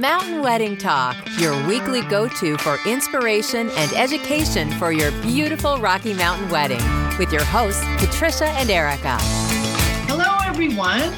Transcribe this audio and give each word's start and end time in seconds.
Mountain 0.00 0.42
Wedding 0.42 0.76
Talk, 0.76 1.16
your 1.40 1.66
weekly 1.66 2.02
go 2.02 2.28
to 2.28 2.56
for 2.58 2.78
inspiration 2.86 3.68
and 3.70 3.92
education 3.94 4.70
for 4.72 4.92
your 4.92 5.10
beautiful 5.22 5.76
Rocky 5.78 6.14
Mountain 6.14 6.48
wedding, 6.50 6.82
with 7.18 7.32
your 7.32 7.42
hosts, 7.42 7.82
Patricia 7.96 8.46
and 8.50 8.70
Erica. 8.70 9.18
Hello, 10.06 10.36
everyone. 10.44 11.12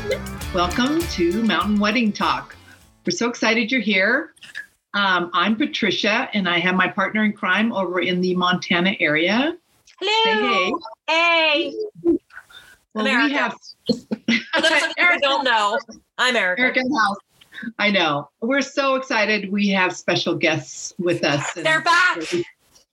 Welcome 0.55 1.01
to 1.03 1.43
Mountain 1.43 1.79
Wedding 1.79 2.11
Talk. 2.11 2.57
We're 3.05 3.11
so 3.11 3.29
excited 3.29 3.71
you're 3.71 3.83
here. 3.83 4.33
Um, 4.95 5.31
I'm 5.35 5.57
Patricia, 5.57 6.31
and 6.33 6.49
I 6.49 6.59
have 6.59 6.75
my 6.75 6.89
partner 6.89 7.25
in 7.25 7.35
crime 7.35 7.75
over 7.75 8.01
in 8.01 8.23
the 8.23 8.35
Montana 8.35 8.95
area. 8.99 9.59
Hello. 10.01 10.25
Say 10.25 10.39
hey. 11.07 11.73
Hey. 12.07 12.19
Well, 12.95 13.07
America. 13.07 13.27
we 13.27 13.33
have 13.35 13.57
For 14.55 14.61
those 14.63 14.83
of 14.85 14.93
you 14.97 15.07
who 15.07 15.19
don't 15.21 15.45
know, 15.45 15.79
I'm 16.17 16.35
Erica. 16.35 16.63
Erica 16.63 16.81
House. 16.81 17.19
I 17.79 17.91
know. 17.91 18.31
We're 18.41 18.63
so 18.63 18.95
excited. 18.95 19.51
We 19.51 19.69
have 19.69 19.95
special 19.95 20.35
guests 20.35 20.95
with 20.99 21.25
us. 21.25 21.53
They're 21.57 21.83
back. 21.83 22.19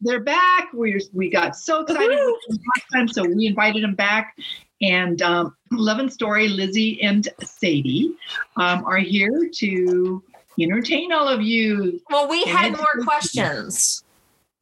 They're 0.01 0.19
back. 0.23 0.71
We 0.73 1.01
we 1.13 1.29
got 1.29 1.55
so 1.55 1.81
excited 1.81 2.09
Woohoo. 2.17 2.33
with 2.47 2.57
them 2.57 2.65
last 2.75 2.85
time, 2.93 3.07
so 3.07 3.23
we 3.23 3.47
invited 3.47 3.83
them 3.83 3.95
back. 3.95 4.35
And 4.81 5.21
um, 5.23 5.55
Love 5.71 5.99
and 5.99 6.11
Story, 6.13 6.47
Lizzy 6.47 7.01
and 7.01 7.27
Sadie, 7.41 8.13
um, 8.57 8.85
are 8.85 8.97
here 8.99 9.49
to 9.55 10.23
entertain 10.59 11.11
all 11.11 11.27
of 11.27 11.41
you. 11.41 11.99
Well, 12.11 12.29
we 12.29 12.43
had 12.45 12.75
more 12.77 13.03
questions. 13.03 14.03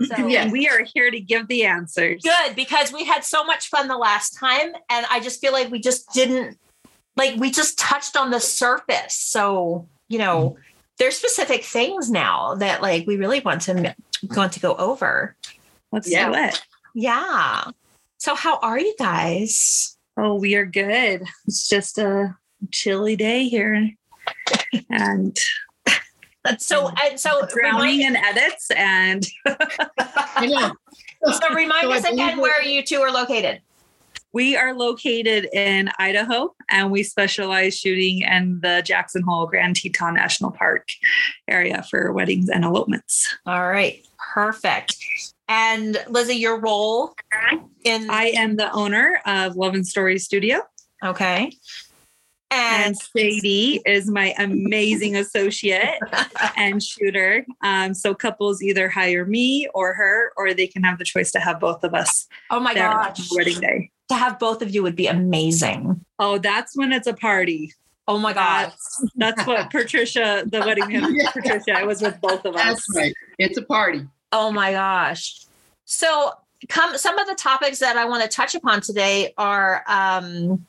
So 0.04 0.28
Yes. 0.28 0.52
We 0.52 0.68
are 0.68 0.86
here 0.94 1.10
to 1.10 1.22
give 1.22 1.48
the 1.48 1.64
answers. 1.64 2.22
good 2.22 2.54
because 2.54 2.92
we 2.92 3.06
had 3.06 3.24
so 3.24 3.46
much 3.46 3.70
fun 3.70 3.88
the 3.88 3.96
last 3.96 4.38
time. 4.38 4.74
And 4.90 5.06
I 5.10 5.22
just 5.22 5.40
feel 5.40 5.54
like 5.54 5.72
we 5.72 5.80
just 5.80 6.12
didn't 6.12 6.58
like 7.16 7.40
we 7.40 7.50
just 7.50 7.80
touched 7.80 8.18
on 8.18 8.30
the 8.30 8.40
surface. 8.42 9.16
So, 9.16 9.88
you 10.08 10.18
know, 10.20 10.52
mm-hmm. 10.52 10.62
there's 11.00 11.18
specific 11.18 11.64
things 11.64 12.10
now 12.10 12.56
that 12.56 12.82
like 12.82 13.06
we 13.08 13.18
really 13.18 13.40
want 13.42 13.62
to 13.64 13.96
want 14.36 14.54
to 14.54 14.60
go 14.60 14.76
over. 14.76 15.36
Let's 15.92 16.10
Yeah. 16.10 16.30
do 16.30 16.36
it. 16.36 16.62
Yeah. 16.94 17.66
So 18.18 18.36
how 18.36 18.58
are 18.60 18.80
you 18.80 18.96
guys? 18.98 19.98
Oh, 20.18 20.36
we 20.36 20.56
are 20.56 20.66
good. 20.66 21.24
It's 21.46 21.68
just 21.68 21.98
a 21.98 22.36
chilly 22.72 23.16
day 23.16 23.48
here. 23.48 23.92
And 24.90 25.38
That's 26.44 26.66
so 26.66 26.92
and 27.04 27.20
so 27.20 27.46
drowning 27.54 28.00
remind, 28.00 28.16
in 28.16 28.24
edits 28.24 28.72
and 28.72 29.28
I 29.46 30.48
know. 30.48 30.72
so 31.34 31.54
remind 31.54 31.84
So 31.84 31.92
I 31.92 31.98
us 31.98 32.04
again 32.06 32.16
believe 32.16 32.38
where 32.40 32.64
you 32.64 32.84
two 32.84 33.02
are 33.02 33.12
located. 33.12 33.62
We 34.36 34.58
are 34.58 34.74
located 34.74 35.48
in 35.54 35.90
Idaho 35.98 36.54
and 36.70 36.92
we 36.92 37.04
specialize 37.04 37.80
shooting 37.80 38.24
in 38.24 38.60
the 38.60 38.84
Jackson 38.86 39.22
Hole 39.22 39.48
Grand 39.48 39.78
Teton 39.78 40.14
National 40.14 40.52
Park 40.52 40.90
area 41.48 41.84
for 41.90 42.12
weddings 42.12 42.50
and 42.50 42.66
elopements. 42.66 43.34
All 43.46 43.66
right. 43.66 44.06
Perfect. 44.34 44.98
And 45.48 46.04
Lizzy, 46.10 46.36
your 46.36 46.60
role 46.60 47.16
in 47.86 48.10
I 48.10 48.34
am 48.36 48.58
the 48.58 48.70
owner 48.74 49.22
of 49.26 49.56
Love 49.56 49.74
and 49.74 49.88
Story 49.88 50.20
Studio 50.20 50.64
okay. 51.06 51.52
And 52.52 52.86
And 52.88 52.98
Sadie 52.98 53.82
is 53.86 54.10
my 54.10 54.34
amazing 54.38 55.16
associate. 55.24 56.00
and 56.58 56.82
shooter. 56.82 57.46
Um, 57.64 57.94
so 57.94 58.14
couples 58.14 58.62
either 58.62 58.90
hire 58.90 59.26
me 59.26 59.68
or 59.74 59.94
her, 59.94 60.32
or 60.38 60.54
they 60.54 60.68
can 60.68 60.84
have 60.84 60.98
the 60.98 61.06
choice 61.06 61.32
to 61.32 61.40
have 61.40 61.60
both 61.60 61.84
of 61.84 61.94
us 61.94 62.28
oh 62.50 62.60
my 62.60 62.74
there 62.74 62.90
on 62.90 63.08
gosh, 63.08 63.28
wedding 63.32 63.60
day. 63.60 63.92
to 64.10 64.16
have 64.16 64.38
both 64.40 64.62
of 64.62 64.74
you 64.74 64.84
would 64.84 64.96
be 64.96 65.08
amazing. 65.08 66.06
Oh, 66.20 66.38
that's 66.38 66.76
when 66.78 66.92
it's 66.92 67.08
a 67.08 67.14
party. 67.14 67.74
Oh 68.08 68.20
my 68.20 68.34
god. 68.34 68.66
That's 68.68 69.06
that's 69.16 69.48
what 69.48 69.70
Patricia, 69.72 70.44
the 70.46 70.60
wedding 70.60 70.92
Yeah. 70.92 71.32
Patricia, 71.32 71.72
I 71.76 71.84
was 71.84 72.02
with 72.04 72.22
both 72.22 72.46
of 72.46 72.56
us. 72.56 72.64
That's 72.64 72.96
right. 72.96 73.14
It's 73.40 73.58
a 73.58 73.64
party. 73.64 74.06
Oh 74.32 74.52
my 74.52 74.72
gosh. 74.72 75.46
So 75.86 76.32
come 76.70 76.98
some 76.98 77.18
of 77.18 77.28
the 77.28 77.34
topics 77.36 77.80
that 77.80 77.98
I 77.98 78.06
want 78.06 78.22
to 78.24 78.30
touch 78.30 78.54
upon 78.54 78.82
today 78.82 79.34
are 79.40 79.84
um 79.88 80.66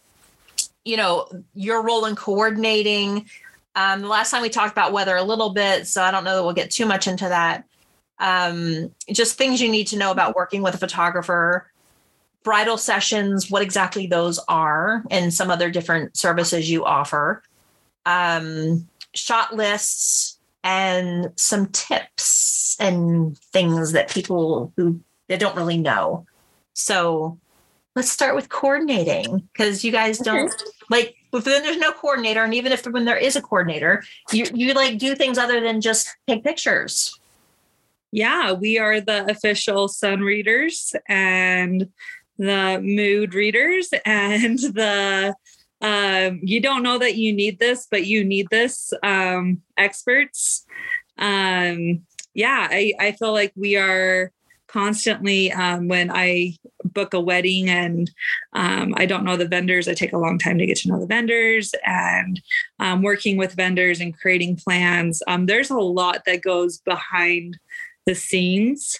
you 0.87 0.97
know, 0.97 1.29
your 1.55 1.83
role 1.83 2.07
in 2.07 2.17
coordinating. 2.17 3.27
Um 3.75 4.03
the 4.03 4.09
last 4.09 4.31
time 4.31 4.43
we 4.43 4.49
talked 4.49 4.73
about 4.73 4.93
weather 4.93 5.17
a 5.17 5.23
little 5.23 5.51
bit, 5.51 5.87
so 5.87 6.03
I 6.03 6.11
don't 6.11 6.25
know 6.25 6.37
that 6.37 6.45
we'll 6.45 6.55
get 6.55 6.71
too 6.71 6.87
much 6.87 7.07
into 7.07 7.29
that. 7.29 7.65
Um 8.19 8.93
just 9.11 9.37
things 9.37 9.61
you 9.61 9.71
need 9.71 9.89
to 9.89 9.99
know 9.99 10.11
about 10.11 10.37
working 10.37 10.63
with 10.63 10.75
a 10.75 10.79
photographer. 10.79 11.71
Bridal 12.43 12.79
sessions, 12.79 13.51
what 13.51 13.63
exactly 13.63 14.07
those 14.07 14.39
are, 14.49 15.03
and 15.11 15.35
some 15.35 15.51
other 15.51 15.69
different 15.69 16.17
services 16.17 16.71
you 16.71 16.85
offer. 16.85 17.43
Um, 18.05 18.87
shot 19.15 19.57
lists, 19.57 20.39
and 20.67 21.33
some 21.37 21.67
tips 21.67 22.77
and 22.81 23.39
things 23.39 23.93
that 23.93 24.11
people 24.11 24.73
who 24.77 25.01
they 25.29 25.37
don't 25.37 25.57
really 25.57 25.79
know. 25.79 26.27
So 26.75 27.39
let's 27.97 28.11
start 28.11 28.37
with 28.37 28.49
coordinating 28.49 29.49
because 29.53 29.83
you 29.83 29.91
guys 29.91 30.19
don't 30.19 30.55
like 30.91 31.17
but 31.37 31.45
then 31.45 31.62
there's 31.62 31.77
no 31.77 31.93
coordinator, 31.93 32.43
and 32.45 32.55
even 32.55 32.73
if 32.73 32.87
when 32.87 33.05
there 33.05 33.17
is 33.17 33.37
a 33.37 33.43
coordinator, 33.43 34.03
you 34.33 34.47
you 34.55 34.73
like 34.73 34.97
do 34.97 35.15
things 35.15 35.37
other 35.37 35.61
than 35.61 35.83
just 35.83 36.17
take 36.27 36.43
pictures. 36.43 37.19
Yeah, 38.11 38.53
we 38.53 38.79
are 38.79 39.03
the 39.03 39.31
official 39.31 39.89
sun 39.89 40.21
readers 40.21 40.95
and 41.09 41.91
the 42.39 42.81
mood 42.83 43.35
readers 43.35 43.91
and 44.06 44.59
the 44.59 45.35
um, 45.83 46.41
you 46.43 46.61
don't 46.61 46.83
know 46.83 46.99
that 46.99 47.17
you 47.17 47.35
need 47.35 47.59
this, 47.59 47.87
but 47.91 48.06
you 48.06 48.25
need 48.25 48.49
this 48.51 48.95
um, 49.03 49.61
experts. 49.77 50.65
Um, 51.19 52.06
yeah, 52.33 52.69
I, 52.71 52.95
I 52.99 53.12
feel 53.12 53.33
like 53.33 53.53
we 53.56 53.77
are 53.77 54.33
constantly 54.69 55.53
um, 55.53 55.89
when 55.89 56.11
I 56.11 56.56
book 56.97 57.15
a 57.15 57.21
wedding 57.21 57.69
and 57.69 58.11
um, 58.55 58.95
I 58.97 59.07
don't 59.07 59.23
know 59.23 59.37
the 59.37 59.47
vendors, 59.47 59.87
I 59.87 59.95
take 59.95 60.15
a 60.15 60.19
long 60.19 60.39
time 60.39 60.59
to 60.59 60.67
get 60.67 60.79
to 60.79 60.89
know 60.89 60.99
the 60.99 61.07
vendors 61.07 61.75
and 61.84 62.41
um, 62.81 63.03
working 63.03 63.37
with 63.37 63.53
vendors 63.53 64.01
and 64.01 64.19
creating 64.19 64.57
plans. 64.57 65.23
Um, 65.29 65.47
there's 65.47 65.71
a 65.71 65.79
lot 65.79 66.23
that 66.27 66.43
goes 66.43 66.79
behind 66.79 67.59
the 68.06 68.15
scenes 68.15 68.99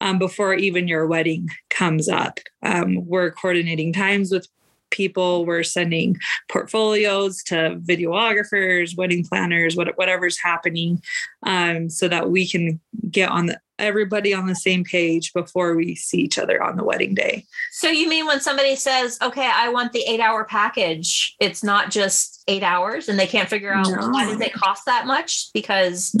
um, 0.00 0.18
before 0.18 0.54
even 0.54 0.88
your 0.88 1.06
wedding 1.06 1.48
comes 1.68 2.08
up. 2.08 2.40
Um, 2.62 3.06
we're 3.06 3.30
coordinating 3.30 3.92
times 3.92 4.32
with 4.32 4.48
people. 4.90 5.46
We're 5.46 5.62
sending 5.62 6.18
portfolios 6.48 7.42
to 7.44 7.78
videographers, 7.80 8.96
wedding 8.96 9.24
planners, 9.24 9.76
what, 9.76 9.96
whatever's 9.96 10.38
happening, 10.38 11.00
um, 11.44 11.88
so 11.88 12.08
that 12.08 12.30
we 12.30 12.48
can 12.48 12.80
get 13.08 13.30
on 13.30 13.46
the, 13.46 13.60
everybody 13.80 14.32
on 14.34 14.46
the 14.46 14.54
same 14.54 14.84
page 14.84 15.32
before 15.32 15.74
we 15.74 15.94
see 15.94 16.18
each 16.18 16.38
other 16.38 16.62
on 16.62 16.76
the 16.76 16.84
wedding 16.84 17.14
day. 17.14 17.44
So 17.72 17.88
you 17.88 18.08
mean 18.08 18.26
when 18.26 18.40
somebody 18.40 18.76
says, 18.76 19.18
"Okay, 19.22 19.48
I 19.52 19.68
want 19.70 19.92
the 19.92 20.00
eight-hour 20.02 20.44
package," 20.44 21.34
it's 21.40 21.62
not 21.64 21.90
just 21.90 22.42
eight 22.48 22.62
hours, 22.62 23.08
and 23.08 23.18
they 23.18 23.26
can't 23.26 23.48
figure 23.48 23.72
out 23.72 23.86
No. 23.88 24.08
why 24.10 24.26
does 24.26 24.40
it 24.40 24.52
cost 24.52 24.84
that 24.86 25.06
much 25.06 25.48
because 25.54 26.14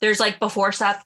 there's 0.00 0.20
like 0.20 0.38
before 0.40 0.72
stuff 0.72 1.04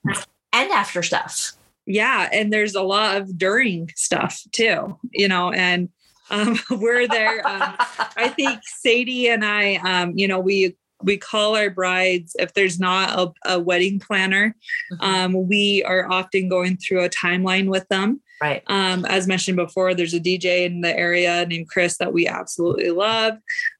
and 0.52 0.70
after 0.70 1.02
stuff. 1.02 1.52
yeah 1.86 2.28
and 2.32 2.52
there's 2.52 2.74
a 2.74 2.82
lot 2.82 3.16
of 3.16 3.36
during 3.38 3.90
stuff 3.94 4.40
too 4.52 4.98
you 5.12 5.28
know 5.28 5.50
and 5.52 5.88
um, 6.30 6.58
we're 6.70 7.06
there 7.06 7.46
um, 7.46 7.74
i 8.16 8.28
think 8.28 8.60
sadie 8.64 9.28
and 9.28 9.44
i 9.44 9.74
um, 9.76 10.12
you 10.16 10.26
know 10.26 10.40
we 10.40 10.76
we 11.02 11.16
call 11.16 11.56
our 11.56 11.70
brides 11.70 12.34
if 12.38 12.54
there's 12.54 12.80
not 12.80 13.18
a, 13.18 13.54
a 13.54 13.60
wedding 13.60 14.00
planner 14.00 14.54
um, 15.00 15.46
we 15.48 15.82
are 15.84 16.10
often 16.10 16.48
going 16.48 16.76
through 16.76 17.04
a 17.04 17.08
timeline 17.08 17.68
with 17.68 17.86
them 17.88 18.20
right. 18.40 18.62
um, 18.66 19.04
as 19.06 19.26
mentioned 19.26 19.56
before, 19.56 19.94
there's 19.94 20.14
a 20.14 20.20
DJ 20.20 20.66
in 20.66 20.80
the 20.80 20.96
area 20.96 21.46
named 21.46 21.68
Chris 21.68 21.98
that 21.98 22.12
we 22.12 22.26
absolutely 22.26 22.90
love. 22.90 23.38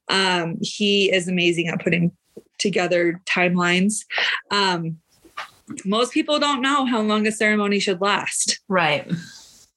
Um, 0.09 0.57
he 0.61 1.11
is 1.11 1.27
amazing 1.27 1.67
at 1.67 1.83
putting 1.83 2.11
together 2.57 3.21
timelines. 3.25 4.05
Um, 4.51 4.97
most 5.85 6.13
people 6.13 6.39
don't 6.39 6.61
know 6.61 6.85
how 6.85 7.01
long 7.01 7.27
a 7.27 7.31
ceremony 7.31 7.79
should 7.79 8.01
last. 8.01 8.59
Right. 8.67 9.09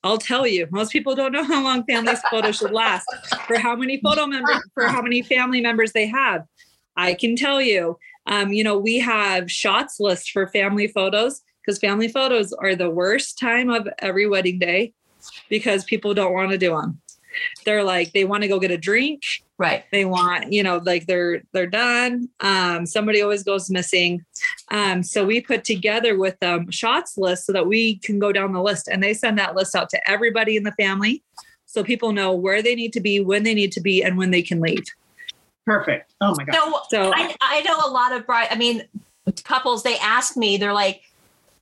I'll 0.03 0.19
tell 0.19 0.47
you, 0.47 0.67
most 0.71 0.93
people 0.93 1.15
don't 1.15 1.33
know 1.33 1.45
how 1.45 1.63
long 1.63 1.85
family's 1.85 2.23
photo 2.31 2.53
should 2.53 2.71
last, 2.71 3.07
for 3.47 3.59
how 3.59 3.77
many 3.77 4.01
photo 4.01 4.27
members, 4.27 4.63
for 4.73 4.87
how 4.87 5.03
many 5.03 5.21
family 5.21 5.61
members 5.61 5.93
they 5.93 6.07
have. 6.07 6.45
I 6.97 7.15
can 7.15 7.37
tell 7.37 7.61
you, 7.61 7.99
um, 8.27 8.53
you 8.53 8.65
know, 8.65 8.79
we 8.79 8.99
have 8.99 9.51
shots 9.51 9.99
list 10.01 10.31
for 10.31 10.47
family 10.49 10.87
photos 10.87 11.43
because 11.65 11.79
family 11.79 12.09
photos 12.09 12.53
are 12.53 12.75
the 12.75 12.91
worst 12.91 13.39
time 13.39 13.71
of 13.71 13.89
every 13.99 14.27
wedding 14.27 14.59
day 14.59 14.93
because 15.49 15.85
people 15.85 16.15
don't 16.15 16.33
want 16.33 16.51
to 16.51 16.59
do 16.59 16.71
them. 16.71 17.01
They're 17.65 17.85
like, 17.85 18.13
they 18.13 18.25
want 18.25 18.43
to 18.43 18.49
go 18.49 18.59
get 18.59 18.71
a 18.71 18.79
drink. 18.79 19.23
Right. 19.57 19.85
They 19.93 20.05
want, 20.05 20.53
you 20.53 20.63
know, 20.63 20.79
like 20.79 21.07
they're 21.07 21.43
they're 21.53 21.67
done. 21.67 22.29
Um, 22.41 22.87
somebody 22.87 23.21
always 23.21 23.43
goes 23.43 23.71
missing. 23.71 24.25
Um, 24.71 25.03
so 25.03 25.25
we 25.25 25.41
put 25.41 25.65
together 25.65 26.19
with 26.19 26.39
them 26.41 26.71
shots 26.71 27.19
list 27.19 27.47
so 27.47 27.53
that 27.53 27.67
we 27.67 27.99
can 27.99 28.19
go 28.19 28.33
down 28.33 28.53
the 28.53 28.63
list 28.63 28.89
and 28.89 29.03
they 29.03 29.15
send 29.15 29.39
that 29.39 29.55
list 29.55 29.77
out 29.77 29.91
to 29.91 30.11
everybody 30.11 30.57
in 30.57 30.63
the 30.63 30.73
family 30.73 31.23
so 31.67 31.85
people 31.85 32.13
know 32.13 32.33
where 32.33 32.63
they 32.63 32.75
need 32.75 32.93
to 32.95 33.01
be, 33.01 33.21
when 33.21 33.45
they 33.45 33.55
need 33.55 33.71
to 33.73 33.81
be, 33.81 34.03
and 34.03 34.19
when 34.19 34.33
they 34.33 34.43
can 34.43 34.61
leave. 34.61 34.85
Perfect. 35.67 36.12
Oh 36.21 36.35
my 36.37 36.45
God. 36.45 36.55
So 36.55 36.81
So 36.91 37.12
I, 37.15 37.35
I 37.41 37.61
know 37.62 37.79
a 37.87 37.91
lot 37.91 38.12
of 38.12 38.27
bride. 38.27 38.49
I 38.51 38.57
mean, 38.57 38.85
couples 39.45 39.83
they 39.83 39.97
ask 39.99 40.37
me 40.37 40.57
they're 40.57 40.73
like 40.73 41.03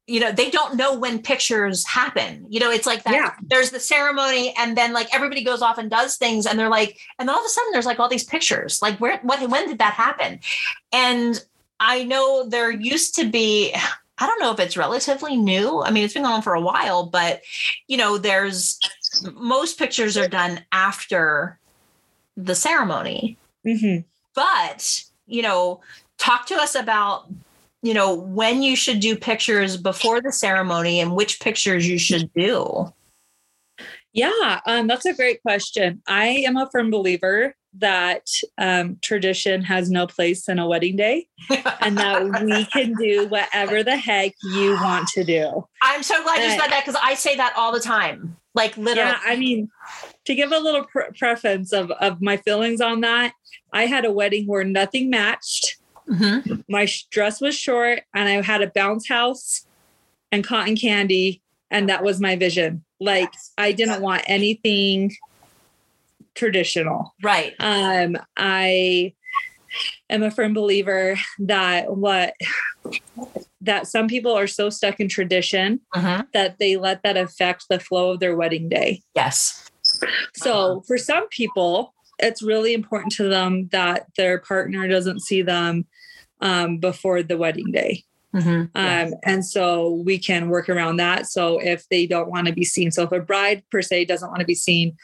you 0.06 0.20
know 0.20 0.32
they 0.32 0.48
don't 0.50 0.76
know 0.76 0.96
when 0.98 1.20
pictures 1.20 1.86
happen 1.86 2.46
you 2.48 2.58
know 2.58 2.70
it's 2.70 2.86
like 2.86 3.02
that 3.04 3.12
Yeah. 3.12 3.34
there's 3.42 3.70
the 3.70 3.80
ceremony 3.80 4.54
and 4.56 4.76
then 4.76 4.92
like 4.94 5.14
everybody 5.14 5.44
goes 5.44 5.60
off 5.60 5.76
and 5.76 5.90
does 5.90 6.16
things 6.16 6.46
and 6.46 6.58
they're 6.58 6.70
like 6.70 6.98
and 7.18 7.28
then 7.28 7.34
all 7.34 7.40
of 7.40 7.46
a 7.46 7.50
sudden 7.50 7.72
there's 7.72 7.84
like 7.86 7.98
all 8.00 8.08
these 8.08 8.24
pictures 8.24 8.80
like 8.80 8.98
where 8.98 9.18
what 9.18 9.46
when 9.50 9.68
did 9.68 9.78
that 9.78 9.92
happen 9.92 10.40
and 10.92 11.44
i 11.78 12.04
know 12.04 12.48
there 12.48 12.70
used 12.70 13.14
to 13.16 13.28
be 13.28 13.74
i 14.18 14.26
don't 14.26 14.40
know 14.40 14.52
if 14.52 14.60
it's 14.60 14.76
relatively 14.76 15.36
new 15.36 15.82
i 15.82 15.90
mean 15.90 16.04
it's 16.04 16.14
been 16.14 16.22
going 16.22 16.36
on 16.36 16.42
for 16.42 16.54
a 16.54 16.60
while 16.60 17.04
but 17.04 17.42
you 17.86 17.98
know 17.98 18.16
there's 18.16 18.78
most 19.34 19.78
pictures 19.78 20.16
are 20.16 20.28
done 20.28 20.64
after 20.72 21.58
the 22.36 22.54
ceremony 22.54 23.36
Mhm. 23.66 24.04
but 24.34 25.02
you 25.26 25.42
know 25.42 25.80
talk 26.18 26.46
to 26.46 26.54
us 26.54 26.74
about 26.74 27.28
you 27.82 27.94
know 27.94 28.14
when 28.14 28.62
you 28.62 28.74
should 28.76 29.00
do 29.00 29.16
pictures 29.16 29.76
before 29.76 30.20
the 30.20 30.32
ceremony 30.32 31.00
and 31.00 31.14
which 31.14 31.40
pictures 31.40 31.88
you 31.88 31.98
should 31.98 32.32
do 32.34 32.92
Yeah, 34.12 34.60
um, 34.66 34.86
that's 34.88 35.04
a 35.06 35.12
great 35.14 35.42
question. 35.42 36.02
I 36.08 36.42
am 36.46 36.56
a 36.56 36.68
firm 36.72 36.90
believer 36.90 37.54
that 37.74 38.26
um, 38.56 38.96
tradition 39.02 39.62
has 39.62 39.90
no 39.90 40.06
place 40.06 40.48
in 40.48 40.58
a 40.58 40.66
wedding 40.66 40.96
day 40.96 41.28
and 41.80 41.96
that 41.98 42.42
we 42.42 42.64
can 42.64 42.94
do 42.94 43.28
whatever 43.28 43.84
the 43.84 43.96
heck 43.96 44.32
you 44.42 44.72
want 44.82 45.06
to 45.08 45.22
do. 45.22 45.66
i'm 45.82 46.02
so 46.02 46.20
glad 46.22 46.42
you 46.42 46.50
said 46.50 46.68
that 46.68 46.82
because 46.84 46.98
i 47.04 47.14
say 47.14 47.36
that 47.36 47.52
all 47.56 47.70
the 47.70 47.78
time 47.80 48.37
like 48.54 48.76
literally 48.76 49.10
Yeah, 49.10 49.20
I 49.24 49.36
mean, 49.36 49.68
to 50.24 50.34
give 50.34 50.52
a 50.52 50.58
little 50.58 50.84
pre- 50.84 51.10
preference 51.18 51.72
of, 51.72 51.90
of 51.92 52.20
my 52.20 52.36
feelings 52.36 52.80
on 52.80 53.00
that, 53.02 53.32
I 53.72 53.86
had 53.86 54.04
a 54.04 54.12
wedding 54.12 54.46
where 54.46 54.64
nothing 54.64 55.10
matched. 55.10 55.76
Mhm. 56.08 56.64
My 56.68 56.88
dress 57.10 57.40
was 57.40 57.54
short 57.54 58.02
and 58.14 58.28
I 58.28 58.42
had 58.42 58.62
a 58.62 58.70
bounce 58.70 59.08
house 59.08 59.66
and 60.32 60.42
cotton 60.42 60.76
candy. 60.76 61.42
And 61.70 61.88
that 61.90 62.02
was 62.02 62.18
my 62.18 62.34
vision. 62.36 62.84
Like, 62.98 63.32
I 63.58 63.72
didn't 63.72 64.00
want 64.00 64.22
anything 64.26 65.14
traditional. 66.34 67.14
right 67.22 67.54
Um, 67.60 68.16
I 68.36 69.12
am 70.08 70.22
a 70.22 70.30
firm 70.30 70.54
believer 70.54 71.18
that 71.40 71.94
what 71.94 72.34
that 73.60 73.86
some 73.86 74.06
people 74.08 74.32
are 74.32 74.46
so 74.46 74.70
stuck 74.70 75.00
in 75.00 75.08
tradition 75.08 75.80
Mhm. 75.94 76.26
that 76.32 76.58
they 76.58 76.76
let 76.76 77.02
that 77.02 77.16
affect 77.16 77.64
the 77.68 77.80
flow 77.80 78.12
of 78.12 78.20
their 78.20 78.36
wedding 78.36 78.68
day. 78.68 79.02
yes 79.14 79.64
So 80.34 80.82
for 80.86 80.98
some 80.98 81.28
people, 81.28 81.94
it's 82.18 82.42
really 82.42 82.74
important 82.74 83.10
to 83.12 83.24
them 83.28 83.68
that 83.72 84.06
their 84.18 84.38
partner 84.38 84.86
doesn't 84.86 85.20
see 85.20 85.40
them 85.42 85.86
um, 86.40 86.78
before 86.78 87.22
the 87.22 87.36
wedding 87.38 87.72
day. 87.72 88.04
Mhm. 88.34 88.70
Um, 88.74 89.14
and 89.24 89.44
so 89.44 89.90
we 90.04 90.18
can 90.18 90.50
work 90.50 90.68
around 90.68 90.96
that. 90.98 91.26
So 91.26 91.58
if 91.58 91.88
they 91.88 92.06
don't 92.06 92.28
want 92.30 92.46
to 92.46 92.52
be 92.52 92.64
seen, 92.64 92.90
so 92.90 93.02
if 93.04 93.12
a 93.12 93.18
bride 93.20 93.62
per 93.72 93.80
se 93.82 94.04
doesn't 94.04 94.28
want 94.28 94.40
to 94.40 94.46
be 94.46 94.54
seen 94.54 94.96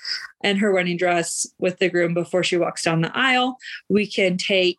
in 0.44 0.58
her 0.58 0.70
wedding 0.72 0.98
dress 0.98 1.46
with 1.58 1.78
the 1.78 1.88
groom 1.88 2.12
before 2.14 2.42
she 2.44 2.56
walks 2.58 2.82
down 2.84 3.00
the 3.00 3.16
aisle, 3.16 3.56
we 3.88 4.06
can 4.06 4.36
take 4.36 4.78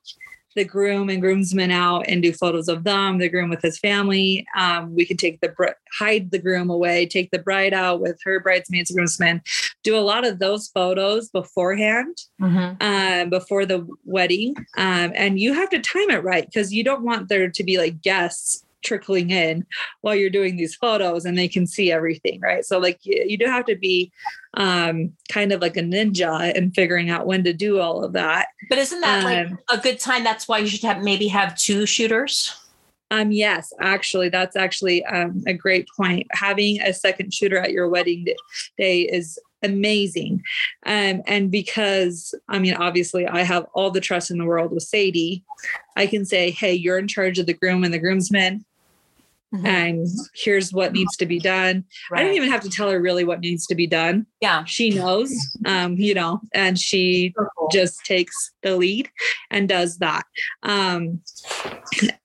the 0.55 0.63
groom 0.63 1.09
and 1.09 1.21
groomsmen 1.21 1.69
out 1.71 2.05
and 2.07 2.23
do 2.23 2.31
photos 2.31 2.67
of 2.67 2.83
them, 2.83 3.17
the 3.17 3.29
groom 3.29 3.49
with 3.49 3.61
his 3.61 3.77
family. 3.77 4.45
Um, 4.57 4.95
we 4.95 5.05
can 5.05 5.17
take 5.17 5.41
the 5.41 5.49
br- 5.49 5.67
hide 5.97 6.31
the 6.31 6.39
groom 6.39 6.69
away, 6.69 7.05
take 7.05 7.31
the 7.31 7.39
bride 7.39 7.73
out 7.73 7.99
with 7.99 8.17
her 8.23 8.39
bridesmaids, 8.39 8.91
groomsmen, 8.91 9.41
do 9.83 9.97
a 9.97 9.99
lot 9.99 10.25
of 10.25 10.39
those 10.39 10.69
photos 10.69 11.29
beforehand 11.29 12.17
Mhm. 12.41 12.77
um, 12.81 13.29
before 13.29 13.65
the 13.65 13.85
wedding. 14.05 14.55
Um, 14.77 15.11
and 15.15 15.39
you 15.39 15.53
have 15.53 15.69
to 15.71 15.79
time 15.79 16.09
it 16.09 16.23
right 16.23 16.45
because 16.45 16.73
you 16.73 16.83
don't 16.83 17.03
want 17.03 17.27
there 17.29 17.49
to 17.49 17.63
be 17.63 17.77
like 17.77 18.01
guests 18.01 18.63
trickling 18.85 19.31
in 19.31 19.65
while 20.01 20.15
you're 20.15 20.29
doing 20.29 20.55
these 20.55 20.75
photos 20.75 21.25
and 21.25 21.37
they 21.37 21.49
can 21.49 21.67
see 21.67 21.91
everything, 21.91 22.39
right? 22.39 22.63
So, 22.63 22.79
like, 22.79 22.99
you, 23.03 23.25
you 23.27 23.37
do 23.37 23.45
have 23.45 23.65
to 23.65 23.75
be 23.75 24.11
um, 24.55 25.11
kind 25.29 25.51
of 25.51 25.59
like 25.61 25.75
a 25.75 25.81
ninja 25.81 26.53
in 26.55 26.71
figuring 26.71 27.09
out 27.09 27.27
when 27.27 27.43
to 27.43 27.51
do 27.51 27.79
all 27.79 28.03
of 28.05 28.13
that. 28.13 28.47
but 28.69 28.77
isn't 28.77 29.01
that 29.01 29.23
like 29.25 29.47
Um, 29.47 29.59
a 29.69 29.77
good 29.77 29.99
time 29.99 30.23
that's 30.23 30.47
why 30.47 30.59
you 30.59 30.67
should 30.67 30.83
have 30.83 31.03
maybe 31.03 31.27
have 31.27 31.57
two 31.57 31.85
shooters 31.85 32.55
Um, 33.11 33.31
yes, 33.31 33.71
actually, 33.81 34.29
that's 34.29 34.55
actually 34.55 35.05
um, 35.05 35.43
a 35.45 35.53
great 35.53 35.87
point. 35.95 36.25
Having 36.31 36.81
a 36.81 36.91
second 36.91 37.33
shooter 37.33 37.57
at 37.57 37.71
your 37.71 37.87
wedding 37.87 38.25
day 38.79 39.01
is 39.01 39.37
amazing. 39.61 40.41
Um, 40.85 41.21
and 41.27 41.51
because, 41.51 42.33
I 42.49 42.57
mean, 42.59 42.73
obviously, 42.73 43.27
I 43.27 43.43
have 43.43 43.67
all 43.75 43.91
the 43.91 44.01
trust 44.01 44.31
in 44.31 44.37
the 44.39 44.45
world 44.45 44.71
with 44.71 44.83
Sadie, 44.83 45.43
I 45.95 46.07
can 46.07 46.25
say, 46.25 46.51
hey, 46.51 46.73
you're 46.73 46.97
in 46.97 47.07
charge 47.07 47.37
of 47.39 47.45
the 47.45 47.53
groom 47.53 47.83
and 47.83 47.93
the 47.93 47.99
groomsmen, 47.99 48.65
Mhm. 49.53 49.65
and 49.67 50.07
here's 50.33 50.73
what 50.73 50.91
needs 50.91 51.15
to 51.17 51.25
be 51.25 51.39
done. 51.39 51.85
I 52.11 52.23
don't 52.23 52.33
even 52.33 52.49
have 52.49 52.61
to 52.61 52.69
tell 52.69 52.89
her 52.89 52.99
really 52.99 53.23
what 53.23 53.41
needs 53.41 53.67
to 53.67 53.75
be 53.75 53.87
done. 53.87 54.25
yeah 54.41 54.63
She 54.65 54.89
knows, 54.89 55.31
um, 55.65 55.95
you 55.95 56.13
know, 56.13 56.41
and 56.53 56.79
she 56.79 57.33
just 57.71 58.03
takes 58.05 58.51
the 58.63 58.75
lead 58.75 59.09
and 59.51 59.69
does 59.69 59.97
that. 59.99 60.23
Um, 60.63 61.21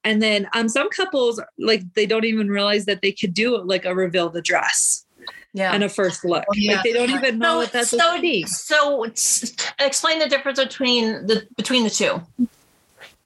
and 0.03 0.23
then 0.23 0.49
um, 0.55 0.69
some 0.69 0.89
couples 0.91 1.41
like 1.59 1.83
they 1.95 2.07
don't 2.07 2.25
even 2.25 2.49
realize 2.49 2.87
that 2.87 3.03
they 3.03 3.13
could 3.13 3.35
do 3.35 3.63
like 3.63 3.85
a 3.85 3.95
reveal 3.95 4.31
the 4.31 4.43
dress 4.43 5.05
yeah 5.53 5.73
and 5.73 5.85
a 5.85 5.89
first 5.89 6.25
look. 6.25 6.45
Oh, 6.49 6.55
yeah. 6.55 6.75
Like 6.75 6.85
they 6.85 6.93
don't 6.93 7.11
even 7.11 7.39
know 7.39 7.59
what 7.59 7.73
that's 7.73 7.91
so, 7.91 7.99
supposed 7.99 8.23
to 8.23 8.47
so 8.47 9.05
explain 9.79 10.19
the 10.19 10.29
difference 10.29 10.59
between 10.59 11.27
the 11.27 11.47
between 11.57 11.85
the 11.85 11.91
two 11.91 12.23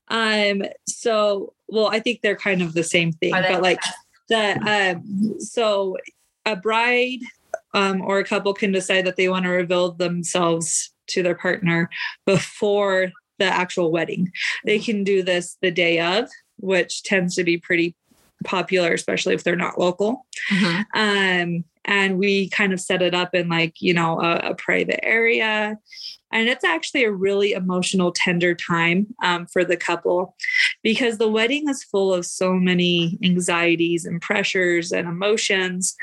Um, 0.09 0.63
so 0.87 1.55
well, 1.75 1.89
I 1.89 2.01
think 2.01 2.21
they're 2.21 2.37
kind 2.37 2.63
of 2.63 2.73
the 2.73 2.85
same 2.85 3.13
thing, 3.13 3.33
but 3.33 3.63
like 3.63 3.81
the 4.29 4.59
um 4.67 5.39
so 5.39 5.97
a 6.47 6.57
bride 6.57 7.21
um 7.75 8.01
or 8.01 8.19
a 8.19 8.25
couple 8.25 8.55
can 8.55 8.73
decide 8.73 9.05
that 9.05 9.17
they 9.17 9.29
want 9.29 9.45
to 9.45 9.51
reveal 9.51 9.93
themselves 9.93 10.95
to 11.09 11.23
their 11.23 11.35
partner 11.35 11.91
before 12.25 13.13
the 13.39 13.45
actual 13.45 13.91
wedding. 13.91 14.31
They 14.65 14.79
can 14.79 15.05
do 15.05 15.23
this 15.23 15.59
the 15.61 15.71
day 15.71 16.01
of, 16.01 16.31
which 16.59 17.03
tends 17.03 17.35
to 17.35 17.45
be 17.45 17.59
pretty 17.59 17.95
popular, 18.45 18.93
especially 18.93 19.35
if 19.35 19.43
they're 19.43 19.57
not 19.57 19.79
local. 19.79 20.27
Mhm. 20.51 20.85
Um, 20.95 21.65
and 21.85 22.19
we 22.19 22.49
kind 22.49 22.73
of 22.73 22.81
set 22.81 23.03
it 23.03 23.15
up 23.15 23.35
in 23.35 23.49
like, 23.49 23.75
you 23.81 23.93
know, 23.93 24.21
a, 24.21 24.51
a 24.51 24.55
private 24.55 25.05
area. 25.05 25.79
And 26.35 26.49
it's 26.49 26.65
actually 26.65 27.05
a 27.05 27.13
really 27.13 27.53
emotional, 27.53 28.13
tender 28.13 28.55
time 28.55 29.07
um, 29.23 29.47
for 29.47 29.65
the 29.65 29.77
couple 29.77 30.37
because 30.83 31.17
the 31.17 31.29
wedding 31.29 31.69
is 31.69 31.85
full 31.85 32.13
of 32.13 32.27
so 32.27 32.53
many 32.55 33.19
anxieties 33.23 34.05
and 34.05 34.21
pressures 34.21 34.93
and 34.93 35.09
emotions. 35.09 35.95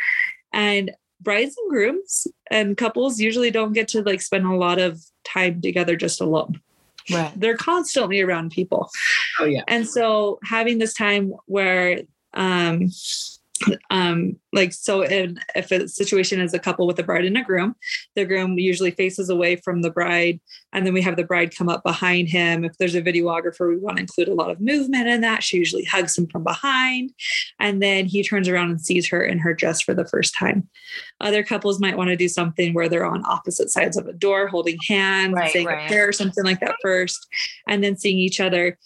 And 0.53 0.91
brides 1.21 1.55
and 1.57 1.69
grooms 1.69 2.27
and 2.49 2.77
couples 2.77 3.19
usually 3.19 3.51
don't 3.51 3.73
get 3.73 3.87
to 3.89 4.01
like 4.01 4.21
spend 4.21 4.45
a 4.45 4.55
lot 4.55 4.79
of 4.79 5.01
time 5.23 5.61
together 5.61 5.95
just 5.95 6.19
alone. 6.19 6.59
right 7.11 7.31
They're 7.35 7.57
constantly 7.57 8.21
around 8.21 8.51
people. 8.51 8.89
Oh 9.39 9.45
yeah. 9.45 9.63
And 9.67 9.87
so 9.87 10.39
having 10.43 10.79
this 10.79 10.93
time 10.93 11.33
where 11.45 12.01
um 12.33 12.89
um 13.89 14.35
like 14.53 14.73
so 14.73 15.01
in 15.03 15.39
if 15.55 15.71
a 15.71 15.87
situation 15.87 16.39
is 16.41 16.53
a 16.53 16.59
couple 16.59 16.87
with 16.87 16.99
a 16.99 17.03
bride 17.03 17.25
and 17.25 17.37
a 17.37 17.43
groom 17.43 17.75
the 18.15 18.25
groom 18.25 18.57
usually 18.57 18.91
faces 18.91 19.29
away 19.29 19.55
from 19.55 19.81
the 19.81 19.91
bride 19.91 20.39
and 20.73 20.85
then 20.85 20.93
we 20.93 21.01
have 21.01 21.15
the 21.15 21.23
bride 21.23 21.55
come 21.55 21.69
up 21.69 21.83
behind 21.83 22.29
him. 22.29 22.63
If 22.63 22.77
there's 22.77 22.95
a 22.95 23.01
videographer 23.01 23.67
we 23.67 23.77
want 23.77 23.97
to 23.97 24.01
include 24.01 24.27
a 24.27 24.33
lot 24.33 24.49
of 24.49 24.61
movement 24.61 25.07
in 25.07 25.21
that. 25.21 25.43
She 25.43 25.57
usually 25.57 25.83
hugs 25.83 26.17
him 26.17 26.27
from 26.27 26.43
behind 26.43 27.11
and 27.59 27.81
then 27.81 28.05
he 28.05 28.23
turns 28.23 28.47
around 28.47 28.69
and 28.69 28.81
sees 28.81 29.07
her 29.09 29.23
in 29.23 29.39
her 29.39 29.53
dress 29.53 29.81
for 29.81 29.93
the 29.93 30.07
first 30.07 30.35
time. 30.37 30.69
Other 31.19 31.43
couples 31.43 31.79
might 31.79 31.97
want 31.97 32.09
to 32.09 32.15
do 32.15 32.27
something 32.27 32.73
where 32.73 32.89
they're 32.89 33.05
on 33.05 33.23
opposite 33.25 33.69
sides 33.69 33.97
of 33.97 34.07
a 34.07 34.13
door 34.13 34.47
holding 34.47 34.77
hands 34.87 35.33
Right, 35.33 35.51
saying 35.51 35.67
right. 35.67 35.85
a 35.85 35.87
prayer 35.87 36.07
or 36.09 36.13
something 36.13 36.43
like 36.43 36.59
that 36.61 36.75
first 36.81 37.27
and 37.67 37.83
then 37.83 37.97
seeing 37.97 38.17
each 38.17 38.39
other. 38.39 38.77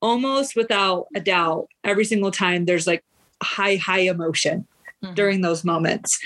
Almost 0.00 0.56
without 0.56 1.06
a 1.14 1.20
doubt 1.20 1.68
every 1.84 2.04
single 2.04 2.32
time 2.32 2.64
there's 2.64 2.86
like 2.86 3.04
high 3.42 3.76
high 3.76 4.00
emotion 4.00 4.66
Mhm. 5.02 5.14
during 5.14 5.40
those 5.40 5.64
moments. 5.64 6.18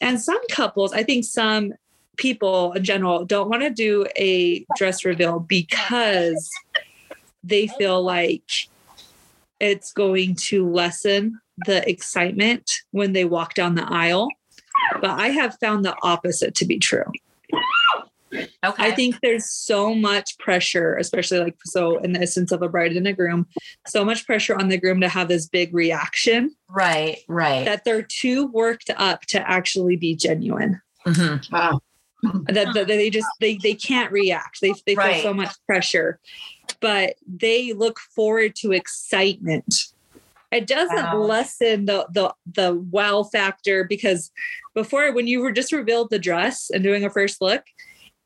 And 0.00 0.20
some 0.20 0.40
couples 0.50 0.92
i 0.92 1.02
think 1.02 1.24
some 1.24 1.72
people 2.16 2.72
in 2.72 2.84
general 2.84 3.24
don't 3.24 3.48
want 3.48 3.62
to 3.62 3.70
do 3.70 4.06
a 4.16 4.64
dress 4.76 5.04
reveal 5.04 5.40
because 5.40 6.50
they 7.42 7.66
feel 7.66 8.02
like 8.02 8.44
it's 9.60 9.92
going 9.92 10.34
to 10.34 10.68
lessen 10.68 11.40
the 11.66 11.88
excitement 11.88 12.70
when 12.90 13.12
they 13.12 13.24
walk 13.24 13.54
down 13.54 13.74
the 13.76 13.84
aisle. 13.90 14.28
But 15.00 15.18
i 15.20 15.28
have 15.28 15.56
found 15.60 15.84
the 15.84 15.96
opposite 16.02 16.54
to 16.56 16.64
be 16.64 16.78
true 16.78 17.04
okay 18.32 18.48
I 18.62 18.92
think 18.94 19.20
there's 19.22 19.50
so 19.50 19.94
much 19.94 20.38
pressure, 20.38 20.96
especially 20.96 21.40
like 21.40 21.56
so 21.64 21.98
in 21.98 22.12
the 22.12 22.20
essence 22.22 22.52
of 22.52 22.62
a 22.62 22.68
bride 22.68 22.92
and 22.92 23.06
a 23.06 23.12
groom, 23.12 23.46
so 23.86 24.04
much 24.04 24.26
pressure 24.26 24.54
on 24.56 24.68
the 24.68 24.78
groom 24.78 25.00
to 25.00 25.08
have 25.08 25.28
this 25.28 25.48
big 25.48 25.74
reaction 25.74 26.54
right 26.68 27.18
right 27.28 27.66
that 27.66 27.84
they're 27.84 28.02
too 28.02 28.46
worked 28.46 28.90
up 28.96 29.22
to 29.22 29.50
actually 29.50 29.96
be 29.96 30.14
genuine. 30.16 30.80
Mhm. 31.06 31.50
Wow. 31.50 31.80
That, 32.46 32.72
that 32.72 32.86
they 32.86 33.10
just 33.10 33.28
they 33.40 33.56
they 33.56 33.74
can't 33.74 34.12
react. 34.12 34.60
They 34.60 34.74
they 34.86 34.94
Right. 34.94 35.14
feel 35.14 35.22
so 35.22 35.34
much 35.34 35.54
pressure, 35.66 36.20
but 36.80 37.16
they 37.26 37.72
look 37.72 37.98
forward 38.14 38.54
to 38.56 38.72
excitement 38.72 39.74
it 40.52 40.66
doesn't 40.66 41.12
Wow. 41.12 41.22
lessen 41.22 41.86
the 41.86 42.06
the 42.12 42.32
the 42.54 42.74
wow 42.74 43.22
factor 43.24 43.84
because 43.84 44.30
before 44.74 45.10
when 45.12 45.26
you 45.26 45.40
were 45.40 45.50
just 45.50 45.72
revealed 45.72 46.10
the 46.10 46.18
dress 46.18 46.70
and 46.70 46.82
doing 46.84 47.04
a 47.04 47.10
first 47.10 47.40
look 47.40 47.62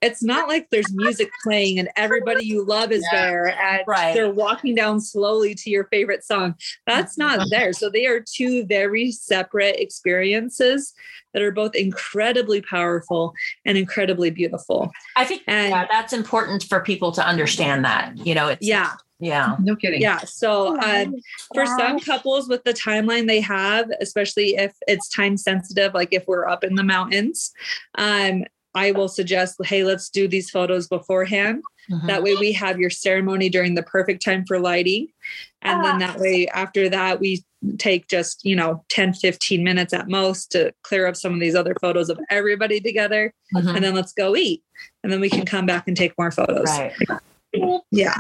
it's 0.03 0.23
not 0.23 0.47
like 0.49 0.69
there's 0.71 0.93
music 0.93 1.31
playing 1.43 1.79
and 1.79 1.88
everybody 1.97 2.45
you 2.45 2.65
love 2.65 2.93
is 2.93 3.05
Yeah. 3.12 3.21
there 3.23 3.47
and 3.59 3.83
Right. 3.87 4.12
they're 4.15 4.31
walking 4.31 4.75
down 4.75 5.00
slowly 5.00 5.55
to 5.55 5.71
your 5.71 5.85
favorite 5.85 6.23
song 6.25 6.55
that's 6.87 7.17
not 7.17 7.47
there 7.50 7.73
so 7.73 7.88
they 7.88 8.07
are 8.07 8.21
two 8.21 8.67
very 8.67 9.11
separate 9.11 9.76
experiences 9.81 10.93
that 11.33 11.43
are 11.43 11.53
both 11.53 11.75
incredibly 11.75 12.61
powerful 12.61 13.33
and 13.65 13.76
incredibly 13.79 14.31
beautiful 14.31 14.91
I 15.17 15.25
think 15.25 15.43
And- 15.47 15.71
yeah, 15.71 15.87
that's 15.91 16.12
important 16.12 16.65
for 16.65 16.81
people 16.81 17.12
to 17.12 17.26
understand 17.26 17.85
that. 17.85 18.17
You 18.19 18.35
know, 18.35 18.49
it's 18.49 18.67
yeah 18.67 18.93
yeah. 19.19 19.57
No 19.61 19.75
kidding. 19.76 20.03
yeah 20.03 20.19
so 20.19 20.79
um, 20.79 21.15
for 21.55 21.65
some 21.65 21.99
couples 22.00 22.49
with 22.50 22.65
the 22.65 22.75
timeline 22.75 23.26
they 23.26 23.41
have 23.41 23.88
especially 24.03 24.57
if 24.57 24.75
it's 24.87 25.09
time 25.09 25.38
sensitive 25.38 25.95
like 25.95 26.11
if 26.12 26.25
we're 26.26 26.47
up 26.47 26.62
in 26.62 26.75
the 26.75 26.83
mountains 26.83 27.53
um, 27.97 28.45
i 28.76 28.92
will 28.92 29.09
suggest 29.09 29.56
hey 29.64 29.83
let's 29.83 30.09
do 30.11 30.28
these 30.28 30.49
photos 30.50 30.87
beforehand. 30.87 31.62
Mhm. 31.90 32.06
that 32.09 32.23
way 32.25 32.35
we 32.35 32.50
have 32.52 32.80
your 32.80 32.90
ceremony 32.90 33.49
during 33.49 33.75
the 33.76 33.83
perfect 33.83 34.25
time 34.25 34.45
for 34.45 34.59
lighting. 34.59 35.06
And 35.62 35.85
then 35.85 35.99
that 35.99 36.18
way 36.18 36.47
after 36.49 36.88
that 36.88 37.21
we 37.21 37.45
take 37.78 38.09
just 38.09 38.45
you 38.45 38.56
know 38.56 38.85
10 38.90 39.14
15 39.14 39.62
minutes 39.62 39.92
at 39.92 40.09
most 40.09 40.50
to 40.52 40.73
clear 40.83 41.06
up 41.06 41.14
some 41.16 41.33
of 41.33 41.38
these 41.40 41.54
other 41.54 41.75
photos 41.80 42.09
of 42.11 42.18
everybody 42.28 42.80
together. 42.80 43.33
Mhm. 43.54 43.75
and 43.76 43.85
then 43.85 43.95
let's 43.95 44.12
go 44.12 44.35
eat. 44.37 44.62
And 45.02 45.12
then 45.12 45.21
we 45.21 45.30
can 45.30 45.47
come 45.47 45.64
back 45.66 45.85
and 45.87 45.97
take 45.97 46.12
more 46.18 46.30
photos. 46.33 46.66
Right. 46.66 46.92
yeah. 47.92 48.18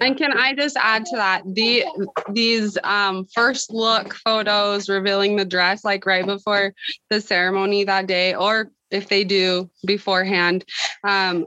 And 0.00 0.16
can 0.16 0.32
I 0.32 0.54
just 0.54 0.76
add 0.76 1.04
to 1.06 1.16
that? 1.16 1.42
The 1.46 1.84
these 2.32 2.76
um, 2.84 3.26
first 3.34 3.72
look 3.72 4.14
photos 4.14 4.88
revealing 4.88 5.36
the 5.36 5.44
dress 5.44 5.84
like 5.84 6.06
right 6.06 6.24
before 6.24 6.72
the 7.10 7.20
ceremony 7.20 7.84
that 7.84 8.06
day, 8.06 8.34
or 8.34 8.70
if 8.90 9.08
they 9.08 9.24
do 9.24 9.70
beforehand, 9.84 10.64
um, 11.04 11.46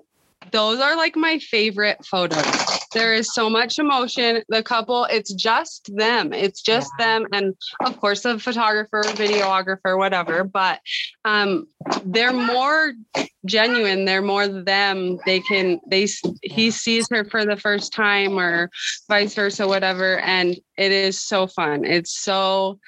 those 0.51 0.79
are 0.79 0.95
like 0.95 1.15
my 1.15 1.39
favorite 1.39 2.05
photos. 2.05 2.45
There 2.93 3.13
is 3.13 3.33
so 3.33 3.49
much 3.49 3.79
emotion. 3.79 4.43
The 4.49 4.61
couple, 4.61 5.05
it's 5.05 5.33
just 5.33 5.89
them. 5.95 6.33
It's 6.33 6.61
just 6.61 6.91
them, 6.99 7.25
and 7.31 7.55
of 7.85 7.99
course 7.99 8.21
the 8.21 8.37
photographer, 8.39 9.03
videographer, 9.03 9.97
whatever. 9.97 10.43
But 10.43 10.79
um, 11.25 11.67
they're 12.05 12.33
more 12.33 12.93
genuine 13.45 14.05
they're 14.05 14.21
more 14.21 14.47
them 14.47 15.19
they 15.25 15.41
can 15.41 15.79
they 15.87 16.07
he 16.43 16.71
sees 16.71 17.07
her 17.11 17.25
for 17.25 17.45
the 17.45 17.57
first 17.57 17.91
time 17.91 18.39
or 18.39 18.69
vice 19.09 19.35
versa 19.35 19.67
whatever 19.67 20.19
and 20.19 20.57
it 20.77 20.91
is 20.93 21.19
so 21.19 21.45
fun 21.45 21.83
it's 21.83 22.11
so 22.11 22.79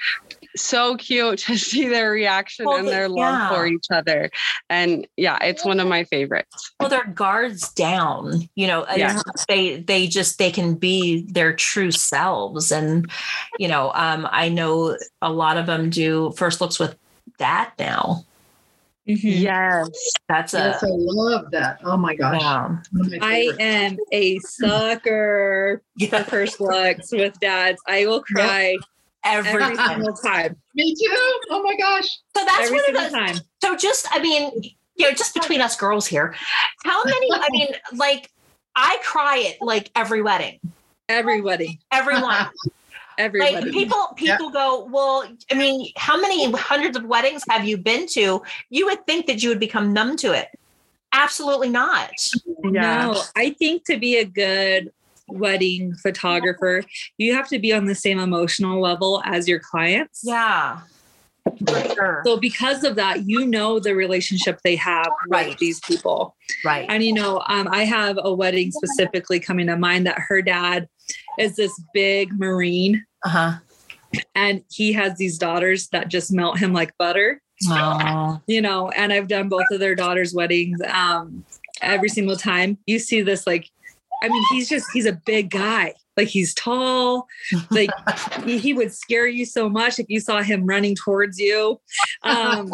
so 0.56 0.96
cute 0.98 1.40
to 1.48 1.58
see 1.58 1.88
their 1.88 2.12
reaction 2.12 2.66
Well, 2.66 2.78
and 2.78 2.88
the- 2.88 2.92
their 2.92 3.10
love 3.10 3.50
for 3.54 3.68
each 3.68 3.88
other 3.92 4.30
and 4.70 5.08
yeah 5.18 5.38
it's 5.42 5.66
one 5.66 5.80
of 5.80 5.88
my 5.88 6.04
favorites 6.06 6.72
Well, 6.80 6.90
their 6.90 7.06
guards 7.06 7.70
down. 7.74 8.48
You 8.56 8.68
know, 8.68 8.84
and 8.86 8.98
Yeah. 9.00 9.22
they 9.48 9.78
they 9.82 10.08
just 10.08 10.38
they 10.38 10.52
can 10.52 10.76
be 10.76 11.26
their 11.30 11.54
true 11.54 11.92
selves, 11.92 12.72
and 12.72 13.10
you 13.60 13.68
know, 13.68 13.92
um, 13.94 14.28
I 14.32 14.50
know 14.50 14.98
a 15.22 15.32
lot 15.32 15.58
of 15.58 15.66
them 15.66 15.90
do 15.90 16.32
first 16.38 16.62
looks 16.62 16.80
with 16.80 16.96
that 17.40 17.74
now. 17.80 18.24
Mhm. 19.08 19.20
yes 19.42 19.88
That's 20.28 20.54
a 20.56 20.58
Yes, 20.58 20.84
I 20.84 20.88
love 20.90 21.52
that. 21.52 21.80
Oh 21.84 21.96
my 21.98 22.16
gosh. 22.16 22.42
yeah. 22.42 22.78
One 22.92 23.14
of 23.14 23.22
my 23.22 23.28
I 23.28 23.52
am 23.60 23.98
a 24.12 24.40
sucker 24.40 25.82
for 26.10 26.24
first 26.24 26.60
looks 26.60 27.12
with 27.12 27.40
dads. 27.40 27.80
I 27.88 28.06
will 28.08 28.24
cry 28.24 28.78
every 29.26 29.62
every 29.64 29.76
time. 29.76 29.88
single 30.02 30.14
time. 30.14 30.56
Me 30.76 30.96
too. 30.96 31.40
Oh 31.50 31.62
my 31.64 31.76
gosh. 31.76 32.08
So 32.36 32.46
that's 32.46 32.68
Every 32.68 32.78
one 32.78 32.96
of 32.96 33.12
the 33.12 33.18
time. 33.18 33.36
So 33.62 33.76
just, 33.76 34.08
I 34.12 34.22
mean, 34.22 34.52
you 34.96 35.10
know, 35.10 35.12
just 35.12 35.34
between 35.34 35.62
us 35.62 35.76
girls 35.76 36.08
here, 36.08 36.36
how 36.84 37.04
many? 37.04 37.30
I 37.34 37.48
mean, 37.52 37.68
like, 37.96 38.32
I 38.76 38.98
cry 39.04 39.52
at 39.54 39.66
like 39.66 39.92
every 39.96 40.22
wedding, 40.22 40.60
Everybody. 41.10 41.80
everyone. 41.92 42.48
Everybody. 43.18 43.54
like 43.54 43.72
people, 43.72 44.10
people 44.18 44.50
go, 44.50 44.90
well, 44.92 45.24
I 45.50 45.56
mean, 45.56 45.90
how 45.96 46.20
many 46.20 46.52
hundreds 46.52 46.98
of 46.98 47.06
weddings 47.06 47.44
have 47.50 47.66
you 47.66 47.78
been 47.78 48.08
to? 48.08 48.44
You 48.70 48.86
would 48.88 49.08
think 49.08 49.28
that 49.28 49.42
you 49.42 49.48
would 49.48 49.60
become 49.60 49.94
numb 49.94 50.18
to 50.18 50.34
it. 50.34 50.50
Absolutely 51.14 51.70
not. 51.70 52.12
No, 52.62 53.22
I 53.38 53.52
think 53.52 53.86
to 53.86 53.98
be 53.98 54.18
a 54.18 54.26
good 54.26 54.92
wedding 55.28 55.94
photographer, 55.96 56.84
you 57.18 57.34
have 57.34 57.48
to 57.50 57.60
be 57.60 57.74
on 57.74 57.86
the 57.86 57.96
same 57.96 58.20
emotional 58.20 58.80
level 58.82 59.22
as 59.26 59.48
your 59.48 59.60
clients. 59.60 60.22
Yeah, 60.24 60.82
sure. 61.94 62.22
So 62.26 62.38
because 62.38 62.84
of 62.84 62.96
that, 62.96 63.28
you 63.28 63.46
know 63.46 63.80
the 63.80 63.96
relationship 63.96 64.60
they 64.64 64.76
have 64.76 65.08
Right. 65.30 65.50
with 65.50 65.58
these 65.58 65.80
people. 65.82 66.36
Right. 66.64 66.86
And 66.90 67.04
you 67.04 67.14
know, 67.14 67.42
um, 67.48 67.68
I 67.70 67.86
have 67.86 68.20
a 68.22 68.34
wedding 68.34 68.72
specifically 68.72 69.40
coming 69.40 69.68
to 69.68 69.78
mind 69.78 70.06
that 70.08 70.20
her 70.28 70.42
dad 70.42 70.88
is 71.40 71.56
this 71.56 71.72
big 71.94 72.30
Marine 72.40 73.04
Uh 73.24 73.30
huh. 73.30 73.54
and 74.34 74.64
he 74.72 74.94
has 74.94 75.18
these 75.18 75.38
daughters 75.38 75.88
that 75.90 76.08
just 76.10 76.32
melt 76.32 76.58
him 76.58 76.74
like 76.74 76.98
butter. 76.98 77.42
Oh, 77.70 78.42
you 78.48 78.62
know, 78.62 78.90
and 78.90 79.14
I've 79.14 79.30
done 79.30 79.48
both 79.48 79.66
of 79.72 79.80
their 79.80 79.96
daughters' 79.96 80.34
weddings. 80.34 80.78
Um, 80.90 81.46
every 81.82 82.10
single 82.10 82.36
time 82.36 82.78
you 82.86 83.00
see 83.00 83.22
this, 83.22 83.48
like, 83.48 83.70
I 84.26 84.30
mean, 84.30 84.44
he's 84.52 84.68
just 84.68 84.88
he's 84.92 85.06
a 85.06 85.14
big 85.26 85.52
guy. 85.52 85.94
Like 86.18 86.30
he's 86.30 86.54
tall. 86.56 87.28
Like 87.70 87.92
he, 88.44 88.58
he 88.66 88.74
would 88.74 88.92
scare 88.92 89.28
you 89.28 89.46
so 89.46 89.70
much 89.70 90.00
if 90.00 90.08
you 90.10 90.20
saw 90.20 90.42
him 90.42 90.66
running 90.66 90.96
towards 90.96 91.40
you. 91.40 91.80
Um, 92.24 92.72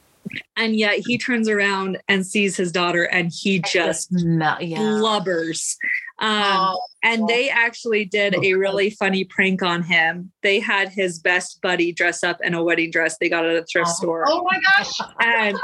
and 0.56 0.74
yet 0.74 0.98
he 1.06 1.16
turns 1.16 1.48
around 1.48 1.98
and 2.08 2.26
sees 2.26 2.56
his 2.56 2.72
daughter 2.72 3.04
and 3.04 3.32
he 3.32 3.60
just 3.60 4.10
Mel- 4.10 4.60
yeah. 4.60 4.78
blubbers. 4.78 5.76
Um, 6.20 6.42
Oh, 6.44 6.80
and 7.04 7.28
they 7.28 7.48
actually 7.48 8.04
did 8.04 8.34
a 8.42 8.54
really 8.54 8.90
funny 8.90 9.24
prank 9.24 9.62
on 9.62 9.82
him. 9.84 10.32
They 10.42 10.58
had 10.58 10.88
his 10.88 11.20
best 11.20 11.60
buddy 11.62 11.92
dress 11.92 12.24
up 12.24 12.38
in 12.42 12.54
a 12.54 12.62
wedding 12.62 12.90
dress 12.90 13.16
they 13.18 13.28
got 13.28 13.46
at 13.46 13.54
a 13.54 13.64
thrift 13.64 13.88
store. 13.90 14.24
oh 14.28 14.42
my 14.42 14.58
gosh. 14.60 14.90
And 15.20 15.56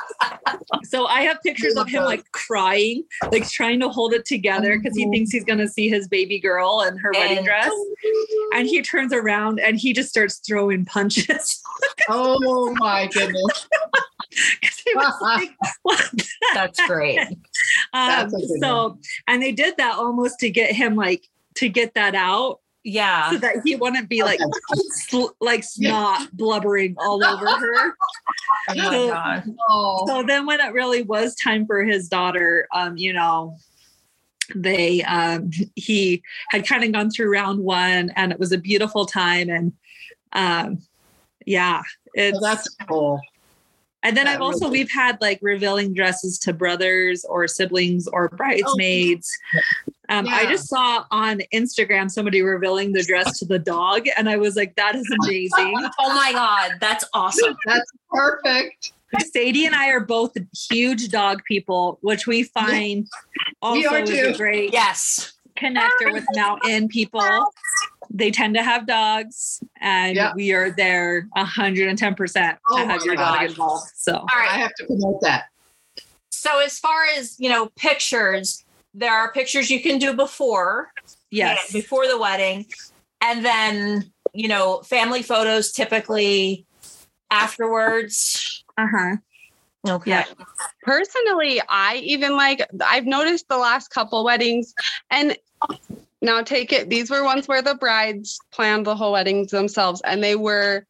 so 0.85 1.07
I 1.07 1.23
have 1.23 1.39
pictures 1.43 1.75
of 1.75 1.89
him 1.89 2.05
like 2.05 2.25
crying, 2.31 3.03
like 3.33 3.49
trying 3.51 3.81
to 3.81 3.89
hold 3.89 4.13
it 4.15 4.25
together 4.27 4.79
because 4.79 4.97
he 4.97 5.09
thinks 5.11 5.31
he's 5.33 5.45
going 5.45 5.59
to 5.59 5.69
see 5.69 5.89
his 5.89 6.07
baby 6.07 6.39
girl 6.39 6.83
in 6.87 6.97
her 6.99 7.11
wedding 7.13 7.45
dress. 7.45 7.73
And 8.55 8.69
he 8.69 8.81
turns 8.81 9.13
around 9.13 9.59
and 9.59 9.77
he 9.77 9.93
just 9.93 10.09
starts 10.11 10.41
throwing 10.47 10.85
punches. 10.85 11.61
Oh 12.09 12.73
my 12.79 13.09
goodness. 13.13 13.69
'Cause 14.63 14.83
he 14.85 14.95
was 14.95 15.15
like, 15.21 15.51
That's 16.55 16.81
great. 16.87 17.19
Um, 17.93 18.09
That's 18.31 18.35
a 18.35 18.59
so, 18.61 18.99
and 19.29 19.43
they 19.43 19.53
did 19.53 19.77
that 19.79 19.97
almost 19.99 20.39
to 20.41 20.51
get 20.51 20.73
him 20.73 20.95
like 20.97 21.29
to 21.57 21.69
get 21.69 21.95
that 21.95 22.15
out 22.15 22.61
Yeah. 22.83 23.31
so 23.31 23.39
that 23.39 23.57
he 23.65 23.77
wouldn't 23.77 24.09
be 24.09 24.23
like 24.23 24.41
sl- 24.91 25.35
like 25.41 25.63
snot 25.65 26.29
blubbering 26.33 26.97
all 26.99 27.25
over 27.25 27.47
her. 27.47 27.95
Oh 28.71 28.75
my 28.77 28.85
So- 28.91 29.09
God. 29.11 29.55
Oh, 29.69 30.07
So 30.07 30.23
then, 30.23 30.47
when 30.47 30.61
it 30.61 30.73
really 30.73 31.03
was 31.03 31.35
time 31.37 31.67
for 31.67 31.85
his 31.85 32.09
daughter, 32.09 32.67
um, 32.75 32.97
you 32.97 33.13
know, 33.13 33.57
they 34.55 35.03
um, 35.05 35.51
he 35.75 36.23
had 36.51 36.67
kind 36.67 36.83
of 36.85 36.93
gone 36.93 37.11
through 37.11 37.31
round 37.33 37.61
one, 37.61 38.11
and 38.17 38.33
it 38.33 38.39
was 38.39 38.53
a 38.53 38.59
beautiful 38.59 39.07
time, 39.07 39.49
and 39.49 39.73
um, 40.33 40.79
yeah, 41.47 41.83
it's 42.15 42.41
well, 42.41 42.55
that's 42.55 42.69
cool. 42.89 43.21
And 44.05 44.17
then 44.17 44.27
That 44.27 44.35
I've 44.37 44.43
also 44.43 44.67
really- 44.67 44.81
we've 44.81 44.91
had 44.93 45.19
like 45.21 45.39
revealing 45.43 45.95
dresses 45.95 46.39
to 46.41 46.53
brothers 46.53 47.25
or 47.25 47.49
siblings 47.49 48.07
or 48.07 48.29
bridesmaids. 48.29 49.29
Um, 50.11 50.29
I 50.29 50.45
just 50.45 50.69
saw 50.69 51.05
on 51.11 51.41
Instagram 51.53 52.11
somebody 52.11 52.43
revealing 52.43 52.93
the 52.93 53.03
dress 53.03 53.39
to 53.39 53.47
the 53.47 53.59
dog, 53.59 54.07
and 54.19 54.29
I 54.29 54.37
was 54.37 54.55
like, 54.55 54.77
"That 54.77 54.95
is 54.95 55.11
amazing." 55.25 55.75
Oh 55.99 56.15
my 56.15 56.33
God. 56.33 56.73
That's 56.81 57.05
awesome. 57.15 57.57
That's 57.67 57.91
perfect. 58.11 58.93
Sadie 59.33 59.65
and 59.65 59.75
I 59.75 59.89
are 59.91 60.01
both 60.01 60.37
huge 60.71 61.09
dog 61.09 61.41
people, 61.49 61.99
which 62.03 62.27
we 62.27 62.43
find 62.43 63.07
We 63.63 63.87
also 63.87 63.89
are 63.95 63.99
is 64.03 64.35
a 64.35 64.37
great 64.37 64.73
Yes. 64.73 65.33
connector 65.57 66.13
with 66.13 66.25
mountain 66.35 66.89
people. 66.89 67.47
They 68.11 68.31
tend 68.31 68.55
to 68.55 68.63
have 68.63 68.87
dogs, 68.87 69.61
and 69.81 70.17
Yeah. 70.17 70.33
we 70.35 70.53
are 70.53 70.71
there 70.71 71.29
110% 71.37 72.59
Oh 72.71 72.77
to 72.79 72.87
have 72.87 72.99
my 73.01 73.05
your 73.05 73.17
dog 73.17 73.43
involved. 73.43 73.91
So, 73.97 74.15
All 74.15 74.29
I 74.33 74.59
have 74.59 74.73
to 74.79 74.87
promote 74.87 75.21
that. 75.23 75.45
So 76.31 76.61
as 76.61 76.79
far 76.79 77.05
as, 77.17 77.37
you 77.39 77.49
know, 77.49 77.71
pictures, 77.77 78.65
there 78.93 79.13
are 79.13 79.33
pictures 79.33 79.71
you 79.71 79.81
can 79.83 79.99
do 79.99 80.15
before. 80.15 80.91
yes. 81.31 81.73
Before 81.73 82.07
the 82.07 82.19
wedding. 82.19 82.67
And 83.21 83.45
then, 83.45 84.13
you 84.35 84.49
know, 84.49 84.83
family 84.83 85.23
photos 85.23 85.73
typically 85.73 86.67
afterwards. 87.31 88.65
Uh 88.77 88.87
huh. 88.91 89.17
Okay. 89.87 90.11
Yeah. 90.13 90.25
personally 90.83 91.61
i 91.69 91.97
even 91.97 92.37
like 92.37 92.67
i've 92.87 93.05
noticed 93.05 93.47
the 93.49 93.57
last 93.59 93.89
couple 93.89 94.25
weddings 94.25 94.73
and 95.11 95.37
Now 96.25 96.43
take 96.43 96.73
it. 96.73 96.89
These 96.89 97.11
were 97.11 97.23
ones 97.23 97.47
where 97.47 97.61
the 97.61 97.75
brides 97.75 98.41
planned 98.51 98.87
the 98.87 98.97
whole 98.97 99.13
weddings 99.13 99.51
themselves, 99.51 100.01
and 100.05 100.25
they 100.25 100.37
were. 100.37 100.87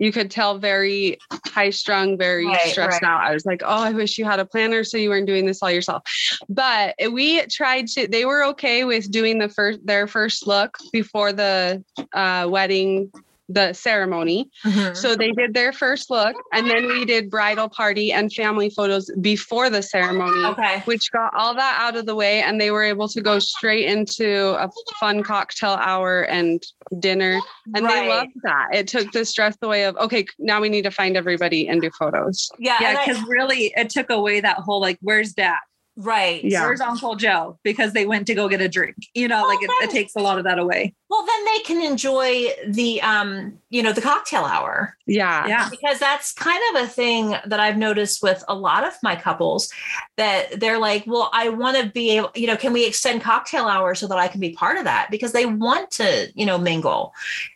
You 0.00 0.12
could 0.12 0.30
tell 0.30 0.58
very 0.58 1.18
high 1.48 1.70
strung, 1.70 2.16
very 2.16 2.46
Right, 2.46 2.70
stressed 2.70 3.02
right. 3.02 3.10
out. 3.10 3.20
I 3.20 3.34
was 3.34 3.44
like, 3.44 3.62
oh, 3.64 3.82
I 3.82 3.90
wish 3.90 4.16
you 4.16 4.24
had 4.24 4.38
a 4.38 4.44
planner 4.46 4.84
so 4.84 4.96
you 4.96 5.08
weren't 5.08 5.26
doing 5.26 5.44
this 5.44 5.60
all 5.60 5.72
yourself. 5.72 6.04
But 6.48 6.94
we 7.10 7.44
tried 7.46 7.88
to. 7.88 8.06
They 8.06 8.24
were 8.24 8.44
okay 8.44 8.84
with 8.84 9.10
doing 9.10 9.38
the 9.38 9.48
first 9.48 9.84
their 9.84 10.06
first 10.06 10.46
look 10.46 10.78
before 10.92 11.32
the 11.32 11.84
uh, 12.12 12.46
wedding, 12.48 13.10
the 13.48 13.72
ceremony. 13.72 14.50
Mhm. 14.64 14.94
So 14.96 15.16
they 15.16 15.32
did 15.32 15.54
their 15.54 15.72
first 15.72 16.10
look, 16.10 16.36
and 16.52 16.68
then 16.68 16.86
we 16.86 17.04
did 17.04 17.30
bridal 17.30 17.68
party 17.68 18.12
and 18.12 18.32
family 18.32 18.68
photos 18.70 19.10
before 19.20 19.70
the 19.70 19.82
ceremony 19.82 20.44
Okay. 20.44 20.82
which 20.84 21.10
got 21.12 21.32
all 21.34 21.54
that 21.54 21.78
out 21.80 21.96
of 21.96 22.04
the 22.06 22.14
way 22.14 22.42
and 22.42 22.60
they 22.60 22.70
were 22.70 22.82
able 22.82 23.08
to 23.08 23.20
go 23.22 23.38
straight 23.38 23.86
into 23.86 24.50
a 24.62 24.70
fun 25.00 25.22
cocktail 25.22 25.78
hour 25.80 26.22
and 26.22 26.62
dinner 27.00 27.40
and 27.74 27.84
Right. 27.84 28.02
they 28.02 28.08
loved 28.08 28.30
that 28.42 28.68
it 28.72 28.86
took 28.86 29.10
the 29.12 29.24
stress 29.24 29.56
away 29.62 29.84
of 29.84 29.96
okay 29.96 30.26
now 30.38 30.60
we 30.60 30.68
need 30.68 30.82
to 30.82 30.90
find 30.90 31.16
everybody 31.16 31.68
and 31.68 31.80
do 31.80 31.90
photos 31.98 32.50
Yeah. 32.58 32.76
Yeah, 32.80 33.04
because 33.04 33.22
really 33.28 33.72
it 33.76 33.90
took 33.90 34.10
away 34.10 34.40
that 34.40 34.56
whole 34.58 34.80
like, 34.80 34.98
where's 35.00 35.32
dad? 35.32 35.56
Right. 35.98 36.42
Yeah. 36.44 36.62
Where's 36.64 36.80
Uncle 36.80 37.16
Joe? 37.16 37.58
Because 37.62 37.92
they 37.92 38.06
went 38.06 38.26
to 38.28 38.34
go 38.34 38.48
get 38.48 38.60
a 38.60 38.68
drink. 38.68 38.96
You 39.14 39.28
know, 39.28 39.46
like 39.46 39.58
it, 39.62 39.70
it 39.82 39.90
takes 39.90 40.14
a 40.16 40.20
lot 40.20 40.38
of 40.38 40.44
that 40.44 40.58
away. 40.58 40.94
Well, 41.10 41.24
then 41.26 41.44
they 41.46 41.58
can 41.60 41.82
enjoy 41.82 42.48
the 42.68 43.00
um, 43.02 43.58
you 43.70 43.82
know, 43.82 43.92
the 43.92 44.00
cocktail 44.02 44.44
hour. 44.44 44.94
yeah 45.06 45.46
Yeah. 45.46 45.68
because 45.70 45.98
that's 45.98 46.32
kind 46.32 46.62
of 46.74 46.84
a 46.84 46.86
thing 46.86 47.34
that 47.46 47.60
I've 47.60 47.76
noticed 47.78 48.22
with 48.22 48.42
a 48.48 48.54
lot 48.54 48.84
of 48.86 48.92
my 49.02 49.16
couples 49.16 49.70
that 50.16 50.60
they're 50.60 50.78
like, 50.78 51.04
well, 51.06 51.30
I 51.32 51.48
want 51.48 51.76
to 51.78 51.90
be 51.90 52.10
able, 52.16 52.30
you 52.34 52.46
know, 52.46 52.56
can 52.56 52.72
we 52.72 52.86
extend 52.86 53.22
cocktail 53.22 53.64
hours 53.66 53.98
so 54.00 54.06
that 54.08 54.18
I 54.18 54.28
can 54.28 54.40
be 54.40 54.50
part 54.50 54.78
of 54.78 54.84
that? 54.84 55.08
Because 55.10 55.32
they 55.32 55.46
want 55.46 55.90
to, 55.92 56.28
you 56.34 56.44
know, 56.46 56.58
mingle 56.58 57.12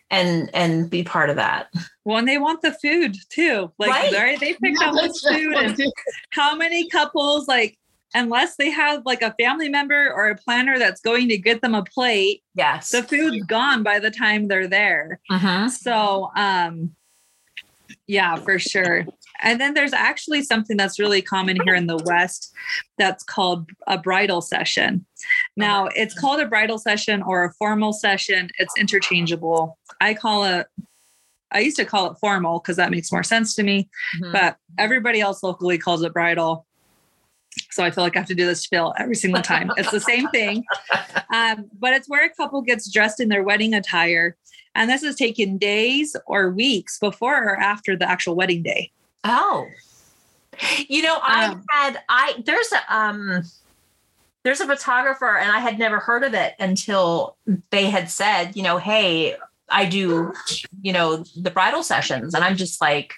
and 0.09 0.49
and 0.53 0.89
be 0.89 1.03
part 1.03 1.29
of 1.29 1.35
that. 1.37 1.67
Well, 2.05 2.17
and 2.17 2.27
they 2.27 2.37
want 2.37 2.61
the 2.61 2.73
food 2.73 3.15
too. 3.29 3.71
Like 3.77 3.89
Right. 3.91 4.13
right. 4.13 4.39
they 4.39 4.53
picked 4.53 4.81
out 4.81 4.93
the 4.93 5.13
food 5.31 5.55
and 5.55 5.79
how 6.31 6.55
many 6.55 6.89
couples 6.89 7.47
like 7.47 7.77
unless 8.15 8.55
they 8.57 8.69
have 8.69 9.03
like 9.05 9.21
a 9.21 9.33
family 9.39 9.69
member 9.69 10.11
or 10.13 10.29
a 10.29 10.35
planner 10.35 10.77
that's 10.79 11.01
going 11.01 11.27
to 11.29 11.37
get 11.37 11.61
them 11.61 11.75
a 11.75 11.83
plate, 11.83 12.43
Yes. 12.55 12.91
the 12.91 13.03
food's 13.03 13.43
gone 13.45 13.83
by 13.83 13.99
the 13.99 14.11
time 14.11 14.47
they're 14.47 14.67
there. 14.67 15.19
Mhm. 15.31 15.69
So, 15.69 16.31
um, 16.35 16.95
yeah, 18.07 18.35
for 18.35 18.59
sure. 18.59 19.05
And 19.41 19.59
then 19.59 19.73
there's 19.73 19.93
actually 19.93 20.41
something 20.43 20.77
that's 20.77 20.99
really 20.99 21.21
common 21.21 21.57
here 21.63 21.75
in 21.75 21.87
the 21.87 21.97
West 22.05 22.53
that's 22.97 23.23
called 23.23 23.69
a 23.87 23.97
bridal 23.97 24.41
session. 24.41 25.05
Now, 25.55 25.87
it's 25.95 26.17
called 26.17 26.39
a 26.39 26.47
bridal 26.47 26.77
session 26.77 27.21
or 27.23 27.43
a 27.45 27.53
formal 27.53 27.93
session. 27.93 28.49
It's 28.57 28.75
interchangeable. 28.77 29.77
I 30.01 30.13
call 30.13 30.43
it, 30.45 30.67
I 31.51 31.59
used 31.59 31.77
to 31.77 31.85
call 31.85 32.09
it 32.11 32.17
formal 32.19 32.59
because 32.59 32.77
that 32.77 32.89
makes 32.91 33.11
more 33.11 33.23
sense 33.23 33.53
to 33.55 33.63
me, 33.63 33.89
Mhm. 34.19 34.31
but 34.33 34.57
everybody 34.79 35.21
else 35.21 35.43
locally 35.43 35.77
calls 35.77 36.01
it 36.03 36.13
bridal. 36.13 36.65
So 37.71 37.83
I 37.83 37.91
feel 37.91 38.03
like 38.03 38.15
I 38.15 38.19
have 38.19 38.27
to 38.27 38.35
do 38.35 38.45
this 38.45 38.61
spiel 38.61 38.93
every 38.97 39.15
single 39.15 39.41
time. 39.41 39.71
It's 39.77 39.91
the 39.91 39.99
same 39.99 40.27
thing. 40.29 40.63
Um, 41.33 41.69
but 41.79 41.93
it's 41.93 42.07
where 42.07 42.25
a 42.25 42.29
couple 42.29 42.61
gets 42.61 42.91
dressed 42.91 43.19
in 43.19 43.29
their 43.29 43.43
wedding 43.43 43.73
attire. 43.73 44.35
And 44.75 44.89
this 44.89 45.03
is 45.03 45.15
taken 45.15 45.57
days 45.57 46.15
or 46.25 46.49
weeks 46.49 46.99
before 46.99 47.43
or 47.43 47.59
after 47.59 47.95
the 47.95 48.09
actual 48.09 48.35
wedding 48.35 48.63
day. 48.63 48.91
Oh. 49.23 49.67
You 50.87 51.01
know, 51.01 51.17
I 51.21 51.47
Um, 51.47 51.63
had 51.71 51.99
I 52.09 52.43
there's 52.45 52.71
a 52.71 52.95
um 52.95 53.43
there's 54.43 54.61
a 54.61 54.67
photographer 54.67 55.37
and 55.37 55.51
I 55.51 55.59
had 55.59 55.79
never 55.79 55.99
heard 55.99 56.23
of 56.23 56.33
it 56.33 56.53
until 56.59 57.37
they 57.69 57.89
had 57.89 58.09
said, 58.09 58.55
you 58.55 58.61
know, 58.61 58.77
hey, 58.77 59.35
I 59.69 59.85
do, 59.85 60.33
you 60.81 60.93
know, 60.93 61.23
the 61.35 61.49
bridal 61.49 61.81
sessions. 61.81 62.33
And 62.33 62.43
I'm 62.43 62.57
just 62.57 62.81
like, 62.81 63.13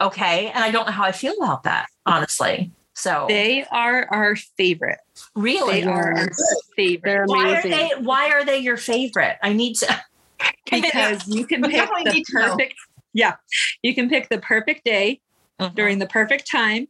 okay. 0.00 0.48
And 0.48 0.62
I 0.62 0.70
don't 0.70 0.86
know 0.86 0.92
how 0.92 1.04
I 1.04 1.12
feel 1.12 1.34
about 1.38 1.64
that, 1.64 1.86
honestly. 2.04 2.70
So 2.98 3.26
They 3.28 3.64
are 3.70 4.06
our 4.10 4.34
favorite. 4.56 4.98
really 5.36 5.82
They 5.82 5.86
are 5.86 6.12
our 6.18 6.30
favorite 6.74 7.08
they're 7.10 7.24
amazing. 7.24 7.70
why 7.70 7.88
are 7.88 7.96
they 7.96 8.02
why 8.02 8.30
are 8.30 8.44
they 8.44 8.58
your 8.58 8.76
favorite? 8.76 9.36
I 9.40 9.52
need 9.52 9.74
to 9.76 10.00
because 10.70 11.28
you 11.28 11.46
can 11.46 11.62
pick 11.70 11.88
the 12.04 12.10
need 12.12 12.24
know. 12.32 12.48
perfect. 12.50 12.74
Yeah, 13.12 13.36
you 13.82 13.94
can 13.94 14.08
pick 14.08 14.28
the 14.28 14.38
perfect 14.38 14.84
day 14.84 15.20
Mhm. 15.60 15.74
during 15.74 15.98
the 15.98 16.06
perfect 16.06 16.48
time 16.50 16.88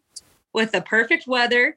with 0.55 0.73
the 0.73 0.81
perfect 0.83 1.27
weather 1.27 1.77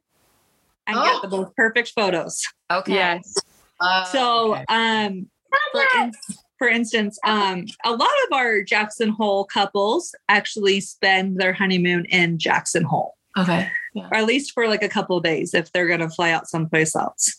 and 0.87 0.97
Oh. 0.97 1.03
get 1.03 1.21
the 1.29 1.37
most 1.37 1.55
perfect 1.55 1.91
photos. 1.95 2.41
okay. 2.71 2.93
yes 2.93 3.35
Uh, 3.81 4.03
So, 4.05 4.53
okay. 4.55 4.65
um, 4.69 5.29
for, 5.73 5.81
in, 5.99 6.11
for 6.57 6.67
instance, 6.69 7.17
um, 7.25 7.65
a 7.83 7.91
lot 7.91 8.09
of 8.27 8.33
our 8.33 8.61
Jackson 8.61 9.09
Hole 9.09 9.43
couples 9.45 10.13
actually 10.29 10.79
spend 10.81 11.37
their 11.37 11.51
honeymoon 11.53 12.05
in 12.05 12.37
Jackson 12.37 12.83
Hole, 12.83 13.15
Okay. 13.37 13.69
or 13.95 14.15
at 14.15 14.25
least 14.25 14.51
for 14.53 14.67
like 14.67 14.83
a 14.83 14.89
couple 14.89 15.17
of 15.17 15.23
days 15.23 15.53
if 15.53 15.71
they're 15.71 15.87
going 15.87 15.99
to 16.01 16.09
fly 16.09 16.31
out 16.31 16.47
someplace 16.49 16.95
else. 16.95 17.37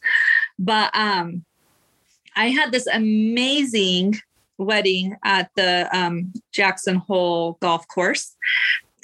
But 0.59 0.94
um, 0.96 1.44
I 2.37 2.46
had 2.48 2.72
this 2.72 2.87
amazing 2.87 4.20
wedding 4.59 5.16
at 5.24 5.50
the 5.57 5.88
um, 5.96 6.33
Jackson 6.52 6.96
Hole 6.96 7.59
golf 7.61 7.87
course, 7.88 8.35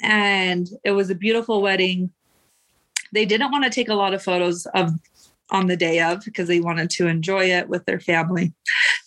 and 0.01 0.67
it 0.83 0.91
was 0.91 1.09
a 1.09 1.15
beautiful 1.15 1.61
wedding. 1.61 2.11
They 3.13 3.25
didn't 3.25 3.51
want 3.51 3.63
to 3.65 3.69
take 3.69 3.89
a 3.89 3.95
lot 3.95 4.13
of 4.13 4.23
photos 4.23 4.65
of 4.73 4.91
on 5.51 5.65
the 5.67 5.77
day 5.77 5.99
of 5.99 6.23
because 6.23 6.47
they 6.47 6.59
wanted 6.59 6.91
to 6.91 7.07
enjoy 7.07 7.45
it 7.45 7.67
with 7.67 7.85
their 7.85 7.99
family. 7.99 8.53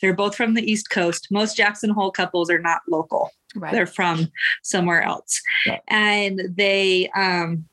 They're 0.01 0.15
both 0.15 0.35
from 0.35 0.55
the 0.55 0.71
East 0.71 0.91
Coast. 0.91 1.29
Most 1.31 1.57
Jackson 1.57 1.91
Hole 1.91 2.11
couples 2.11 2.51
are 2.51 2.59
not 2.59 2.83
local 2.89 3.31
Right. 3.55 3.73
they're 3.73 3.87
from 3.87 4.31
somewhere 4.63 5.03
else. 5.03 5.41
Right. 5.67 5.81
And 5.89 6.41
they 6.57 7.11
um, 7.15 7.67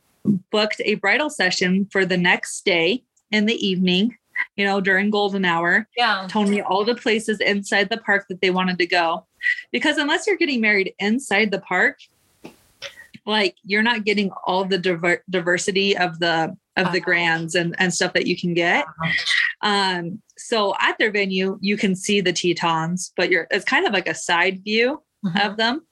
booked 0.51 0.81
a 0.85 0.95
bridal 0.95 1.29
session 1.29 1.87
for 1.91 2.05
the 2.05 2.17
next 2.17 2.65
day 2.65 3.03
in 3.31 3.45
the 3.45 3.55
evening, 3.65 4.15
you 4.55 4.65
know, 4.65 4.81
during 4.81 5.09
golden 5.09 5.45
hour, 5.45 5.87
yeah. 5.97 6.27
told 6.29 6.49
me 6.49 6.61
all 6.61 6.83
the 6.83 6.95
places 6.95 7.39
inside 7.39 7.89
the 7.89 7.97
park 7.97 8.25
that 8.29 8.41
they 8.41 8.49
wanted 8.49 8.77
to 8.79 8.87
go. 8.87 9.25
Because 9.71 9.97
unless 9.97 10.25
you're 10.27 10.37
getting 10.37 10.61
married 10.61 10.93
inside 10.99 11.51
the 11.51 11.61
park, 11.61 11.99
like 13.25 13.55
you're 13.63 13.83
not 13.83 14.05
getting 14.05 14.31
all 14.45 14.65
the 14.65 14.77
diver- 14.77 15.23
diversity 15.29 15.95
of 15.97 16.19
the 16.19 16.55
of 16.77 16.85
the 16.93 16.99
Uh-huh. 16.99 16.99
grands 17.01 17.55
and, 17.55 17.75
and 17.77 17.93
stuff 17.93 18.13
that 18.13 18.25
you 18.25 18.37
can 18.39 18.53
get. 18.53 18.85
Um, 19.61 20.21
so 20.37 20.73
at 20.79 20.97
their 20.97 21.11
venue, 21.11 21.57
you 21.61 21.75
can 21.75 21.93
see 21.93 22.21
the 22.21 22.31
Tetons, 22.31 23.11
but 23.17 23.29
you're 23.29 23.47
it's 23.51 23.65
kind 23.65 23.85
of 23.85 23.91
like 23.93 24.07
a 24.07 24.15
side 24.15 24.63
view 24.63 25.03
Mhm. 25.25 25.45
of 25.49 25.57
them. 25.57 25.85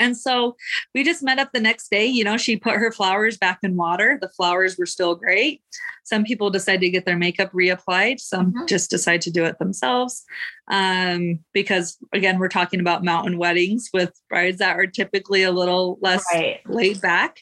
And 0.00 0.16
so 0.16 0.56
we 0.94 1.04
just 1.04 1.22
met 1.22 1.38
up 1.38 1.50
the 1.52 1.60
next 1.60 1.90
day. 1.90 2.06
You 2.06 2.24
know, 2.24 2.36
she 2.38 2.56
put 2.56 2.74
her 2.74 2.90
flowers 2.90 3.36
back 3.36 3.58
in 3.62 3.76
water. 3.76 4.18
The 4.20 4.30
flowers 4.30 4.76
were 4.78 4.86
still 4.86 5.14
great. 5.14 5.62
Some 6.04 6.24
people 6.24 6.50
decide 6.50 6.80
to 6.80 6.90
get 6.90 7.04
their 7.04 7.18
makeup 7.18 7.52
reapplied, 7.52 8.18
some 8.18 8.52
Mhm. 8.52 8.66
just 8.68 8.90
decide 8.90 9.20
to 9.20 9.30
do 9.30 9.44
it 9.44 9.58
themselves. 9.60 10.24
Um, 10.72 11.40
because 11.52 11.98
again, 12.12 12.38
we're 12.38 12.48
talking 12.48 12.80
about 12.80 13.04
mountain 13.04 13.36
weddings 13.38 13.90
with 13.92 14.12
brides 14.28 14.58
that 14.58 14.76
are 14.76 14.86
typically 14.86 15.42
a 15.42 15.52
little 15.52 15.98
less 16.00 16.24
Right. 16.32 16.60
laid 16.66 17.00
back. 17.00 17.38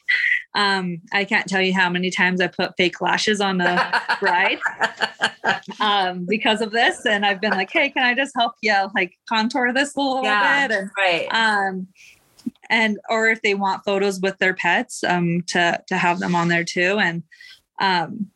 Um, 0.53 1.01
I 1.13 1.23
can't 1.25 1.47
tell 1.47 1.61
you 1.61 1.73
how 1.73 1.89
many 1.89 2.11
times 2.11 2.41
I 2.41 2.47
put 2.47 2.73
fake 2.77 3.01
lashes 3.01 3.39
on 3.39 3.61
a 3.61 4.01
bride 4.19 4.59
um, 5.79 6.25
because 6.27 6.61
of 6.61 6.71
this. 6.71 7.05
And 7.05 7.25
I've 7.25 7.39
been 7.41 7.51
like, 7.53 7.71
hey, 7.71 7.89
can 7.89 8.03
I 8.03 8.13
just 8.13 8.33
help 8.35 8.53
you 8.61 8.75
like 8.95 9.13
contour 9.27 9.73
this 9.73 9.95
a 9.95 9.99
little 10.01 10.23
Yeah. 10.23 10.67
bit? 10.67 10.77
And 10.77 10.89
right. 10.97 11.27
um 11.31 11.87
and 12.69 12.99
or 13.09 13.27
if 13.29 13.41
they 13.41 13.53
want 13.53 13.83
photos 13.83 14.19
with 14.19 14.37
their 14.37 14.53
pets 14.53 15.03
um 15.03 15.41
to 15.47 15.81
to 15.87 15.95
have 15.97 16.19
them 16.19 16.35
on 16.35 16.47
there 16.47 16.63
too 16.63 16.97
and 16.99 17.23
um 17.81 18.27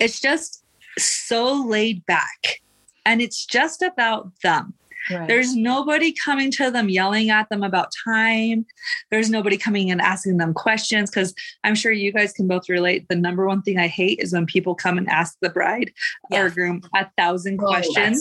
it's 0.00 0.20
just 0.20 0.64
so 0.98 1.52
laid 1.66 2.04
back 2.06 2.60
and 3.06 3.22
it's 3.22 3.46
just 3.46 3.82
about 3.82 4.30
them 4.42 4.74
right. 5.10 5.28
there's 5.28 5.54
nobody 5.54 6.12
coming 6.12 6.50
to 6.50 6.70
them 6.70 6.88
yelling 6.88 7.30
at 7.30 7.48
them 7.48 7.62
about 7.62 7.88
time 8.04 8.66
there's 9.10 9.30
nobody 9.30 9.56
coming 9.56 9.90
and 9.90 10.00
asking 10.00 10.36
them 10.38 10.52
questions 10.52 11.08
because 11.10 11.34
i'm 11.64 11.74
sure 11.74 11.92
you 11.92 12.12
guys 12.12 12.32
can 12.32 12.46
both 12.48 12.68
relate 12.68 13.06
the 13.08 13.16
number 13.16 13.46
one 13.46 13.62
thing 13.62 13.78
i 13.78 13.86
hate 13.86 14.18
is 14.20 14.32
when 14.32 14.44
people 14.46 14.74
come 14.74 14.98
and 14.98 15.08
ask 15.08 15.36
the 15.40 15.50
bride 15.50 15.92
Yeah. 16.30 16.42
or 16.42 16.50
groom 16.50 16.82
a 16.94 17.06
thousand 17.16 17.60
Oh, 17.62 17.66
questions 17.66 18.20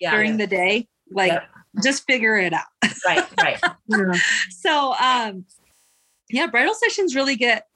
yeah. 0.00 0.10
during 0.10 0.36
the 0.36 0.46
day 0.48 0.88
like 1.10 1.32
Yep. 1.32 1.48
Just 1.82 2.04
figure 2.06 2.36
it 2.36 2.52
out 2.52 2.64
right. 3.06 3.24
Right. 3.40 3.60
so 4.50 4.94
um 4.94 5.44
yeah 6.30 6.46
bridal 6.46 6.74
sessions 6.74 7.14
really 7.14 7.36
get 7.36 7.66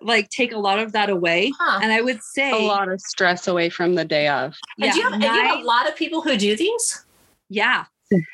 like 0.00 0.28
take 0.30 0.52
a 0.52 0.58
lot 0.58 0.78
of 0.78 0.92
that 0.92 1.10
away 1.10 1.52
Huh. 1.58 1.80
and 1.82 1.92
i 1.92 2.00
would 2.00 2.22
say 2.22 2.50
a 2.52 2.66
lot 2.66 2.88
of 2.88 3.00
stress 3.00 3.46
away 3.46 3.68
from 3.70 3.94
the 3.94 4.04
day 4.04 4.28
of 4.28 4.54
And 4.80 4.86
yeah, 4.86 4.92
do 4.92 4.98
you, 4.98 5.04
have, 5.04 5.12
and 5.14 5.22
you 5.22 5.30
have 5.30 5.58
a 5.60 5.62
lot 5.62 5.88
of 5.88 5.94
people 5.96 6.20
who 6.22 6.36
do 6.36 6.56
these? 6.56 7.04
yeah 7.48 7.84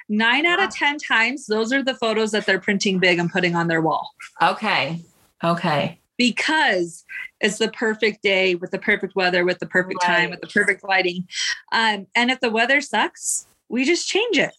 nine 0.08 0.44
out 0.46 0.62
of 0.62 0.70
ten 0.70 0.98
times 0.98 1.46
those 1.46 1.72
are 1.72 1.82
the 1.82 1.94
photos 1.94 2.30
that 2.32 2.46
they're 2.46 2.58
printing 2.60 2.98
big 2.98 3.18
and 3.18 3.30
putting 3.30 3.54
on 3.54 3.68
their 3.68 3.80
wall 3.82 4.10
Okay. 4.42 5.00
Okay. 5.44 6.00
because 6.16 7.04
it's 7.40 7.58
the 7.58 7.68
perfect 7.70 8.22
day 8.22 8.56
with 8.56 8.72
the 8.72 8.78
perfect 8.80 9.14
weather, 9.14 9.44
with 9.44 9.60
the 9.60 9.66
perfect 9.66 10.02
time, 10.02 10.30
with 10.30 10.40
the 10.40 10.48
perfect 10.48 10.82
lighting. 10.82 11.28
Um, 11.70 12.08
and 12.16 12.32
if 12.32 12.40
the 12.40 12.50
weather 12.50 12.80
sucks, 12.80 13.46
we 13.68 13.84
just 13.84 14.08
change 14.08 14.36
it. 14.38 14.50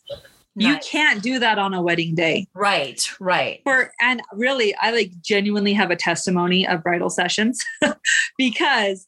You 0.60 0.78
can't 0.80 1.22
do 1.22 1.40
that 1.40 1.58
on 1.58 1.74
a 1.74 1.82
wedding 1.82 2.16
day. 2.16 2.48
Right, 2.54 3.08
right. 3.20 3.62
For 3.64 3.92
and 4.02 4.22
really, 4.34 4.76
I 4.76 4.92
like 4.92 5.12
genuinely 5.22 5.74
have 5.74 5.92
a 5.92 5.96
testimony 5.96 6.68
of 6.68 6.84
bridal 6.84 7.10
sessions 7.10 7.64
because 8.38 9.08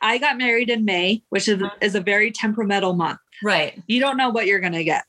I 0.00 0.18
got 0.18 0.38
married 0.38 0.70
in 0.70 0.84
May, 0.84 1.22
which 1.30 1.48
is, 1.48 1.62
uh-huh. 1.62 1.74
is 1.80 1.94
a 1.94 2.00
very 2.00 2.30
temperamental 2.30 2.94
month. 2.94 3.18
Right. 3.42 3.82
You 3.86 4.00
don't 4.00 4.16
know 4.16 4.30
what 4.30 4.46
you're 4.46 4.60
gonna 4.60 4.84
get. 4.84 5.04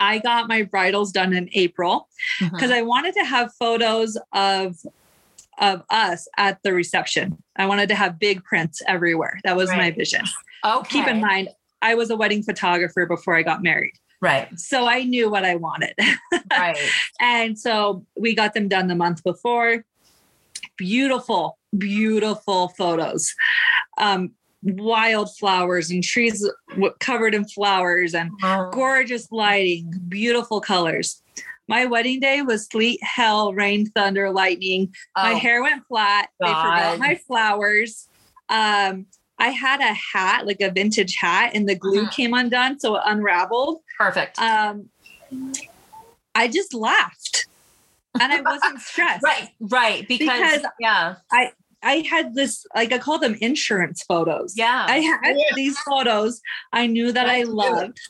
I 0.00 0.18
got 0.18 0.48
my 0.48 0.62
bridals 0.62 1.12
done 1.12 1.32
in 1.32 1.48
April 1.52 2.08
uh-huh. 2.40 2.50
because 2.52 2.70
I 2.70 2.82
wanted 2.82 3.14
to 3.14 3.24
have 3.24 3.52
photos 3.54 4.18
of 4.32 4.76
of 5.58 5.82
us 5.90 6.26
at 6.38 6.58
the 6.62 6.72
reception. 6.72 7.36
I 7.56 7.66
wanted 7.66 7.88
to 7.90 7.94
have 7.94 8.18
big 8.18 8.42
prints 8.42 8.80
everywhere. 8.88 9.38
That 9.44 9.54
was 9.54 9.68
my 9.70 9.76
Right. 9.76 9.96
vision. 9.96 10.24
Okay. 10.64 10.98
Keep 10.98 11.08
in 11.08 11.20
mind, 11.20 11.50
I 11.82 11.94
was 11.94 12.10
a 12.10 12.16
wedding 12.16 12.42
photographer 12.42 13.06
before 13.06 13.36
I 13.36 13.42
got 13.42 13.62
married. 13.62 13.92
Right, 14.22 14.48
So 14.56 14.86
I 14.86 15.02
knew 15.02 15.28
what 15.28 15.44
I 15.44 15.56
wanted. 15.56 15.94
right. 16.56 16.76
and 17.20 17.58
so 17.58 18.06
we 18.16 18.36
got 18.36 18.54
them 18.54 18.68
done 18.68 18.86
the 18.86 18.94
month 18.94 19.24
before. 19.24 19.84
Beautiful, 20.78 21.58
beautiful 21.76 22.68
photos. 22.68 23.34
Um, 23.98 24.30
wildflowers 24.62 25.90
and 25.90 26.04
trees 26.04 26.48
covered 27.00 27.34
in 27.34 27.44
flowers 27.46 28.14
and 28.14 28.30
Oh, 28.44 28.70
gorgeous 28.72 29.26
lighting, 29.32 29.92
beautiful 30.08 30.60
colors. 30.60 31.20
My 31.66 31.86
wedding 31.86 32.20
day 32.20 32.42
was 32.42 32.66
sleet, 32.66 33.00
hell, 33.02 33.52
rain, 33.54 33.86
thunder, 33.86 34.30
lightning. 34.30 34.94
My 35.16 35.32
oh, 35.32 35.36
hair 35.38 35.62
went 35.62 35.82
flat. 35.88 36.28
They 36.38 36.46
forgot 36.46 36.98
my 37.00 37.16
flowers. 37.26 38.08
Um, 38.48 39.06
I 39.38 39.48
had 39.48 39.80
a 39.80 39.92
hat, 39.94 40.46
like 40.46 40.60
a 40.60 40.70
vintage 40.70 41.16
hat, 41.16 41.52
and 41.54 41.68
the 41.68 41.74
glue 41.74 42.06
Mhm. 42.06 42.12
came 42.12 42.34
undone, 42.34 42.78
so 42.78 42.94
it 42.96 43.02
unraveled. 43.04 43.80
Perfect. 44.04 44.38
Um, 44.38 44.88
I 46.34 46.48
just 46.48 46.74
laughed, 46.74 47.46
and 48.20 48.32
I 48.32 48.40
wasn't 48.40 48.80
stressed. 48.90 49.22
right, 49.24 49.48
right. 49.60 50.06
Because, 50.08 50.28
Because- 50.58 50.66
yeah, 50.80 51.16
I 51.30 51.52
I 51.84 52.04
had 52.08 52.34
this, 52.34 52.64
like 52.76 52.92
I 52.92 52.98
call 52.98 53.18
them 53.18 53.36
insurance 53.40 54.02
photos. 54.04 54.54
yeah. 54.56 54.86
I 54.88 54.98
had 54.98 55.36
Yeah. 55.36 55.54
these 55.56 55.76
photos 55.80 56.40
I 56.72 56.86
knew 56.86 57.10
that 57.12 57.26
I 57.28 57.38
That's 57.38 57.48
good. 57.48 57.54
loved. 57.56 58.00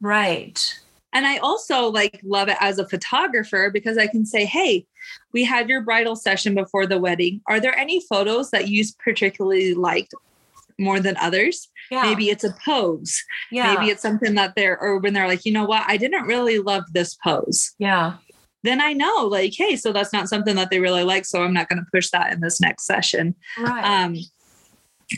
right. 0.00 0.80
And 1.12 1.26
I 1.26 1.38
also 1.38 1.88
like 1.90 2.20
love 2.24 2.48
it 2.48 2.56
as 2.60 2.78
a 2.78 2.88
photographer 2.88 3.70
because 3.72 3.98
I 3.98 4.06
can 4.08 4.24
say, 4.26 4.44
hey, 4.44 4.84
we 5.32 5.42
had 5.44 5.68
your 5.68 5.80
bridal 5.82 6.16
session 6.16 6.54
before 6.56 6.86
the 6.86 6.98
wedding. 6.98 7.40
Are 7.46 7.60
there 7.60 7.76
any 7.78 8.00
photos 8.08 8.50
that 8.50 8.68
you 8.68 8.84
particularly 8.98 9.74
liked 9.74 10.12
more 10.78 10.98
than 11.00 11.16
others? 11.18 11.68
Yeah. 11.90 12.02
Maybe 12.02 12.30
it's 12.30 12.44
a 12.44 12.54
pose. 12.64 13.22
yeah. 13.50 13.74
Maybe 13.74 13.90
it's 13.90 14.02
something 14.02 14.34
that 14.36 14.54
they're, 14.54 14.78
or 14.80 14.98
when 14.98 15.12
they're 15.12 15.26
like, 15.28 15.44
you 15.44 15.52
know 15.52 15.64
what, 15.64 15.82
I 15.86 15.96
didn't 15.96 16.24
really 16.24 16.58
love 16.58 16.84
this 16.92 17.14
pose. 17.16 17.72
yeah. 17.78 18.14
Then 18.62 18.82
I 18.82 18.92
know, 18.92 19.26
like, 19.30 19.54
hey, 19.56 19.74
so 19.76 19.90
that's 19.90 20.12
not 20.12 20.28
something 20.28 20.54
that 20.56 20.68
they 20.70 20.80
really 20.80 21.02
like. 21.02 21.24
So 21.24 21.42
I'm 21.42 21.54
not 21.54 21.70
going 21.70 21.78
to 21.78 21.86
push 21.94 22.10
that 22.10 22.30
in 22.30 22.40
this 22.40 22.60
next 22.60 22.84
session. 22.84 23.34
Right. 23.58 23.82
Um, 24.04 24.16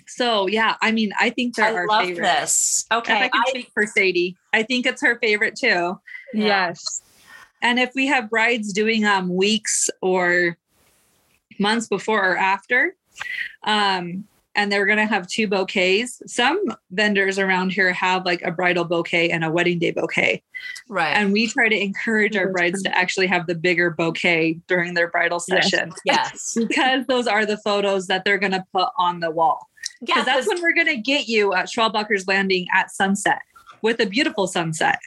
so 0.07 0.47
yeah, 0.47 0.77
I 0.81 0.93
mean, 0.93 1.11
I 1.19 1.31
think 1.31 1.57
they're 1.57 1.67
I 1.67 1.75
our 1.75 1.87
love 1.89 2.05
favorite. 2.07 2.23
this. 2.23 2.87
If 2.91 2.99
Okay. 2.99 3.17
I 3.17 3.29
can 3.29 3.43
I- 3.45 3.51
speak 3.51 3.71
for 3.75 3.85
Sadie, 3.85 4.37
I 4.53 4.63
think 4.63 4.87
it's 4.87 5.03
her 5.03 5.19
favorite 5.21 5.57
too. 5.57 5.99
Yeah. 6.33 6.69
Yes. 6.69 7.03
And 7.63 7.81
if 7.81 7.91
we 7.97 8.07
have 8.07 8.31
brides 8.31 8.73
doing 8.73 9.05
um 9.05 9.29
weeks 9.35 9.91
or 10.01 10.57
months 11.59 11.89
before 11.89 12.25
or 12.33 12.37
after, 12.37 12.95
um, 13.65 14.25
and 14.55 14.71
they're 14.71 14.85
gonna 14.87 15.07
have 15.07 15.27
two 15.27 15.47
bouquets. 15.49 16.21
Some 16.27 16.61
vendors 16.91 17.39
around 17.39 17.73
here 17.73 17.93
have 17.93 18.25
like 18.27 18.43
a 18.43 18.51
bridal 18.51 18.85
bouquet 18.85 19.31
and 19.31 19.45
a 19.45 19.51
wedding 19.51 19.79
day 19.79 19.91
bouquet. 19.93 20.43
right. 20.89 21.17
And 21.17 21.33
we 21.33 21.47
try 21.49 21.69
to 21.69 21.77
encourage 21.81 22.37
our 22.37 22.49
brides 22.51 22.83
to 22.83 22.97
actually 22.97 23.27
have 23.29 23.47
the 23.47 23.55
bigger 23.55 23.91
bouquet 23.91 24.59
during 24.69 24.95
their 24.95 25.09
bridal 25.09 25.41
session. 25.41 25.93
yes. 26.05 26.57
Because 26.69 27.07
those 27.07 27.27
are 27.27 27.47
the 27.47 27.57
photos 27.59 28.07
that 28.09 28.25
they're 28.25 28.39
gonna 28.39 28.65
put 28.73 28.89
on 28.99 29.21
the 29.21 29.31
wall. 29.31 29.69
Yeah. 30.01 30.17
Because 30.17 30.25
that's 30.27 30.39
'cause- 30.47 30.49
when 30.49 30.63
we're 30.63 30.75
gonna 30.75 30.97
get 30.97 31.29
you 31.29 31.55
at 31.55 31.67
Schwabacher's 31.67 32.27
Landing 32.29 32.67
at 32.75 32.91
sunset 32.91 33.41
with 33.81 34.01
a 34.01 34.07
beautiful 34.07 34.47
sunset. 34.47 34.99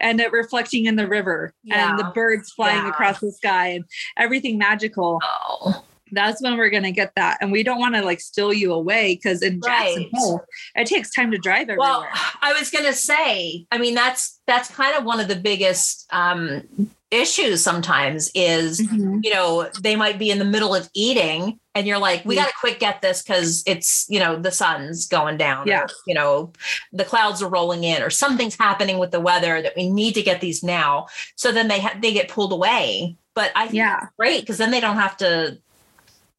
And 0.00 0.20
it 0.20 0.32
reflecting 0.32 0.86
in 0.86 0.96
the 0.96 1.06
river 1.06 1.54
and 1.70 1.96
the 1.96 2.10
birds 2.12 2.50
flying 2.50 2.82
Yeah. 2.82 2.88
across 2.90 3.20
the 3.20 3.30
sky 3.30 3.68
and 3.68 3.84
everything 4.16 4.58
magical. 4.58 5.20
Oh, 5.22 5.84
That's 6.12 6.40
when 6.42 6.56
we're 6.56 6.70
gonna 6.70 6.92
get 6.92 7.12
that. 7.16 7.38
And 7.40 7.50
we 7.50 7.62
don't 7.62 7.78
want 7.80 7.94
to 7.96 8.02
like 8.02 8.20
steal 8.20 8.52
you 8.52 8.72
away 8.72 9.14
because 9.16 9.42
in 9.42 9.60
Jackson 9.60 10.08
Hole, 10.14 10.42
it 10.76 10.86
takes 10.86 11.10
time 11.10 11.30
to 11.32 11.38
drive 11.38 11.62
everywhere. 11.62 11.78
well, 11.88 12.06
I 12.42 12.52
was 12.58 12.70
going 12.70 12.84
to 12.84 12.92
say, 12.92 13.66
I 13.72 13.78
mean, 13.78 13.94
that's 13.94 14.40
that's 14.46 14.68
kind 14.70 14.96
of 14.96 15.04
one 15.04 15.20
of 15.20 15.28
the 15.28 15.36
biggest 15.36 16.06
um, 16.12 16.62
issues 17.10 17.62
sometimes 17.62 18.30
is 18.34 18.80
Mhm. 18.80 19.20
you 19.22 19.32
know 19.34 19.68
they 19.82 19.96
might 19.96 20.18
be 20.18 20.30
in 20.30 20.38
the 20.38 20.46
middle 20.46 20.74
of 20.74 20.88
eating 20.94 21.60
and 21.74 21.86
you're 21.86 21.98
like 21.98 22.24
we 22.24 22.34
got 22.36 22.46
to 22.48 22.54
quick 22.58 22.80
get 22.80 23.02
this 23.02 23.22
because 23.22 23.62
it's 23.66 24.06
you 24.08 24.18
know 24.18 24.34
the 24.36 24.50
sun's 24.50 25.06
going 25.08 25.36
down 25.36 25.66
Yeah. 25.66 25.82
or, 25.82 25.86
you 26.06 26.14
know 26.14 26.52
the 26.90 27.04
clouds 27.04 27.42
are 27.42 27.50
rolling 27.50 27.84
in 27.84 28.02
or 28.02 28.08
something's 28.08 28.56
happening 28.56 28.98
with 28.98 29.10
the 29.10 29.20
weather 29.20 29.60
that 29.60 29.74
we 29.76 29.90
need 29.90 30.14
to 30.14 30.22
get 30.22 30.40
these 30.40 30.62
now 30.62 31.06
so 31.36 31.52
then 31.52 31.68
they 31.68 31.80
ha- 31.80 31.98
they 32.00 32.14
get 32.14 32.28
pulled 32.28 32.50
away 32.52 33.14
but 33.34 33.52
i 33.54 33.64
think 33.64 33.74
Yeah. 33.74 34.06
great 34.18 34.40
because 34.40 34.56
then 34.56 34.70
they 34.70 34.80
don't 34.80 34.96
have 34.96 35.18
to 35.18 35.58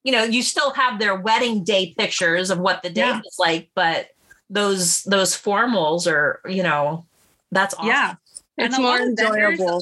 you 0.04 0.12
know 0.12 0.24
you 0.24 0.42
still 0.44 0.72
have 0.74 1.00
their 1.00 1.16
wedding 1.16 1.64
day 1.64 1.94
pictures 1.98 2.50
of 2.50 2.60
what 2.60 2.84
the 2.84 2.90
day 2.90 3.02
Yeah. 3.02 3.22
is 3.26 3.36
like 3.40 3.70
but 3.76 4.08
those 4.50 5.04
those 5.04 5.36
formals 5.36 6.06
are 6.12 6.40
you 6.48 6.64
know 6.64 7.06
that's 7.52 7.74
awesome 7.76 7.88
Yeah. 7.88 8.14
It's 8.56 8.78
a 8.78 8.82
more 8.82 8.92
lot 8.92 9.02
of 9.02 9.08
vendors- 9.18 9.36
enjoyable. 9.60 9.82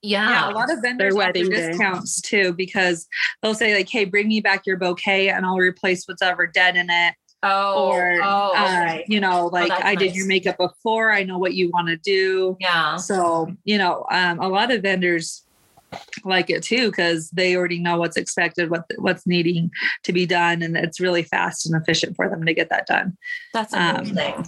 yeah, 0.00 0.28
Yeah, 0.30 0.50
a 0.50 0.52
lot 0.52 0.70
of 0.72 0.80
vendors 0.82 1.14
offer 1.14 1.18
wedding 1.18 1.50
day. 1.50 1.68
discounts 1.70 2.20
too 2.20 2.52
because 2.52 3.08
they'll 3.42 3.54
say 3.56 3.74
like, 3.74 3.88
"Hey, 3.90 4.04
bring 4.04 4.28
me 4.28 4.40
back 4.40 4.66
your 4.66 4.76
bouquet, 4.76 5.30
and 5.30 5.44
I'll 5.44 5.56
replace 5.56 6.06
whatever 6.06 6.46
dead 6.46 6.76
in 6.76 6.88
it." 6.90 7.14
oh 7.42 7.88
or 7.90 8.20
oh 8.22 8.52
uh, 8.56 8.98
you 9.08 9.18
know, 9.20 9.46
like 9.48 9.68
that's 9.68 9.84
I 9.84 9.96
did 9.96 10.14
your 10.14 10.26
makeup 10.26 10.56
before. 10.58 11.10
I 11.10 11.24
know 11.24 11.38
what 11.38 11.54
you 11.54 11.70
want 11.70 11.88
to 11.88 11.96
do. 11.96 12.56
yeah 12.60 12.94
So 12.96 13.52
you 13.64 13.78
know, 13.78 14.06
um, 14.12 14.38
a 14.38 14.48
lot 14.48 14.70
of 14.70 14.80
vendors 14.82 15.42
like 16.24 16.50
it 16.50 16.62
too 16.62 16.90
because 16.90 17.30
they 17.30 17.56
already 17.56 17.78
know 17.78 17.98
what's 17.98 18.16
expected, 18.16 18.70
what 18.70 18.84
what's 18.98 19.26
needing 19.26 19.70
to 20.04 20.12
be 20.12 20.26
done, 20.26 20.62
and 20.62 20.76
it's 20.76 21.00
really 21.00 21.22
fast 21.22 21.66
and 21.66 21.80
efficient 21.80 22.16
for 22.16 22.28
them 22.28 22.44
to 22.44 22.54
get 22.54 22.70
that 22.70 22.86
done. 22.86 23.16
That's 23.52 23.72
Um, 23.74 23.96
amazing. 23.96 24.44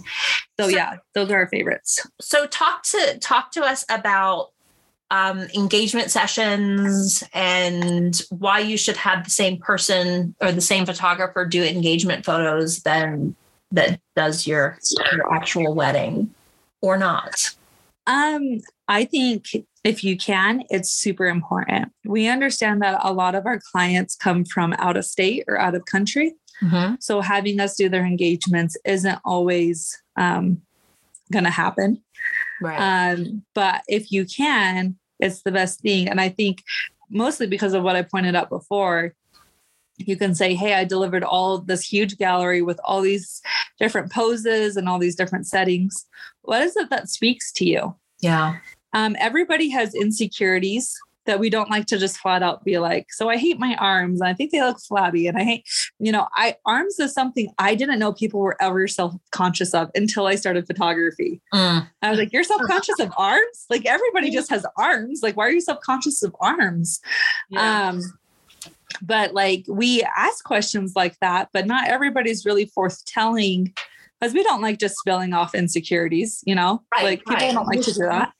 So, 0.59 0.63
So- 0.63 0.67
yeah, 0.67 0.97
those 1.13 1.29
are 1.31 1.35
our 1.37 1.47
favorites. 1.49 1.99
so 2.21 2.45
talk 2.47 2.83
to 2.83 3.17
talk 3.19 3.51
to 3.53 3.63
us 3.63 3.85
about 3.89 4.51
um, 5.09 5.47
engagement 5.55 6.11
sessions 6.11 7.23
and 7.33 8.21
why 8.29 8.59
you 8.59 8.77
should 8.77 8.97
have 8.97 9.23
the 9.23 9.29
same 9.31 9.57
person 9.57 10.35
or 10.41 10.51
the 10.51 10.59
same 10.59 10.85
photographer 10.85 11.45
do 11.45 11.63
engagement 11.63 12.25
photos 12.25 12.81
than 12.81 13.33
that 13.71 14.01
does 14.17 14.45
your 14.45 14.77
your 15.13 15.33
actual 15.33 15.73
wedding 15.73 16.33
or 16.81 16.97
not. 16.97 17.51
Um, 18.05 18.61
I 18.89 19.05
think 19.05 19.45
if 19.87 20.03
you 20.03 20.17
can, 20.17 20.63
it's 20.69 20.91
super 20.91 21.27
important. 21.27 21.93
We 22.05 22.27
understand 22.27 22.81
that 22.81 22.99
a 23.01 23.13
lot 23.13 23.35
of 23.35 23.45
our 23.45 23.61
clients 23.71 24.15
come 24.17 24.43
from 24.43 24.73
out 24.79 24.97
of 24.97 25.05
state 25.05 25.45
or 25.47 25.57
out 25.57 25.75
of 25.75 25.85
country. 25.85 26.35
So 26.99 27.21
having 27.21 27.61
us 27.61 27.77
do 27.77 27.87
their 27.87 28.05
engagements 28.05 28.75
isn't 28.83 29.19
always 29.23 29.97
um, 30.17 30.61
going 31.31 31.45
to 31.45 31.51
happen. 31.51 32.03
Right. 32.61 33.13
Um, 33.13 33.43
but 33.55 33.83
if 33.87 34.11
you 34.11 34.25
can, 34.25 34.97
it's 35.21 35.43
the 35.43 35.53
best 35.53 35.79
thing. 35.79 36.09
And 36.09 36.19
I 36.19 36.29
think 36.29 36.63
mostly 37.09 37.47
because 37.47 37.73
of 37.73 37.83
what 37.83 37.95
I 37.95 38.01
pointed 38.01 38.35
out 38.35 38.49
before, 38.49 39.13
you 39.95 40.17
can 40.17 40.35
say, 40.35 40.53
Hey, 40.53 40.73
I 40.73 40.83
delivered 40.83 41.23
all 41.23 41.59
this 41.59 41.81
huge 41.81 42.17
gallery 42.17 42.61
with 42.61 42.79
all 42.83 42.99
these 42.99 43.41
different 43.79 44.11
poses 44.11 44.75
and 44.75 44.89
all 44.89 44.99
these 44.99 45.15
different 45.15 45.47
settings. 45.47 46.05
What 46.41 46.61
is 46.61 46.75
it 46.75 46.89
that 46.89 47.09
speaks 47.09 47.53
to 47.53 47.65
you? 47.65 47.95
yeah. 48.21 48.57
Um, 48.97 49.15
everybody 49.19 49.69
has 49.69 49.93
insecurities 49.93 50.95
that 51.27 51.39
we 51.39 51.51
don't 51.51 51.69
like 51.69 51.85
to 51.85 51.99
just 51.99 52.17
flat 52.17 52.41
out 52.41 52.63
be 52.63 52.79
like, 52.79 53.11
so 53.11 53.29
I 53.29 53.37
hate 53.37 53.59
my 53.59 53.75
arms. 53.75 54.21
And 54.21 54.27
I 54.27 54.33
think 54.33 54.51
they 54.51 54.61
look 54.61 54.79
flabby. 54.79 55.27
And 55.27 55.37
I 55.37 55.43
hate, 55.43 55.67
you 55.99 56.11
know, 56.11 56.27
I 56.33 56.55
arms 56.65 56.99
is 56.99 57.13
something 57.13 57.53
I 57.59 57.75
didn't 57.75 57.99
know 57.99 58.13
people 58.13 58.39
were 58.39 58.59
ever 58.59 58.87
self-conscious 58.87 59.75
of 59.75 59.91
until 59.93 60.25
I 60.25 60.35
started 60.35 60.65
photography. 60.65 61.41
Mm. 61.53 61.87
I 62.01 62.09
was 62.09 62.17
like, 62.17 62.33
you're 62.33 62.43
self-conscious 62.43 62.99
of 62.99 63.11
arms? 63.17 63.65
Like 63.69 63.85
everybody 63.85 64.31
just 64.31 64.49
has 64.49 64.65
arms. 64.77 65.19
Like, 65.21 65.37
why 65.37 65.45
are 65.45 65.51
you 65.51 65.61
self-conscious 65.61 66.23
of 66.23 66.35
arms? 66.39 66.99
Um, 67.55 68.01
but 69.01 69.33
like 69.33 69.65
we 69.67 70.01
ask 70.15 70.43
questions 70.43 70.93
like 70.95 71.19
that, 71.19 71.49
but 71.53 71.67
not 71.67 71.87
everybody's 71.87 72.45
really 72.45 72.65
forth 72.65 73.05
telling 73.05 73.73
because 74.19 74.33
we 74.33 74.43
don't 74.43 74.61
like 74.61 74.79
just 74.79 74.95
spilling 74.95 75.33
off 75.33 75.53
insecurities, 75.53 76.43
you 76.45 76.55
know, 76.55 76.81
Right, 76.93 77.03
like 77.03 77.19
people 77.19 77.35
right. 77.35 77.53
don't 77.53 77.67
like 77.67 77.81
to 77.81 77.93
do 77.93 77.99
that. 77.99 78.31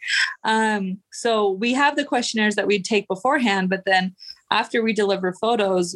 Um, 0.44 1.00
so 1.12 1.52
we 1.52 1.74
have 1.74 1.96
the 1.96 2.06
questionnaires 2.06 2.56
that 2.56 2.68
we'd 2.68 2.86
take 2.86 3.08
beforehand, 3.08 3.70
but 3.70 3.84
then 3.86 4.16
after 4.52 4.82
we 4.82 4.94
deliver 4.94 5.34
photos 5.34 5.96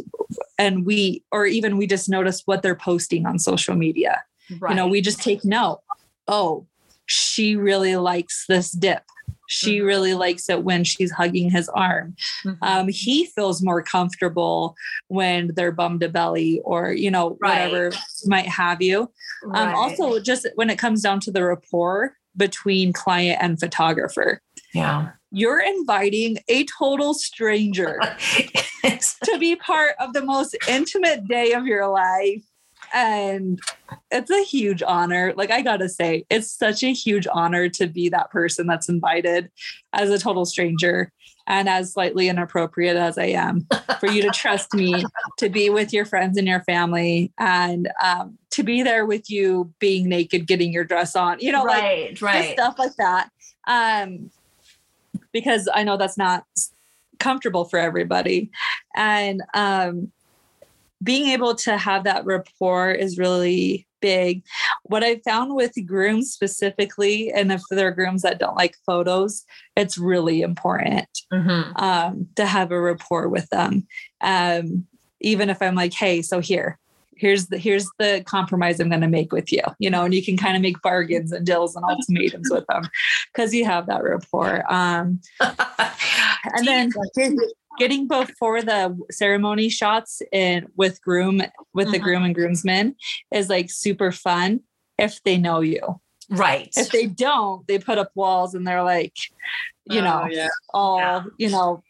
and 0.59 0.85
we, 0.85 1.23
or 1.31 1.45
even 1.45 1.77
we 1.77 1.87
just 1.87 2.09
notice 2.09 2.41
what 2.45 2.61
they're 2.61 2.75
posting 2.75 3.25
on 3.25 3.39
social 3.39 3.75
media, 3.75 4.21
Right. 4.59 4.71
you 4.71 4.75
know, 4.75 4.87
we 4.87 5.01
just 5.01 5.21
take 5.21 5.45
note. 5.45 5.79
Oh, 6.27 6.67
she 7.05 7.55
really 7.55 7.95
likes 7.95 8.45
this 8.47 8.71
dip. 8.71 9.03
She 9.53 9.79
Mhm. 9.79 9.85
really 9.85 10.13
likes 10.13 10.49
it 10.49 10.63
when 10.63 10.85
she's 10.85 11.11
hugging 11.11 11.51
his 11.51 11.67
arm. 11.69 12.15
Mhm. 12.45 12.57
Um, 12.61 12.87
he 12.87 13.25
feels 13.25 13.61
more 13.61 13.83
comfortable 13.83 14.75
when 15.09 15.51
they're 15.55 15.73
bummed 15.73 16.03
a 16.03 16.09
belly 16.09 16.61
or, 16.63 16.93
you 16.93 17.11
know, 17.11 17.37
Right. 17.41 17.69
whatever 17.69 17.91
might 18.25 18.47
have 18.47 18.81
you. 18.81 19.11
Um, 19.43 19.51
Right. 19.67 19.75
also, 19.75 20.19
just 20.21 20.47
when 20.55 20.69
it 20.69 20.77
comes 20.79 21.01
down 21.01 21.19
to 21.21 21.31
the 21.31 21.43
rapport 21.43 22.15
between 22.37 22.93
client 22.93 23.39
and 23.41 23.59
photographer, 23.59 24.41
yeah. 24.73 25.09
you're 25.31 25.59
inviting 25.59 26.37
a 26.47 26.63
total 26.79 27.13
stranger 27.13 27.99
to 29.25 29.37
be 29.37 29.57
part 29.57 29.95
of 29.99 30.13
the 30.13 30.21
most 30.23 30.55
intimate 30.69 31.27
day 31.27 31.51
of 31.51 31.65
your 31.65 31.87
life. 31.89 32.41
And 32.93 33.59
it's 34.11 34.31
a 34.31 34.43
huge 34.43 34.83
honor. 34.83 35.33
Like, 35.35 35.51
I 35.51 35.61
gotta 35.61 35.89
say, 35.89 36.25
it's 36.29 36.51
such 36.51 36.83
a 36.83 36.93
huge 36.93 37.27
honor 37.31 37.69
to 37.69 37.87
be 37.87 38.09
that 38.09 38.31
person 38.31 38.67
that's 38.67 38.89
invited 38.89 39.49
as 39.93 40.09
a 40.09 40.19
total 40.19 40.45
stranger 40.45 41.11
and 41.47 41.67
as 41.67 41.93
slightly 41.93 42.29
inappropriate 42.29 42.95
as 42.95 43.17
I 43.17 43.25
am, 43.25 43.67
for 43.99 44.07
you 44.07 44.21
to 44.21 44.29
trust 44.33 44.73
me 44.73 45.03
to 45.37 45.49
be 45.49 45.69
with 45.69 45.91
your 45.91 46.05
friends 46.05 46.37
and 46.37 46.47
your 46.47 46.61
family 46.63 47.31
and 47.37 47.89
um, 48.01 48.37
to 48.51 48.63
be 48.63 48.83
there 48.83 49.05
with 49.05 49.29
you 49.29 49.73
being 49.79 50.07
naked, 50.07 50.47
getting 50.47 50.71
your 50.71 50.83
dress 50.83 51.15
on, 51.15 51.39
you 51.39 51.51
know, 51.51 51.63
like 51.63 51.81
right. 51.81 52.09
just 52.11 52.21
right. 52.21 52.53
stuff 52.53 52.77
like 52.77 52.95
that. 52.97 53.29
Um, 53.67 54.31
because 55.31 55.67
I 55.73 55.83
know 55.83 55.97
that's 55.97 56.17
not 56.17 56.45
comfortable 57.19 57.65
for 57.65 57.79
everybody. 57.79 58.51
And 58.95 59.41
um, 59.53 60.11
being 61.03 61.27
able 61.29 61.55
to 61.55 61.77
have 61.77 62.03
that 62.03 62.25
rapport 62.25 62.91
is 62.91 63.17
really 63.17 63.87
big. 64.01 64.43
What 64.83 65.03
I 65.03 65.17
found 65.17 65.55
with 65.55 65.73
grooms 65.85 66.31
specifically, 66.31 67.31
and 67.31 67.51
if 67.51 67.61
there 67.69 67.87
are 67.87 67.91
grooms 67.91 68.23
that 68.23 68.39
don't 68.39 68.55
like 68.55 68.75
photos, 68.85 69.43
it's 69.75 69.97
really 69.97 70.41
important 70.41 71.07
Mhm. 71.31 71.79
um, 71.79 72.27
to 72.35 72.45
have 72.45 72.71
a 72.71 72.81
rapport 72.81 73.29
with 73.29 73.47
them. 73.49 73.87
Um, 74.21 74.87
even 75.19 75.49
if 75.49 75.61
I'm 75.61 75.75
like, 75.75 75.93
hey, 75.93 76.23
so 76.23 76.39
here, 76.39 76.79
here's 77.15 77.47
the 77.47 77.59
here's 77.59 77.87
the 77.99 78.23
compromise 78.25 78.79
I'm 78.79 78.89
going 78.89 79.01
to 79.01 79.07
make 79.07 79.31
with 79.31 79.51
you, 79.51 79.61
you 79.77 79.91
know, 79.91 80.03
and 80.05 80.13
you 80.15 80.23
can 80.25 80.35
kind 80.35 80.55
of 80.55 80.63
make 80.63 80.81
bargains 80.81 81.31
and 81.31 81.45
deals 81.45 81.75
and 81.75 81.85
ultimatums 81.85 82.49
with 82.49 82.65
them 82.65 82.89
because 83.31 83.53
you 83.53 83.65
have 83.65 83.85
that 83.85 84.03
rapport. 84.03 84.63
Um, 84.73 85.21
and 85.39 86.65
then 86.67 86.91
getting 87.81 88.07
before 88.07 88.61
the 88.61 88.95
ceremony 89.09 89.67
shots 89.69 90.21
and 90.31 90.67
with 90.75 91.01
groom 91.01 91.41
with 91.73 91.91
the 91.91 91.97
Mhm. 91.99 92.03
groom 92.03 92.23
and 92.23 92.35
groomsmen 92.35 92.95
is 93.33 93.49
like 93.49 93.69
super 93.71 94.11
fun 94.11 94.59
if 94.97 95.21
they 95.23 95.37
know 95.37 95.61
you. 95.61 95.99
right. 96.29 96.69
If 96.77 96.89
they 96.91 97.07
don't, 97.07 97.67
they 97.67 97.77
put 97.77 97.97
up 97.97 98.09
walls 98.15 98.53
and 98.55 98.65
they're 98.65 98.83
like, 98.83 99.15
you 99.85 99.99
Oh, 99.99 100.03
know, 100.03 100.27
yeah. 100.31 100.47
all 100.73 100.99
Yeah. 100.99 101.23
you 101.37 101.49
know. 101.49 101.83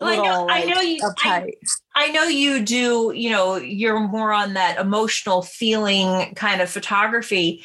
Well, 0.00 0.10
I 0.12 0.16
know- 0.16 0.22
little, 0.22 0.50
I 0.50 0.60
like, 0.60 0.68
know 0.74 0.80
you- 0.80 0.98
I- 1.24 1.50
I 1.96 2.06
know 2.08 2.24
you 2.24 2.60
do, 2.64 3.12
you 3.14 3.30
know, 3.30 3.56
you're 3.56 3.98
more 3.98 4.32
on 4.32 4.54
that 4.54 4.78
emotional 4.78 5.42
feeling 5.42 6.34
kind 6.36 6.60
of 6.60 6.68
photography, 6.70 7.64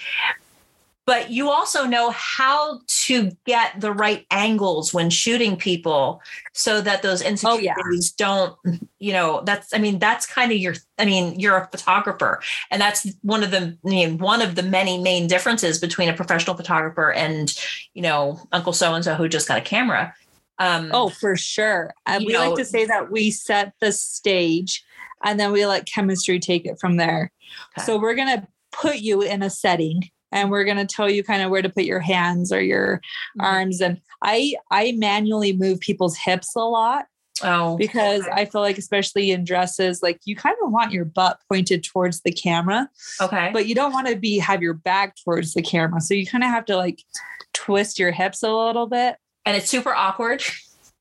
but 1.10 1.32
you 1.32 1.50
also 1.50 1.86
know 1.86 2.12
how 2.12 2.80
to 2.86 3.32
get 3.43 3.82
the 3.82 3.91
right 3.91 4.28
angles 4.30 4.93
when 4.93 5.10
shooting 5.10 5.58
people 5.58 6.22
so 6.54 6.82
that 6.82 7.02
those 7.02 7.24
Oh, 7.24 7.26
yeah. 7.58 7.72
insecurities 7.72 8.12
don't, 8.12 8.56
you 9.00 9.13
know, 9.13 9.41
that's, 9.43 9.74
I 9.74 9.80
mean, 9.80 9.98
that's 9.98 10.28
kind 10.28 10.52
of 10.52 10.60
your, 10.60 10.76
I 11.00 11.06
mean, 11.06 11.39
you're 11.39 11.58
a 11.58 11.65
photographer 11.65 12.39
and 12.69 12.80
that's 12.80 13.08
one 13.24 13.41
of 13.43 13.50
the, 13.50 13.76
I 13.84 13.89
mean, 13.89 14.19
one 14.19 14.43
of 14.43 14.54
the 14.54 14.62
many 14.62 15.00
main 15.00 15.26
differences 15.26 15.80
between 15.80 16.10
a 16.10 16.13
professional 16.13 16.56
photographer 16.56 17.12
and, 17.12 17.52
you 17.95 18.04
know, 18.04 18.39
Uncle 18.52 18.72
so-and-so 18.72 19.15
who 19.15 19.28
just 19.28 19.48
got 19.48 19.58
a 19.58 19.62
camera. 19.62 20.13
Um, 20.60 20.91
Oh, 20.93 21.10
for 21.10 21.36
sure. 21.36 21.91
And 22.06 22.24
we 22.24 22.34
know- 22.34 22.50
like 22.52 22.58
to 22.60 22.65
say 22.65 22.86
that 22.86 23.10
we 23.10 23.32
set 23.32 23.74
the 23.82 23.91
stage 23.91 24.84
and 25.26 25.39
then 25.39 25.52
we 25.52 25.65
let 25.65 25.88
chemistry 25.88 26.39
take 26.39 26.67
it 26.67 26.80
from 26.80 26.98
there. 26.98 27.32
Okay. 27.76 27.88
So 27.88 27.98
we're 28.00 28.13
going 28.13 28.41
to 28.41 28.48
put 28.72 28.98
you 28.98 29.24
in 29.24 29.41
a 29.41 29.50
setting 29.50 30.12
and 30.32 30.52
we're 30.52 30.63
going 30.63 30.78
to 30.78 30.86
tell 30.86 31.10
you 31.10 31.24
kind 31.24 31.42
of 31.42 31.50
where 31.50 31.62
to 31.62 31.70
put 31.70 31.84
your 31.86 32.00
hands 32.00 32.52
or 32.52 32.62
your 32.62 33.02
Mhm. 33.39 33.44
arms 33.46 33.82
and 33.82 34.00
I 34.24 34.56
I 34.72 34.94
manually 34.98 35.56
move 35.56 35.80
people's 35.80 36.18
hips 36.18 36.56
a 36.56 36.60
lot 36.62 37.06
oh, 37.44 37.78
because. 37.78 38.28
I 38.32 38.46
feel 38.46 38.62
like 38.62 38.78
especially 38.78 39.32
in 39.32 39.44
dresses 39.46 40.02
like 40.04 40.20
you 40.26 40.36
kind 40.36 40.56
of 40.63 40.72
want 40.72 40.92
your 40.92 41.06
butt 41.06 41.39
pointed 41.50 41.84
towards 41.84 42.22
the 42.22 42.32
camera 42.32 42.89
okay. 43.22 43.50
but 43.54 43.65
you 43.65 43.76
don't 43.76 43.94
want 43.94 44.08
to 44.08 44.15
be 44.18 44.38
have 44.39 44.62
your 44.62 44.74
back 44.74 45.15
towards 45.24 45.54
the 45.54 45.62
camera 45.62 46.02
so 46.02 46.13
you 46.13 46.26
kind 46.26 46.44
of 46.44 46.50
have 46.50 46.65
to 46.65 46.76
like 46.76 47.02
twist 47.54 47.98
your 47.98 48.12
hips 48.12 48.44
a 48.44 48.52
little 48.52 48.88
bit 48.88 49.15
and 49.46 49.56
it's 49.58 49.70
super 49.70 49.94
awkward. 49.96 50.44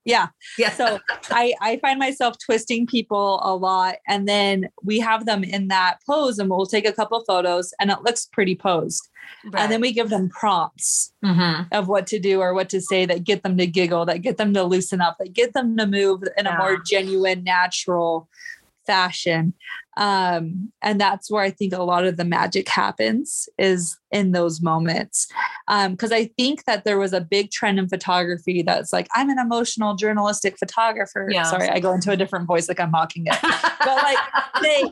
yeah 0.04 0.28
Yeah. 0.58 0.70
so 0.70 0.98
I, 1.30 1.54
I 1.60 1.76
find 1.78 1.98
myself 1.98 2.36
twisting 2.44 2.86
people 2.86 3.40
a 3.42 3.54
lot 3.54 3.96
and 4.06 4.26
then 4.28 4.68
we 4.82 5.00
have 5.00 5.26
them 5.26 5.44
in 5.44 5.68
that 5.68 5.98
pose 6.06 6.38
and 6.38 6.48
we'll 6.50 6.66
take 6.66 6.86
a 6.86 6.92
couple 6.92 7.22
photos 7.26 7.72
and 7.80 7.90
it 7.90 8.02
looks 8.02 8.26
pretty 8.26 8.54
posed 8.54 9.08
and 9.54 9.70
then 9.70 9.80
we 9.80 9.92
give 9.92 10.08
them 10.10 10.28
prompts 10.30 11.12
Mhm. 11.24 11.66
of 11.72 11.88
what 11.88 12.06
to 12.08 12.18
do 12.18 12.40
or 12.40 12.54
what 12.54 12.68
to 12.70 12.80
say 12.80 13.04
that 13.06 13.24
get 13.24 13.42
them 13.42 13.56
to 13.58 13.66
giggle 13.66 14.06
that 14.06 14.22
get 14.22 14.36
them 14.36 14.54
to 14.54 14.62
loosen 14.64 15.00
up 15.00 15.16
that 15.18 15.32
get 15.32 15.52
them 15.52 15.76
to 15.76 15.86
move 15.86 16.22
in 16.36 16.46
a 16.46 16.56
more 16.56 16.78
genuine 16.86 17.42
natural 17.44 18.28
fashion 18.88 19.52
um, 19.98 20.72
and 20.82 21.00
that's 21.00 21.30
where 21.30 21.42
i 21.42 21.50
think 21.50 21.72
a 21.74 21.82
lot 21.82 22.04
of 22.04 22.16
the 22.16 22.24
magic 22.24 22.68
happens 22.68 23.48
is 23.58 23.96
in 24.10 24.32
those 24.32 24.60
moments 24.62 25.26
because 25.90 26.12
i 26.12 26.24
think 26.38 26.64
that 26.64 26.84
there 26.84 26.98
was 26.98 27.12
a 27.12 27.20
big 27.20 27.50
trend 27.50 27.78
in 27.78 27.88
photography 27.88 28.62
that's 28.62 28.92
like 28.92 29.06
i'm 29.14 29.28
an 29.28 29.38
emotional 29.38 29.94
journalistic 29.94 30.56
photographer 30.58 31.28
Yeah. 31.30 31.42
sorry 31.44 31.68
i 31.68 31.78
go 31.80 31.92
into 31.92 32.10
a 32.10 32.16
different 32.16 32.46
voice 32.46 32.68
like 32.68 32.80
i'm 32.80 32.90
mocking 32.90 33.24
it 33.26 33.36
but 33.42 34.02
like, 34.02 34.18
they 34.62 34.82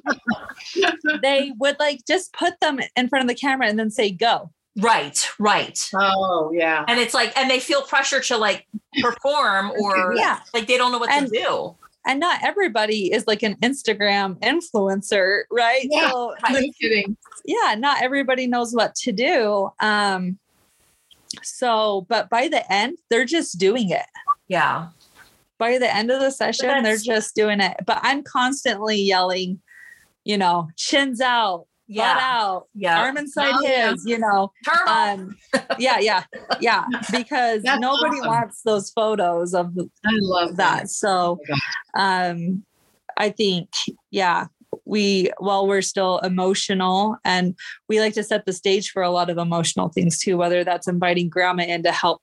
they 1.22 1.52
would 1.58 1.76
like 1.78 2.00
just 2.06 2.32
put 2.32 2.60
them 2.60 2.78
in 2.96 3.08
front 3.08 3.24
of 3.24 3.28
the 3.28 3.34
camera 3.34 3.66
and 3.66 3.78
then 3.78 3.90
say 3.90 4.10
go 4.10 4.50
right, 4.82 5.26
right. 5.38 5.88
Oh, 5.94 6.50
yeah. 6.52 6.84
And 6.86 7.00
it's 7.00 7.14
like, 7.14 7.32
and 7.34 7.48
they 7.50 7.60
feel 7.60 7.80
pressure 7.80 8.20
to 8.20 8.36
like 8.36 8.66
perform 9.00 9.72
or 9.80 10.12
yeah 10.16 10.40
like 10.52 10.66
they 10.66 10.76
don't 10.76 10.92
know 10.92 10.98
what 10.98 11.10
And- 11.10 11.28
to 11.28 11.32
do. 11.32 11.76
And 12.06 12.20
not 12.20 12.42
everybody 12.42 13.12
is 13.12 13.26
like 13.26 13.42
an 13.42 13.56
Instagram 13.56 14.38
influencer, 14.40 15.42
right? 15.50 15.86
Yeah. 15.90 16.10
So 16.10 16.34
No 16.50 16.60
kidding. 16.80 17.16
yeah, 17.44 17.74
not 17.76 18.02
everybody 18.02 18.46
knows 18.46 18.72
what 18.74 18.94
to 18.96 19.12
do. 19.12 19.70
Um 19.80 20.38
so 21.42 22.06
but 22.08 22.30
by 22.30 22.48
the 22.48 22.70
end, 22.72 22.98
they're 23.10 23.24
just 23.24 23.58
doing 23.58 23.90
it. 23.90 24.06
Yeah. 24.48 24.88
By 25.58 25.78
the 25.78 25.94
end 25.94 26.10
of 26.10 26.20
the 26.20 26.30
session, 26.30 26.82
they're 26.82 26.98
just 26.98 27.34
doing 27.34 27.60
it. 27.60 27.76
But 27.86 27.98
I'm 28.02 28.22
constantly 28.22 29.00
yelling, 29.00 29.60
you 30.24 30.36
know, 30.36 30.68
chins 30.76 31.20
out, 31.20 31.66
butt 31.88 31.94
Yeah. 31.96 32.18
out, 32.20 32.66
Yeah. 32.74 32.98
arm 33.00 33.16
inside 33.16 33.54
Oh, 33.56 33.62
yeah. 33.62 33.90
his, 33.92 34.04
you 34.06 34.18
know. 34.18 34.52
Um 34.88 35.36
yeah, 35.78 35.98
yeah, 35.98 36.24
yeah. 36.60 36.84
Because 37.10 37.62
nobody 37.64 38.16
awesome. 38.18 38.26
wants 38.28 38.62
those 38.62 38.90
photos 38.90 39.54
of 39.54 39.72
I 40.04 40.10
love 40.20 40.56
that. 40.56 40.80
that. 40.80 40.90
So 40.90 41.38
Oh 41.50 42.00
um 42.00 42.64
I 43.18 43.30
think, 43.30 43.70
yeah, 44.10 44.46
we 44.84 45.30
while 45.38 45.66
we're 45.66 45.80
still 45.80 46.18
emotional 46.18 47.16
and 47.24 47.54
we 47.88 47.98
like 48.00 48.12
to 48.14 48.22
set 48.22 48.44
the 48.44 48.52
stage 48.52 48.90
for 48.90 49.02
a 49.02 49.10
lot 49.10 49.30
of 49.30 49.38
emotional 49.38 49.88
things 49.88 50.18
too, 50.18 50.36
whether 50.36 50.64
that's 50.64 50.86
inviting 50.88 51.28
grandma 51.30 51.62
in 51.62 51.82
to 51.84 51.92
help 51.92 52.20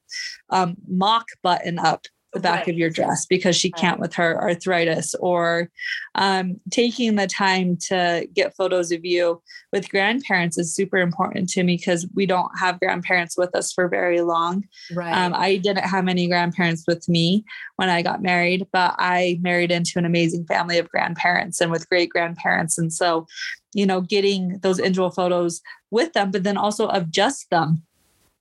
um, 0.51 0.75
mock 0.87 1.25
button 1.41 1.79
up 1.79 2.05
the 2.33 2.39
back 2.39 2.61
Right. 2.61 2.69
of 2.69 2.77
your 2.77 2.89
dress 2.89 3.25
because 3.25 3.55
she 3.55 3.71
can't 3.71 3.99
with 3.99 4.13
her 4.15 4.41
arthritis 4.41 5.13
or 5.15 5.69
um, 6.15 6.59
taking 6.71 7.15
the 7.15 7.27
time 7.27 7.77
to 7.87 8.27
get 8.33 8.55
photos 8.55 8.91
of 8.91 9.05
you 9.05 9.41
with 9.71 9.89
grandparents 9.89 10.57
is 10.57 10.75
super 10.75 10.97
important 10.97 11.49
to 11.49 11.63
me 11.63 11.77
because 11.77 12.07
we 12.15 12.25
don't 12.25 12.51
have 12.57 12.79
grandparents 12.79 13.37
with 13.37 13.55
us 13.55 13.71
for 13.71 13.87
very 13.87 14.21
long 14.21 14.63
right. 14.93 15.13
um, 15.13 15.33
I 15.33 15.57
didn't 15.57 15.85
have 15.85 16.07
any 16.07 16.27
grandparents 16.27 16.83
with 16.87 17.07
me 17.07 17.43
when 17.75 17.89
I 17.89 18.01
got 18.01 18.21
married, 18.21 18.67
but 18.71 18.95
I 18.97 19.39
married 19.41 19.71
into 19.71 19.97
an 19.97 20.05
amazing 20.05 20.45
family 20.45 20.77
of 20.77 20.89
grandparents 20.89 21.59
and 21.61 21.71
with 21.71 21.89
great 21.89 22.09
grandparents. 22.09 22.77
And 22.77 22.91
so, 22.93 23.25
you 23.73 23.85
know, 23.85 24.01
getting 24.01 24.59
those 24.59 24.79
individual 24.79 25.09
photos 25.11 25.61
with 25.91 26.13
them, 26.13 26.31
but 26.31 26.43
then 26.43 26.57
also 26.57 26.87
of 26.87 27.09
just 27.11 27.49
them. 27.49 27.83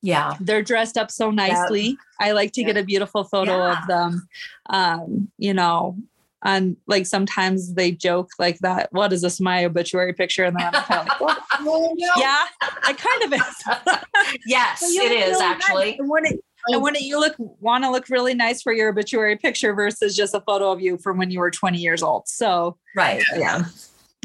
Yeah. 0.02 0.36
They're 0.40 0.62
dressed 0.62 0.96
up 0.98 1.10
so 1.10 1.30
nicely. 1.30 1.96
I 2.20 2.32
like 2.32 2.52
to 2.52 2.64
get 2.64 2.76
a 2.76 2.82
beautiful 2.84 3.24
photo 3.24 3.52
Yeah. 3.68 3.80
of 3.80 3.86
them. 3.88 4.28
Um, 4.70 5.30
you 5.38 5.54
know, 5.54 5.96
and 6.44 6.76
like 6.88 7.06
sometimes 7.06 7.74
they 7.74 7.92
joke 7.92 8.30
like 8.38 8.58
that. 8.60 8.88
What 8.92 9.12
is 9.12 9.22
this 9.22 9.40
my 9.40 9.64
obituary 9.64 10.12
picture? 10.12 10.44
And 10.44 10.56
then 10.58 10.70
I'm 10.74 10.82
kind 10.82 11.00
of 11.00 11.06
like, 11.08 11.20
well, 11.20 11.36
Oh, 11.64 11.94
no. 11.96 12.08
yeah, 12.16 12.44
it 12.88 12.98
kind 12.98 13.22
of 13.24 13.32
is. 13.32 13.98
yes, 14.46 14.80
But 14.80 14.88
you 14.88 15.02
it 15.02 15.10
look 15.10 15.18
is 15.28 15.28
really 15.40 15.44
actually. 15.44 15.84
nice. 15.92 15.98
And 16.00 16.08
when 16.10 16.26
it, 16.26 16.40
and 16.68 16.82
when 16.82 16.96
it, 16.96 17.02
you 17.02 17.20
look 17.20 17.34
want 17.38 17.84
to 17.84 17.90
look 17.90 18.08
really 18.08 18.34
nice 18.34 18.60
for 18.62 18.72
your 18.72 18.88
obituary 18.90 19.36
picture 19.36 19.72
versus 19.74 20.16
just 20.16 20.34
a 20.34 20.40
photo 20.40 20.70
of 20.72 20.80
you 20.80 20.98
from 20.98 21.16
when 21.18 21.30
you 21.30 21.38
were 21.38 21.50
20 21.50 21.78
years 21.78 22.02
old. 22.02 22.26
So 22.28 22.76
Right. 22.96 23.22
Yeah. 23.36 23.64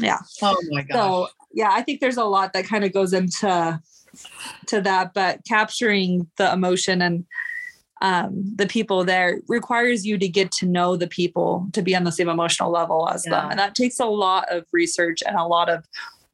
Yeah. 0.00 0.18
Oh 0.42 0.56
my 0.70 0.82
gosh. 0.82 0.96
so 0.96 1.28
yeah, 1.52 1.70
I 1.72 1.82
think 1.82 2.00
there's 2.00 2.16
a 2.16 2.24
lot 2.24 2.52
that 2.52 2.64
kind 2.66 2.84
of 2.84 2.92
goes 2.92 3.12
into 3.12 3.80
to 4.66 4.80
that, 4.80 5.14
but 5.14 5.40
capturing 5.46 6.28
the 6.36 6.52
emotion 6.52 7.02
and 7.02 7.24
um, 8.00 8.52
the 8.54 8.66
people 8.66 9.04
there 9.04 9.40
requires 9.48 10.06
you 10.06 10.18
to 10.18 10.28
get 10.28 10.52
to 10.52 10.66
know 10.66 10.96
the 10.96 11.08
people 11.08 11.66
to 11.72 11.82
be 11.82 11.96
on 11.96 12.04
the 12.04 12.12
same 12.12 12.28
emotional 12.28 12.70
level 12.70 13.08
as 13.08 13.24
Yeah. 13.26 13.40
them, 13.40 13.50
and 13.50 13.58
that 13.58 13.74
takes 13.74 13.98
a 13.98 14.06
lot 14.06 14.46
of 14.50 14.64
research 14.72 15.22
and 15.26 15.36
a 15.36 15.44
lot 15.44 15.68
of 15.68 15.84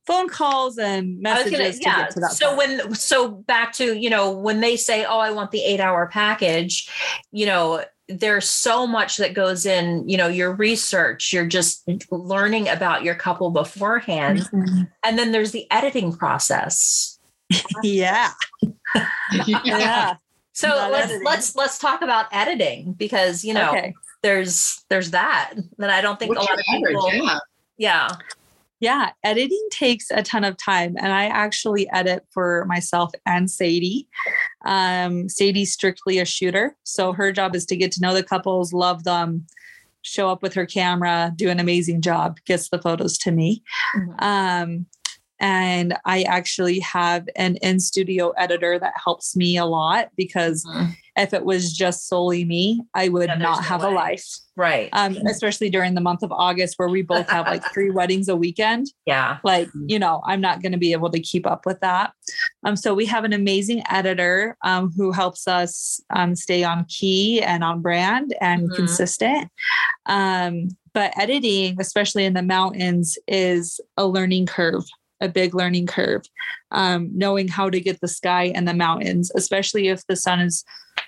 phone 0.06 0.28
calls 0.28 0.76
and 0.76 1.18
messages 1.20 1.58
gonna, 1.58 1.72
to 1.72 1.78
yeah. 1.80 1.96
get 2.02 2.10
to 2.10 2.20
that. 2.20 2.32
So 2.32 2.54
point. 2.54 2.84
when, 2.84 2.94
so 2.94 3.28
back 3.30 3.72
to, 3.74 3.98
you 3.98 4.10
know, 4.10 4.30
when 4.30 4.60
they 4.60 4.76
say, 4.76 5.06
oh, 5.06 5.18
I 5.18 5.30
want 5.30 5.50
the 5.50 5.64
eight 5.64 5.80
hour 5.80 6.06
package, 6.12 6.90
you 7.32 7.46
know, 7.46 7.82
there's 8.08 8.46
so 8.46 8.86
much 8.86 9.16
that 9.16 9.32
goes 9.32 9.64
in, 9.64 10.06
you 10.06 10.18
know, 10.18 10.28
your 10.28 10.52
research, 10.52 11.32
you're 11.32 11.46
just 11.46 11.88
learning 12.10 12.68
about 12.68 13.02
your 13.02 13.14
couple 13.14 13.50
beforehand. 13.50 14.40
Mhm. 14.52 14.90
And 15.02 15.18
then 15.18 15.32
there's 15.32 15.52
the 15.52 15.66
editing 15.70 16.12
process. 16.14 17.13
yeah, 17.82 18.30
yeah, 19.64 20.14
So 20.52 20.68
Not 20.68 20.92
let's 20.92 21.04
editing. 21.06 21.24
let's 21.24 21.56
let's 21.56 21.78
talk 21.78 22.02
about 22.02 22.26
editing 22.32 22.92
because 22.94 23.44
you 23.44 23.54
know 23.54 23.70
okay. 23.70 23.94
there's 24.22 24.84
there's 24.88 25.10
that 25.12 25.54
that 25.78 25.90
I 25.90 26.00
don't 26.00 26.18
think 26.18 26.30
What's 26.34 26.46
a 26.46 26.50
lot 26.50 26.58
your 26.58 26.60
of 26.60 26.96
average? 26.96 27.12
people 27.12 27.26
Yeah. 27.26 27.38
yeah 27.76 28.08
Yeah, 28.80 29.10
editing 29.22 29.66
takes 29.70 30.10
a 30.10 30.22
ton 30.22 30.44
of 30.44 30.56
time, 30.56 30.96
and 30.98 31.12
I 31.12 31.24
actually 31.26 31.88
edit 31.90 32.24
for 32.30 32.64
myself 32.66 33.10
and 33.26 33.50
Sadie. 33.50 34.06
Um, 34.64 35.28
Sadie's 35.28 35.72
strictly 35.72 36.18
a 36.18 36.24
shooter, 36.24 36.76
so 36.84 37.12
her 37.12 37.32
job 37.32 37.54
is 37.54 37.66
to 37.66 37.76
get 37.76 37.92
to 37.92 38.00
know 38.00 38.14
the 38.14 38.22
couples, 38.22 38.72
love 38.72 39.04
them, 39.04 39.46
show 40.02 40.28
up 40.30 40.42
with 40.42 40.54
her 40.54 40.66
camera, 40.66 41.32
do 41.36 41.48
an 41.50 41.60
amazing 41.60 42.00
job, 42.02 42.38
gets 42.46 42.68
the 42.68 42.78
photos 42.80 43.16
to 43.18 43.30
me. 43.32 43.62
Mhm. 43.96 44.22
Um, 44.22 44.86
and 45.40 45.96
I 46.04 46.22
actually 46.22 46.78
have 46.80 47.28
an 47.36 47.56
in 47.56 47.80
studio 47.80 48.30
editor 48.30 48.78
that 48.78 48.92
helps 49.02 49.34
me 49.36 49.56
a 49.56 49.64
lot 49.66 50.08
because 50.16 50.64
Mhm. 50.64 50.94
if 51.16 51.32
it 51.34 51.44
was 51.44 51.72
just 51.72 52.08
solely 52.08 52.44
me, 52.44 52.82
I 52.94 53.08
would 53.08 53.28
Yeah, 53.28 53.34
not 53.36 53.58
no 53.58 53.62
have 53.68 53.82
a 53.84 53.90
life. 53.90 54.24
right. 54.56 54.88
Um, 54.92 55.16
especially 55.28 55.68
during 55.70 55.94
the 55.94 56.00
month 56.00 56.22
of 56.22 56.30
August 56.32 56.74
where 56.78 56.88
we 56.88 57.02
both 57.02 57.28
have 57.28 57.46
like 57.46 57.62
three 57.72 57.90
weddings 57.98 58.28
a 58.28 58.36
weekend. 58.36 58.86
Yeah. 59.06 59.38
Like 59.44 59.68
you 59.86 59.98
know 59.98 60.22
i'm 60.26 60.40
not 60.40 60.62
going 60.62 60.72
to 60.72 60.78
be 60.78 60.92
able 60.92 61.10
to 61.10 61.20
keep 61.20 61.46
up 61.46 61.66
with 61.66 61.80
that. 61.80 62.12
Um, 62.64 62.76
so 62.76 62.94
we 62.94 63.06
have 63.06 63.24
an 63.24 63.32
amazing 63.32 63.82
editor 63.90 64.56
um, 64.64 64.92
who 64.96 65.10
helps 65.12 65.46
us 65.48 66.00
um, 66.14 66.34
stay 66.36 66.62
on 66.64 66.84
key 66.88 67.42
and 67.42 67.62
on 67.64 67.80
brand 67.82 68.34
and 68.40 68.70
Mhm. 68.70 68.74
consistent. 68.76 69.48
Um, 70.06 70.68
but 70.92 71.12
editing 71.18 71.76
especially 71.80 72.24
in 72.24 72.34
the 72.34 72.42
mountains 72.42 73.18
is 73.26 73.80
a 73.96 74.06
learning 74.06 74.46
curve 74.46 74.84
a 75.20 75.28
big 75.28 75.54
learning 75.54 75.86
curve 75.86 76.22
um, 76.70 77.10
knowing 77.14 77.48
how 77.48 77.70
to 77.70 77.80
get 77.80 78.00
the 78.00 78.08
sky 78.08 78.52
and 78.54 78.66
the 78.66 78.74
mountains 78.74 79.30
especially 79.34 79.88
if 79.88 80.06
the 80.06 80.16
sun 80.16 80.40
is 80.40 80.64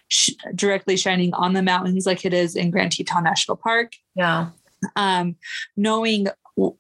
sh- 0.09 0.31
directly 0.55 0.97
shining 0.97 1.33
on 1.35 1.53
the 1.53 1.63
mountains 1.63 2.07
like 2.07 2.25
it 2.25 2.35
is 2.35 2.57
in 2.57 2.71
grand 2.71 2.93
teton 2.93 3.25
national 3.25 3.57
park. 3.57 3.93
Yeah. 4.15 4.51
Um, 4.95 5.37
knowing 5.77 6.29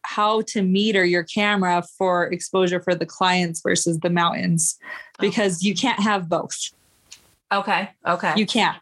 how 0.02 0.40
to 0.42 0.62
meter 0.62 1.04
your 1.04 1.24
camera 1.24 1.82
for 1.98 2.26
exposure 2.32 2.80
for 2.80 2.94
the 2.94 3.06
clients 3.06 3.60
versus 3.62 3.98
the 4.00 4.10
mountains 4.10 4.78
because 5.18 5.62
you 5.62 5.74
can't 5.74 6.00
have 6.00 6.28
both. 6.28 6.56
Okay 7.52 7.90
okay. 8.06 8.32
You 8.36 8.46
can't. 8.46 8.78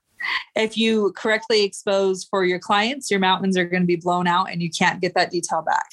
If 0.55 0.79
you 0.79 1.13
correctly 1.13 1.65
expose 1.65 2.25
for 2.25 2.45
your 2.45 2.59
clients 2.59 3.11
your 3.11 3.21
mountains 3.21 3.57
are 3.57 3.65
going 3.65 3.83
to 3.83 3.87
be 3.87 3.97
blown 3.97 4.27
out 4.27 4.51
and 4.51 4.63
you 4.63 4.71
can't 4.71 5.01
get 5.01 5.15
that 5.15 5.31
detail 5.31 5.63
back 5.63 5.89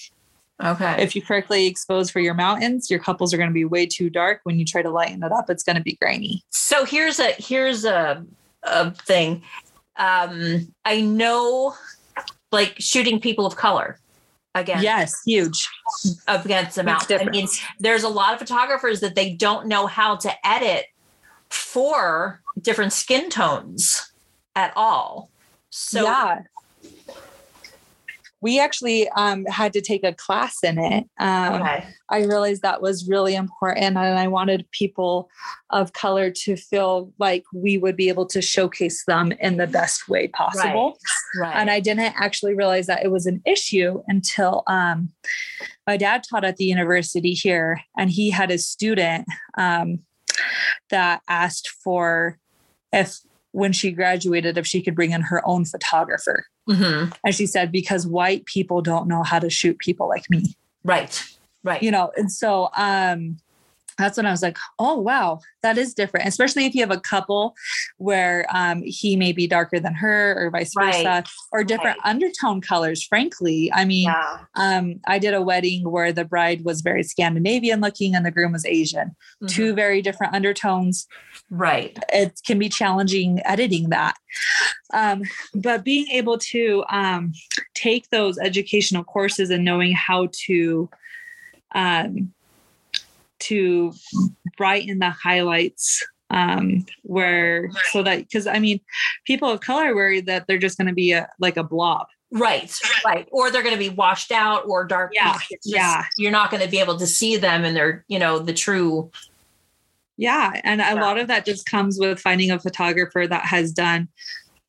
okay. 0.64 1.02
If 1.02 1.16
you 1.16 1.22
correctly 1.22 1.68
expose 1.68 2.10
for 2.10 2.20
your 2.20 2.34
mountains 2.34 2.90
your 2.90 3.00
couples 3.00 3.34
are 3.34 3.38
going 3.38 3.50
to 3.50 3.54
be 3.54 3.66
way 3.66 3.86
too 3.86 4.10
dark. 4.10 4.42
When 4.44 4.60
you 4.60 4.66
try 4.66 4.82
to 4.82 4.90
lighten 4.90 5.24
it 5.24 5.32
up 5.32 5.50
it's 5.50 5.64
going 5.64 5.76
to 5.76 5.82
be 5.82 5.98
grainy. 6.02 6.44
So 6.50 6.86
here's 6.86 7.20
a 7.20 7.32
here's 7.38 7.86
a 7.86 8.26
a 8.64 8.92
thing. 8.92 9.44
Um 9.98 10.74
I 10.86 11.02
know 11.02 11.76
like 12.52 12.76
shooting 12.80 13.20
people 13.20 13.46
of 13.46 13.56
color 13.56 13.98
again 14.54 14.84
yes 14.84 15.22
huge. 15.26 15.70
against 16.28 16.76
the 16.76 16.82
It's 16.82 16.86
mountain. 16.86 17.28
I 17.28 17.32
mean, 17.32 17.48
there's 17.80 18.04
a 18.04 18.10
lot 18.10 18.34
of 18.34 18.40
photographers 18.40 19.00
that 19.00 19.16
they 19.16 19.34
don't 19.34 19.68
know 19.68 19.88
how 19.88 20.16
to 20.18 20.48
edit 20.48 20.86
for 21.50 22.42
different 22.62 22.94
skin 22.94 23.30
tones 23.30 24.12
at 24.56 24.74
all. 24.76 25.30
So 25.70 26.04
yeah 26.04 26.42
we 28.42 28.60
actually 28.60 29.08
um, 29.10 29.46
had 29.46 29.72
to 29.74 29.82
take 29.82 30.04
a 30.04 30.14
class 30.14 30.58
in 30.64 30.80
it 30.80 31.06
um, 31.20 31.62
okay. 31.62 31.86
I 32.12 32.26
realized 32.26 32.62
that 32.62 32.82
was 32.82 33.08
really 33.08 33.36
important. 33.36 33.96
And 33.96 33.98
I 33.98 34.28
wanted 34.28 34.70
people 34.72 35.30
of 35.70 35.94
color 35.94 36.30
to 36.30 36.58
feel 36.58 37.14
like 37.18 37.46
we 37.54 37.78
would 37.78 37.96
be 37.96 38.10
able 38.10 38.26
to 38.28 38.42
showcase 38.42 39.06
them 39.06 39.32
in 39.40 39.56
the 39.56 39.66
best 39.66 40.10
way 40.10 40.28
possible. 40.28 40.98
Right. 41.40 41.56
And 41.56 41.72
I 41.72 41.80
didn't 41.80 42.14
actually 42.18 42.54
realize 42.54 42.88
that 42.88 43.04
it 43.04 43.12
was 43.12 43.26
an 43.26 43.42
issue 43.46 44.04
until 44.08 44.64
um, 44.68 45.10
my 45.88 45.96
dad 45.96 46.24
taught 46.30 46.44
at 46.44 46.58
the 46.58 46.66
university 46.66 47.32
here, 47.32 47.82
and 47.98 48.12
he 48.12 48.30
had 48.30 48.52
a 48.52 48.58
student 48.58 49.26
um, 49.58 50.00
that 50.90 51.22
asked 51.30 51.70
for 51.70 52.38
if 52.92 53.20
when 53.54 53.72
she 53.72 53.92
graduated 53.92 54.58
if 54.58 54.68
she 54.68 54.82
could 54.82 54.96
bring 54.96 55.12
in 55.12 55.22
her 55.22 55.42
own 55.48 55.64
photographer 55.64 56.46
Mhm. 56.70 57.14
and 57.26 57.36
she 57.36 57.46
said 57.48 57.72
because 57.72 58.06
white 58.08 58.46
people 58.46 58.82
don't 58.82 59.08
know 59.08 59.24
how 59.24 59.40
to 59.40 59.50
shoot 59.50 59.78
people 59.80 60.08
like 60.08 60.30
me 60.30 60.56
Right. 60.84 61.24
Right. 61.64 61.82
you 61.84 61.92
know 61.92 62.12
and 62.18 62.32
so 62.32 62.70
um 62.76 63.38
that's 64.02 64.18
when 64.18 64.26
i 64.26 64.32
was 64.32 64.42
like 64.42 64.58
oh 64.80 64.98
wow 65.00 65.40
that 65.62 65.78
is 65.78 65.94
different 65.94 66.28
especially 66.28 66.66
if 66.66 66.74
you 66.76 66.82
have 66.82 66.92
a 66.92 67.00
couple 67.00 67.54
where 67.98 68.46
um 68.54 68.82
he 68.84 69.16
may 69.16 69.32
be 69.32 69.48
darker 69.48 69.80
than 69.80 69.94
her 69.94 70.36
or 70.38 70.50
vice 70.50 70.74
versa 70.78 71.04
Right. 71.04 71.28
or 71.52 71.64
different 71.64 71.98
undertone 72.04 72.60
colors 72.62 73.04
frankly 73.04 73.72
i 73.74 73.86
mean 73.86 74.06
yeah. 74.06 74.38
um 74.56 75.00
i 75.08 75.20
did 75.20 75.34
a 75.34 75.42
wedding 75.42 75.90
where 75.90 76.12
the 76.12 76.26
bride 76.26 76.66
was 76.66 76.82
very 76.82 77.04
scandinavian 77.04 77.80
looking 77.82 78.16
and 78.16 78.26
the 78.26 78.32
groom 78.32 78.52
was 78.54 78.66
asian 78.66 79.16
Mhm. 79.42 79.50
two 79.50 79.74
very 79.74 80.02
different 80.02 80.34
undertones 80.34 81.08
Right. 81.50 81.98
it 82.14 82.40
can 82.46 82.58
be 82.60 82.70
challenging 82.70 83.40
editing 83.46 83.90
that. 83.90 84.16
Um, 84.94 85.24
but 85.54 85.84
being 85.84 86.08
able 86.08 86.38
to 86.38 86.84
um, 86.90 87.34
take 87.74 88.10
those 88.10 88.38
educational 88.38 89.04
courses 89.04 89.50
and 89.50 89.64
knowing 89.66 89.92
how 89.94 90.30
to 90.46 90.90
um, 91.76 92.34
to 93.42 93.94
brighten 94.58 95.00
the 95.00 95.10
highlights 95.10 96.06
um, 96.30 96.86
where 97.04 97.70
so 97.92 98.02
that 98.04 98.20
because 98.20 98.48
I 98.48 98.60
mean 98.60 98.80
people 99.26 99.50
of 99.50 99.60
color 99.60 99.94
worried 99.94 100.26
that 100.28 100.48
they're 100.48 100.58
just 100.58 100.78
going 100.78 100.88
to 100.88 100.94
be 100.94 101.12
a, 101.12 101.28
like 101.40 101.58
a 101.58 101.64
blob. 101.64 102.08
Right. 102.32 102.74
Right. 103.06 103.28
Or 103.32 103.52
they're 103.52 103.64
going 103.64 103.76
to 103.76 103.80
be 103.80 103.90
washed 103.90 104.32
out 104.32 104.64
or 104.66 104.86
dark. 104.86 105.12
Yeah, 105.14 105.34
just- 105.34 105.52
yeah. 105.66 106.06
You're 106.18 106.32
not 106.32 106.50
going 106.50 106.64
to 106.64 106.70
be 106.70 106.80
able 106.80 106.98
to 106.98 107.06
see 107.08 107.36
them 107.36 107.66
and 107.66 107.76
they're, 107.76 108.06
you 108.08 108.20
know, 108.20 108.40
the 108.40 108.54
true. 108.54 109.12
Yeah, 110.16 110.54
and 110.64 110.80
a 110.82 110.86
Yeah. 110.86 110.94
lot 110.94 111.18
of 111.20 111.28
that 111.28 111.46
just 111.46 111.66
comes 111.66 111.98
with 112.00 112.20
finding 112.20 112.52
a 112.52 112.60
photographer 112.60 113.28
that 113.28 113.46
has 113.46 113.74
done 113.74 114.08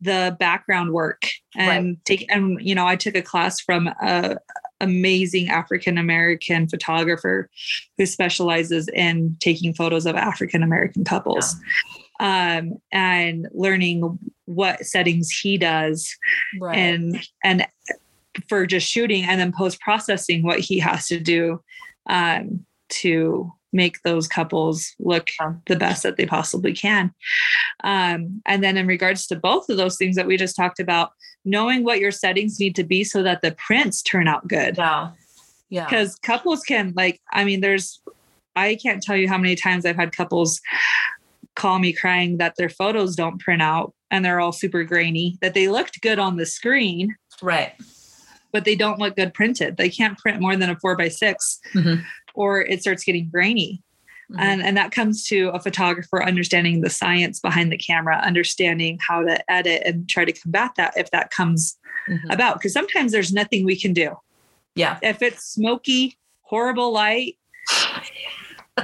the 0.01 0.37
background 0.41 0.93
work 0.93 1.23
and 1.55 1.97
take 2.05 2.27
and 2.29 2.59
you 2.61 2.75
know 2.75 2.85
I 2.85 2.97
took 2.97 3.15
a 3.15 3.23
class 3.23 3.61
from 3.61 3.87
a 3.87 4.37
amazing 4.83 5.49
African 5.49 5.97
American 5.97 6.69
photographer 6.69 7.49
who 7.97 8.05
specializes 8.05 8.89
in 8.89 9.37
taking 9.41 9.73
photos 9.73 10.05
of 10.05 10.17
African 10.17 10.63
American 10.63 11.05
couples. 11.05 11.57
Um, 12.21 12.75
and 12.93 13.49
learning 13.53 14.19
what 14.45 14.85
settings 14.85 15.31
he 15.31 15.57
does 15.59 16.15
Right. 16.61 16.77
and 16.77 17.27
and 17.43 17.67
for 18.49 18.65
just 18.67 18.89
shooting 18.89 19.25
and 19.25 19.41
then 19.41 19.53
post 19.53 19.81
processing 19.81 20.43
what 20.43 20.61
he 20.61 20.79
has 20.79 21.07
to 21.09 21.19
do 21.19 21.63
um, 22.09 22.65
to 22.91 23.53
make 23.73 24.03
those 24.03 24.29
couples 24.29 24.95
look 24.99 25.31
the 25.67 25.77
best 25.77 26.03
that 26.03 26.17
they 26.17 26.27
possibly 26.27 26.73
can. 26.75 27.13
Um, 27.85 28.43
and 28.47 28.63
then 28.63 28.77
in 28.77 28.87
regards 28.87 29.27
to 29.29 29.37
both 29.37 29.69
of 29.69 29.77
those 29.79 29.97
things 29.97 30.15
that 30.17 30.27
we 30.27 30.37
just 30.37 30.57
talked 30.57 30.79
about, 30.79 31.13
knowing 31.45 31.85
what 31.85 31.99
your 32.01 32.11
settings 32.13 32.59
need 32.61 32.75
to 32.77 32.85
be 32.85 33.03
so 33.05 33.23
that 33.23 33.43
the 33.43 33.53
prints 33.53 34.03
turn 34.03 34.29
out 34.29 34.47
good. 34.49 34.77
yeah. 34.77 35.11
Yeah. 35.71 35.87
Because 35.87 36.17
couples 36.17 36.63
can 36.65 36.93
like, 36.97 37.21
I 37.33 37.45
mean, 37.45 37.63
there's 37.63 38.01
I 38.55 38.75
can't 38.75 39.03
tell 39.03 39.17
you 39.17 39.27
how 39.29 39.39
many 39.39 39.57
times 39.57 39.87
I've 39.87 39.97
had 39.97 40.15
couples 40.15 40.61
call 41.57 41.79
me 41.79 41.95
crying 41.95 42.37
that 42.37 42.57
their 42.59 42.69
photos 42.69 43.17
don't 43.17 43.41
print 43.41 43.63
out 43.63 43.95
and 44.11 44.23
they're 44.23 44.39
all 44.41 44.53
super 44.53 44.85
grainy, 44.85 45.39
that 45.41 45.55
they 45.55 45.69
looked 45.69 46.03
good 46.03 46.19
on 46.19 46.37
the 46.37 46.45
screen, 46.45 47.17
Right. 47.41 47.73
but 48.53 48.67
they 48.67 48.77
don't 48.77 48.99
look 48.99 49.17
good 49.17 49.33
printed. 49.33 49.79
They 49.79 49.89
can't 49.89 50.19
print 50.19 50.41
more 50.43 50.57
than 50.57 50.69
a 50.69 50.77
four 50.79 50.95
by 50.97 51.09
6 51.09 51.59
Mhm. 51.73 52.05
or 52.35 52.61
it 52.61 52.83
starts 52.83 53.03
getting 53.05 53.31
grainy. 53.31 53.83
Mhm. 54.33 54.41
And, 54.41 54.63
and 54.63 54.77
that 54.77 54.91
comes 54.93 55.25
to 55.29 55.49
a 55.51 55.61
photographer 55.61 56.25
understanding 56.25 56.81
the 56.81 56.91
science 56.91 57.41
behind 57.41 57.71
the 57.71 57.77
camera, 57.77 58.19
understanding 58.25 58.99
how 59.07 59.23
to 59.23 59.51
edit 59.51 59.83
and 59.85 60.09
try 60.09 60.25
to 60.25 60.33
combat 60.33 60.73
that 60.77 60.95
if 60.97 61.11
that 61.11 61.31
comes 61.31 61.77
Mhm. 62.09 62.33
about. 62.33 62.59
Because 62.59 62.73
sometimes 62.73 63.13
there's 63.13 63.33
nothing 63.33 63.65
we 63.65 63.79
can 63.79 63.93
do. 63.93 64.17
Yeah. 64.75 64.99
If 65.03 65.23
it's 65.23 65.45
smoky, 65.45 66.17
horrible 66.43 66.93
light, 66.93 67.37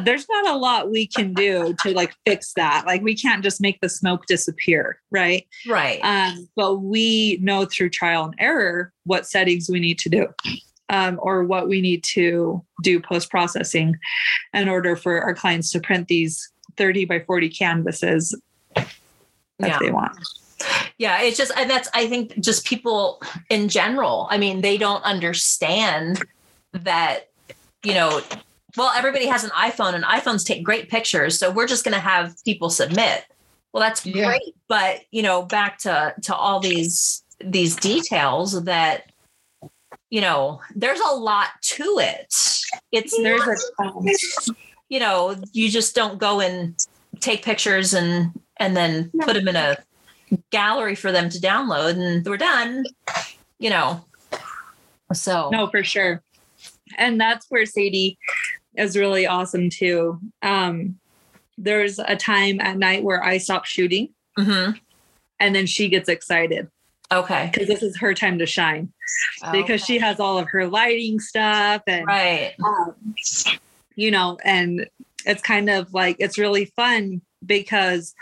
there's 0.03 0.28
not 0.28 0.49
a 0.51 0.57
lot 0.57 0.90
we 0.90 1.07
can 1.07 1.32
do 1.32 1.74
to 1.82 1.92
like 1.94 2.14
fix 2.26 2.53
that. 2.55 2.84
Like 2.86 3.01
we 3.03 3.14
can't 3.14 3.42
just 3.42 3.61
make 3.61 3.80
the 3.80 3.88
smoke 3.88 4.26
disappear, 4.26 5.01
right? 5.11 5.46
Right. 5.66 5.99
Um, 6.03 6.46
but 6.57 6.76
we 6.76 7.38
know 7.40 7.64
through 7.64 7.88
trial 7.90 8.24
and 8.26 8.34
error 8.38 8.92
what 9.05 9.26
settings 9.26 9.68
we 9.70 9.80
need 9.80 9.99
to 10.01 10.11
do. 10.11 10.26
Um, 10.91 11.18
or 11.22 11.45
what 11.45 11.68
we 11.68 11.82
need 11.82 12.03
to 12.14 12.64
do 12.82 12.99
post 12.99 13.28
processing 13.30 13.97
in 14.55 14.70
order 14.70 14.97
for 14.97 15.20
our 15.20 15.34
clients 15.34 15.70
to 15.72 15.80
print 15.80 16.09
these 16.09 16.51
30 16.78 17.05
by 17.05 17.20
40 17.20 17.51
canvases 17.51 18.34
that 18.74 18.89
Yeah. 19.61 19.78
they 19.80 19.91
want. 19.91 20.16
Yeah, 20.97 21.20
it's 21.20 21.36
just, 21.36 21.53
and 21.57 21.68
that's, 21.68 21.91
I 21.93 22.07
think, 22.09 22.39
just 22.41 22.64
people 22.64 23.20
in 23.51 23.68
general. 23.68 24.28
I 24.30 24.39
mean, 24.39 24.62
they 24.62 24.78
don't 24.78 25.03
understand 25.05 26.24
that, 26.72 27.28
you 27.84 27.93
know, 27.95 28.22
well, 28.76 28.91
everybody 28.97 29.26
has 29.26 29.45
an 29.45 29.51
iPhone 29.51 29.95
and 29.95 30.05
iPhones 30.05 30.45
take 30.45 30.64
great 30.64 30.89
pictures. 30.89 31.39
So 31.39 31.51
we're 31.51 31.66
just 31.66 31.84
going 31.84 31.95
to 31.95 32.01
have 32.01 32.34
people 32.45 32.70
submit. 32.70 33.24
Well, 33.72 33.82
that's 33.82 34.07
Yeah. 34.07 34.24
great. 34.24 34.55
But, 34.68 35.03
you 35.11 35.22
know, 35.22 35.43
back 35.43 35.78
to, 35.80 36.14
to 36.22 36.34
all 36.34 36.61
these, 36.61 37.22
these 37.45 37.76
details 37.76 38.64
that, 38.64 39.12
you 40.11 40.20
know, 40.20 40.61
there's 40.74 41.00
a 41.00 41.14
lot 41.14 41.48
to 41.61 41.98
it. 42.00 42.34
It's 42.92 43.16
There's 43.16 43.70
not 43.78 43.94
a 43.96 44.54
you 44.88 45.00
know, 45.00 45.36
you 45.52 45.68
just 45.70 45.94
don't 45.94 46.18
go 46.18 46.40
and 46.40 46.74
take 47.20 47.44
pictures 47.44 47.94
and 47.94 48.32
and 48.59 48.76
then 48.76 49.11
put 49.20 49.34
them 49.34 49.48
in 49.48 49.56
a 49.56 49.76
gallery 50.50 50.94
for 50.94 51.12
them 51.12 51.28
to 51.30 51.38
download 51.38 51.90
and 52.00 52.24
we're 52.24 52.36
done. 52.38 52.84
You 53.59 53.70
know. 53.70 54.04
So 55.12 55.50
No, 55.50 55.66
for 55.68 55.82
sure. 55.84 56.22
And 56.96 57.20
that's 57.20 57.46
where 57.50 57.66
Sadie 57.66 58.18
is 58.76 58.96
really 58.96 59.26
awesome 59.26 59.68
too. 59.70 60.18
Um, 60.42 60.98
there's 61.59 61.98
a 61.98 62.16
time 62.16 62.61
at 62.61 62.78
night 62.78 63.02
where 63.02 63.22
I 63.22 63.38
stop 63.38 63.64
shooting 63.64 64.11
Mhm. 64.38 64.78
and 65.40 65.54
then 65.54 65.66
she 65.66 65.88
gets 65.88 66.09
excited 66.09 66.68
okay. 67.12 67.50
because 67.52 67.68
this 67.68 67.82
is 67.82 67.96
her 67.98 68.14
time 68.14 68.38
to 68.38 68.46
shine 68.46 68.92
because 69.52 69.84
she 69.84 69.98
has 69.98 70.20
all 70.20 70.38
of 70.38 70.48
her 70.48 70.66
lighting 70.66 71.20
stuff 71.20 71.82
and 71.86 72.06
right. 72.06 72.54
um, 72.64 72.94
you 73.96 74.11
know, 74.11 74.38
and 74.44 74.88
it's 75.26 75.42
kind 75.42 75.68
of 75.68 75.92
like 75.92 76.16
it's 76.18 76.38
really 76.38 76.66
fun 76.66 77.20
because 77.44 78.14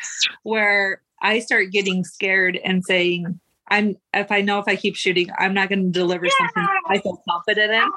where 0.43 1.03
I 1.20 1.41
start 1.41 1.70
getting 1.70 2.05
scared 2.05 2.59
and 2.62 2.84
saying, 2.84 3.41
I'm 3.68 3.97
if 4.14 4.30
I 4.30 4.43
know 4.43 4.59
if 4.59 4.68
I 4.68 4.76
keep 4.76 4.97
shooting, 4.97 5.28
I'm 5.39 5.53
not 5.53 5.68
going 5.68 5.84
to 5.84 5.91
deliver 5.91 6.26
something 6.28 6.66
I 6.89 6.99
feel 6.99 7.20
confident 7.28 7.72
in. 7.72 7.91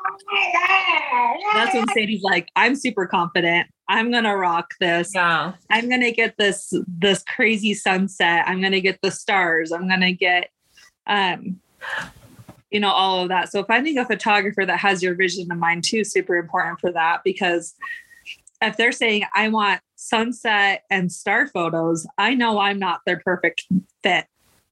That's 1.53 1.73
when 1.73 1.87
Sadie's 1.89 2.23
like, 2.23 2.49
I'm 2.55 2.75
super 2.75 3.05
confident. 3.05 3.67
I'm 3.87 4.11
gonna 4.11 4.37
rock 4.37 4.75
this. 4.79 5.11
Yeah. 5.15 5.53
I'm 5.71 5.89
gonna 5.89 6.11
get 6.11 6.37
this 6.37 6.73
this 6.87 7.23
crazy 7.23 7.73
sunset. 7.73 8.43
I'm 8.47 8.61
gonna 8.61 8.81
get 8.81 8.99
the 9.01 9.09
stars. 9.09 9.71
I'm 9.71 9.89
gonna 9.89 10.11
get 10.11 10.49
um 11.10 11.60
you 12.72 12.80
know 12.80 12.91
all 12.91 13.24
of 13.24 13.30
that. 13.30 13.51
So 13.51 13.64
finding 13.64 13.97
a 13.97 14.05
photographer 14.05 14.66
that 14.66 14.80
has 14.80 15.03
your 15.03 15.16
vision 15.16 15.47
in 15.51 15.60
mind 15.60 15.84
too 15.84 15.99
is 15.99 16.12
super 16.12 16.38
important 16.38 16.80
for 16.80 16.91
that 16.91 17.22
because 17.24 17.76
if 18.62 18.78
they're 18.78 18.91
saying 18.91 19.24
I 19.36 19.49
want 19.49 19.82
sunset 19.95 20.84
and 20.89 21.12
star 21.12 21.47
photos, 21.47 22.05
I 22.18 22.34
know 22.36 22.60
I'm 22.60 22.80
not 22.80 23.01
their 23.05 23.20
perfect 23.20 23.66
fit. 24.03 24.26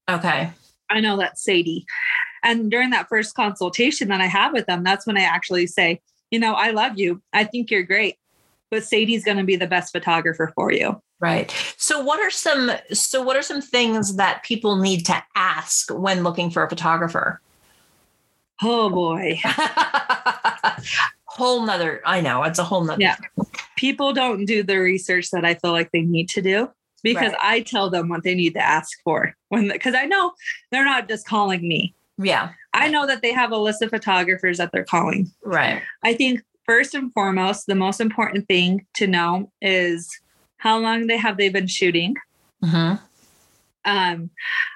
Okay. 0.10 0.52
I 0.90 1.00
know 1.00 1.18
that's 1.18 1.44
Sadie. 1.44 1.86
And 2.44 2.72
during 2.72 2.92
that 2.92 3.10
first 3.10 3.36
consultation 3.36 4.08
that 4.10 4.22
I 4.22 4.28
have 4.28 4.54
with 4.54 4.68
them, 4.68 4.84
that's 4.84 5.06
when 5.06 5.18
I 5.18 5.24
actually 5.24 5.68
say, 5.68 6.02
you 6.32 6.40
know, 6.40 6.54
I 6.54 6.72
love 6.72 6.98
you. 6.98 7.22
I 7.34 7.44
think 7.44 7.72
you're 7.72 7.84
great, 7.84 8.16
but 8.72 8.84
Sadie's 8.84 9.26
going 9.26 9.38
to 9.38 9.44
be 9.44 9.56
the 9.56 9.68
best 9.68 9.92
photographer 9.92 10.52
for 10.56 10.72
you. 10.72 11.02
Right. 11.20 11.51
So 11.78 11.99
what 12.03 12.20
are 12.20 12.30
some 12.30 12.72
so 12.93 13.22
what 13.24 13.36
are 13.36 13.41
some 13.41 13.61
things 13.61 14.18
that 14.18 14.43
people 14.43 14.76
need 14.76 15.05
to 15.07 15.24
ask 15.36 15.89
when 15.91 16.24
looking 16.24 16.49
for 16.51 16.63
a 16.63 16.70
photographer? 16.70 17.41
Oh 18.61 18.89
boy. 18.89 19.39
whole 21.26 21.65
nother 21.65 22.01
I 22.05 22.22
know 22.22 22.43
it's 22.43 22.59
a 22.59 22.63
whole 22.63 22.84
nother 22.84 23.01
Yeah. 23.01 23.15
People 23.76 24.13
don't 24.13 24.45
do 24.45 24.63
the 24.63 24.78
research 24.78 25.30
that 25.32 25.45
I 25.45 25.53
feel 25.55 25.72
like 25.72 25.91
they 25.91 26.01
need 26.01 26.30
to 26.30 26.41
do 26.41 26.70
because 27.03 27.32
Right. 27.34 27.41
I 27.41 27.59
tell 27.61 27.89
them 27.89 28.09
what 28.09 28.24
they 28.24 28.34
need 28.36 28.53
to 28.55 28.61
ask 28.61 28.97
for 29.03 29.36
when 29.49 29.68
because 29.70 29.93
I 29.95 30.05
know 30.05 30.34
they're 30.72 30.86
not 30.86 31.07
just 31.07 31.28
calling 31.28 31.68
me. 31.68 31.93
yeah. 32.18 32.51
I 32.74 32.89
know 32.89 33.07
that 33.07 33.24
they 33.24 33.32
have 33.34 33.51
a 33.51 33.57
list 33.57 33.82
of 33.82 33.89
photographers 33.89 34.57
that 34.59 34.72
they're 34.72 34.84
calling. 34.84 35.32
Right. 35.43 35.82
I 36.03 36.13
think 36.13 36.41
first 36.68 36.93
and 36.93 37.11
foremost, 37.13 37.65
the 37.65 37.74
most 37.74 37.99
important 37.99 38.47
thing 38.47 38.86
to 38.97 39.07
know 39.07 39.51
is 39.61 40.07
how 40.58 40.80
long 40.80 41.08
they 41.08 41.18
have 41.18 41.38
they 41.38 41.49
been 41.49 41.68
shooting. 41.68 42.16
hmm 42.64 42.93
Um, 43.86 44.30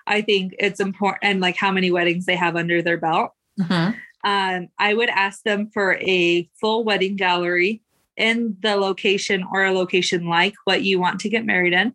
I 0.07 0.21
think 0.21 0.55
it's 0.59 0.79
important 0.79 1.23
and 1.23 1.41
like 1.41 1.57
how 1.57 1.71
many 1.71 1.91
weddings 1.91 2.25
they 2.25 2.35
have 2.35 2.55
under 2.55 2.81
their 2.81 2.97
belt. 2.97 3.31
hmm 3.57 3.91
Um, 4.23 4.69
I 4.77 4.93
would 4.93 5.09
ask 5.09 5.43
them 5.43 5.69
for 5.73 5.95
a 5.95 6.47
full 6.59 6.83
wedding 6.83 7.15
gallery 7.15 7.81
in 8.15 8.55
the 8.61 8.75
location 8.75 9.45
or 9.51 9.65
a 9.65 9.71
location 9.71 10.27
like 10.27 10.53
what 10.65 10.83
you 10.83 10.99
want 10.99 11.19
to 11.21 11.29
get 11.29 11.45
married 11.45 11.73
in. 11.73 11.93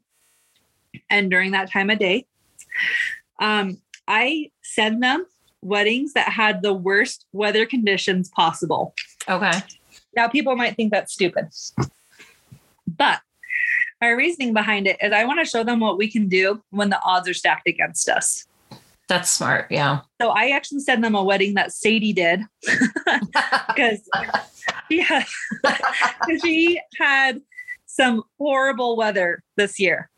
And 1.08 1.30
during 1.30 1.52
that 1.52 1.70
time 1.70 1.90
of 1.90 1.98
day, 1.98 2.26
um, 3.40 3.80
I 4.08 4.50
send 4.62 5.02
them 5.02 5.26
weddings 5.62 6.14
that 6.14 6.28
had 6.30 6.62
the 6.62 6.72
worst 6.72 7.26
weather 7.32 7.66
conditions 7.66 8.28
possible. 8.28 8.94
Okay. 9.28 9.52
Now, 10.14 10.28
people 10.28 10.56
might 10.56 10.76
think 10.76 10.92
that's 10.92 11.12
stupid, 11.12 11.48
but 12.86 13.20
my 14.06 14.12
reasoning 14.12 14.54
behind 14.54 14.86
it 14.86 14.96
is 15.00 15.12
I 15.12 15.24
want 15.24 15.40
to 15.40 15.44
show 15.44 15.64
them 15.64 15.80
what 15.80 15.98
we 15.98 16.08
can 16.08 16.28
do 16.28 16.62
when 16.70 16.90
the 16.90 17.02
odds 17.02 17.28
are 17.28 17.34
stacked 17.34 17.66
against 17.66 18.08
us. 18.08 18.46
That's 19.08 19.28
smart. 19.28 19.66
Yeah. 19.70 20.00
So 20.20 20.30
I 20.30 20.50
actually 20.50 20.80
sent 20.80 21.02
them 21.02 21.16
a 21.16 21.24
wedding 21.24 21.54
that 21.54 21.72
Sadie 21.72 22.12
did 22.12 22.42
because 22.62 24.08
she 24.90 25.00
had, 25.00 25.24
she 26.44 26.80
had 26.98 27.40
some 27.86 28.22
horrible 28.38 28.96
weather 28.96 29.42
this 29.56 29.80
year 29.80 30.10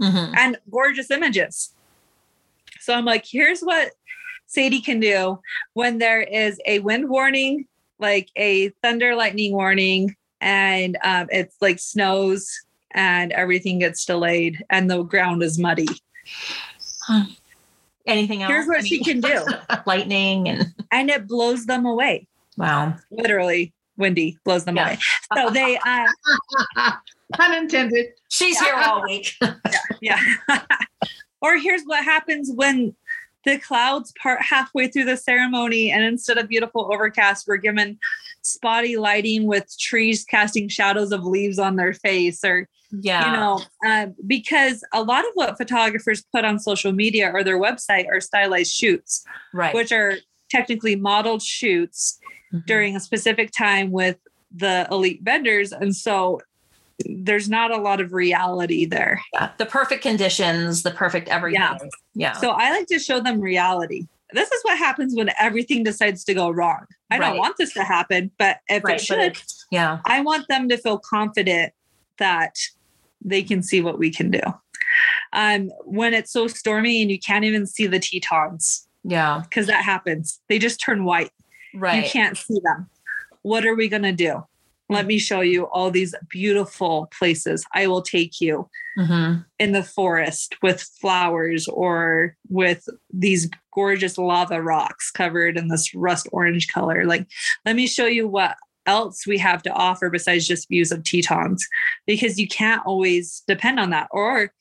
hmm 0.00 0.32
and 0.36 0.58
gorgeous 0.70 1.10
images. 1.10 1.72
So 2.80 2.94
I'm 2.94 3.04
like, 3.04 3.24
here's 3.28 3.60
what 3.60 3.92
Sadie 4.46 4.80
can 4.80 5.00
do 5.00 5.40
when 5.74 5.98
there 5.98 6.20
is 6.20 6.60
a 6.66 6.80
wind 6.80 7.08
warning, 7.08 7.66
like 7.98 8.28
a 8.36 8.70
thunder 8.82 9.14
lightning 9.14 9.52
warning, 9.52 10.14
and 10.40 10.98
um, 11.02 11.28
it's 11.30 11.56
like 11.60 11.78
snows 11.78 12.65
and 12.96 13.30
everything 13.32 13.78
gets 13.78 14.04
delayed 14.04 14.64
and 14.70 14.90
the 14.90 15.02
ground 15.04 15.42
is 15.42 15.58
muddy. 15.58 15.86
Anything 18.06 18.42
else? 18.42 18.50
Here's 18.50 18.66
what 18.66 18.86
she 18.86 19.02
can 19.04 19.20
do. 19.20 19.44
Lightning 19.86 20.48
and 20.48 20.74
And 20.90 21.10
it 21.10 21.28
blows 21.28 21.66
them 21.66 21.86
away. 21.86 22.26
wow. 22.56 22.96
Literally, 23.10 23.72
windy 23.96 24.38
blows 24.44 24.64
them 24.64 24.76
Yeah. 24.76 24.88
away. 24.88 24.98
So 25.36 25.50
they, 25.50 25.78
uh, 25.86 26.92
Pun 27.34 27.54
intended. 27.54 28.06
She's 28.28 28.58
here 28.58 28.74
all 28.74 29.02
week. 29.04 29.34
yeah. 30.00 30.20
or 31.40 31.58
here's 31.58 31.82
what 31.84 32.04
happens 32.04 32.50
when 32.54 32.94
the 33.44 33.58
clouds 33.58 34.12
part 34.20 34.40
halfway 34.42 34.88
through 34.88 35.04
the 35.04 35.16
ceremony, 35.16 35.90
and 35.92 36.02
instead 36.04 36.36
of 36.38 36.48
beautiful 36.48 36.92
overcast, 36.92 37.46
we're 37.46 37.56
given 37.58 37.98
spotty 38.42 38.96
lighting 38.96 39.46
with 39.46 39.72
trees 39.78 40.24
casting 40.24 40.68
shadows 40.68 41.12
of 41.12 41.24
leaves 41.24 41.58
on 41.58 41.76
their 41.76 41.92
face, 41.92 42.44
or 42.44 42.68
yeah. 42.90 43.26
you 43.26 43.32
know, 43.36 43.60
uh, 43.86 44.06
because 44.26 44.84
a 44.92 45.02
lot 45.02 45.24
of 45.24 45.30
what 45.34 45.56
photographers 45.56 46.24
put 46.34 46.44
on 46.44 46.58
social 46.58 46.92
media 46.92 47.30
or 47.32 47.42
their 47.44 47.58
website 47.60 48.06
are 48.08 48.20
stylized 48.20 48.72
shoots, 48.72 49.24
right. 49.52 49.74
which 49.74 49.92
are 49.92 50.14
technically 50.50 50.96
modeled 50.96 51.42
shoots 51.42 52.18
Mhm. 52.52 52.66
during 52.66 52.96
a 52.96 53.00
specific 53.00 53.50
time 53.50 53.90
with 53.90 54.16
the 54.54 54.86
elite 54.90 55.20
vendors, 55.22 55.72
and 55.72 55.94
so 55.94 56.40
there's 57.04 57.48
not 57.48 57.70
a 57.70 57.76
lot 57.76 58.00
of 58.00 58.12
reality 58.12 58.86
there. 58.86 59.20
Yeah. 59.34 59.50
the 59.58 59.66
perfect 59.66 60.02
conditions, 60.02 60.82
the 60.82 60.92
perfect 60.92 61.28
everything. 61.28 61.60
Yeah. 61.60 61.78
Yeah. 62.14 62.32
So 62.32 62.50
I 62.50 62.70
like 62.70 62.86
to 62.86 62.98
show 62.98 63.20
them 63.20 63.40
reality. 63.40 64.06
This 64.32 64.50
is 64.50 64.62
what 64.62 64.78
happens 64.78 65.14
when 65.14 65.30
everything 65.38 65.82
decides 65.84 66.24
to 66.24 66.34
go 66.34 66.48
wrong. 66.50 66.86
I 67.10 67.18
don't 67.18 67.36
want 67.36 67.56
this 67.58 67.74
to 67.74 67.84
happen, 67.84 68.30
but 68.38 68.58
if 68.68 68.82
Right, 68.82 68.96
it 68.96 69.00
should, 69.04 69.38
yeah. 69.70 69.98
I 70.06 70.20
want 70.22 70.48
them 70.48 70.68
to 70.70 70.78
feel 70.78 70.98
confident 70.98 71.72
that 72.18 72.56
they 73.24 73.42
can 73.42 73.62
see 73.62 73.80
what 73.80 73.98
we 73.98 74.10
can 74.10 74.30
do. 74.30 74.40
Um, 75.32 75.70
when 75.84 76.14
it's 76.14 76.32
so 76.32 76.46
stormy 76.46 77.02
and 77.02 77.10
you 77.10 77.18
can't 77.18 77.44
even 77.44 77.66
see 77.66 77.86
the 77.86 77.98
Tetons, 77.98 78.86
Yeah. 79.04 79.42
because 79.44 79.66
that 79.66 79.84
happens. 79.84 80.40
They 80.48 80.58
just 80.58 80.80
turn 80.80 81.04
white. 81.04 81.30
Right. 81.74 82.04
You 82.04 82.10
can't 82.10 82.36
see 82.36 82.60
them. 82.62 82.88
What 83.42 83.66
are 83.66 83.74
we 83.74 83.88
going 83.88 84.02
to 84.02 84.12
do? 84.12 84.44
Let 84.88 85.06
me 85.06 85.18
show 85.18 85.40
you 85.40 85.64
all 85.64 85.90
these 85.90 86.14
beautiful 86.30 87.08
places. 87.18 87.64
I 87.74 87.88
will 87.88 88.02
take 88.02 88.40
you 88.40 88.70
Mhm. 88.96 89.44
in 89.58 89.72
the 89.72 89.82
forest 89.82 90.54
with 90.62 90.80
flowers 90.80 91.66
or 91.68 92.36
with 92.48 92.88
these 93.12 93.50
gorgeous 93.74 94.16
lava 94.16 94.62
rocks 94.62 95.10
covered 95.10 95.58
in 95.58 95.68
this 95.68 95.92
rust 95.94 96.28
orange 96.32 96.68
color. 96.68 97.04
Like, 97.04 97.26
let 97.66 97.74
me 97.76 97.86
show 97.88 98.06
you 98.06 98.28
what 98.28 98.56
else 98.86 99.26
we 99.26 99.38
have 99.38 99.62
to 99.64 99.70
offer 99.70 100.10
besides 100.10 100.46
just 100.46 100.68
views 100.68 100.92
of 100.92 101.02
Tetons, 101.04 101.66
because 102.06 102.38
you 102.38 102.48
can't 102.48 102.84
always 102.86 103.42
depend 103.46 103.80
on 103.80 103.90
that. 103.90 104.08
Or 104.10 104.52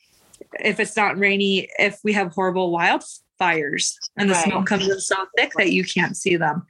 if 0.59 0.79
it's 0.79 0.95
not 0.95 1.17
rainy, 1.17 1.69
if 1.79 1.99
we 2.03 2.13
have 2.13 2.33
horrible 2.33 2.71
wildfires 2.71 3.93
and 4.17 4.29
the 4.29 4.33
Right. 4.33 4.47
smoke 4.47 4.65
comes 4.65 4.87
in 4.87 4.99
so 4.99 5.25
thick 5.37 5.53
that 5.57 5.71
you 5.71 5.83
can't 5.83 6.15
see 6.15 6.35
them. 6.35 6.65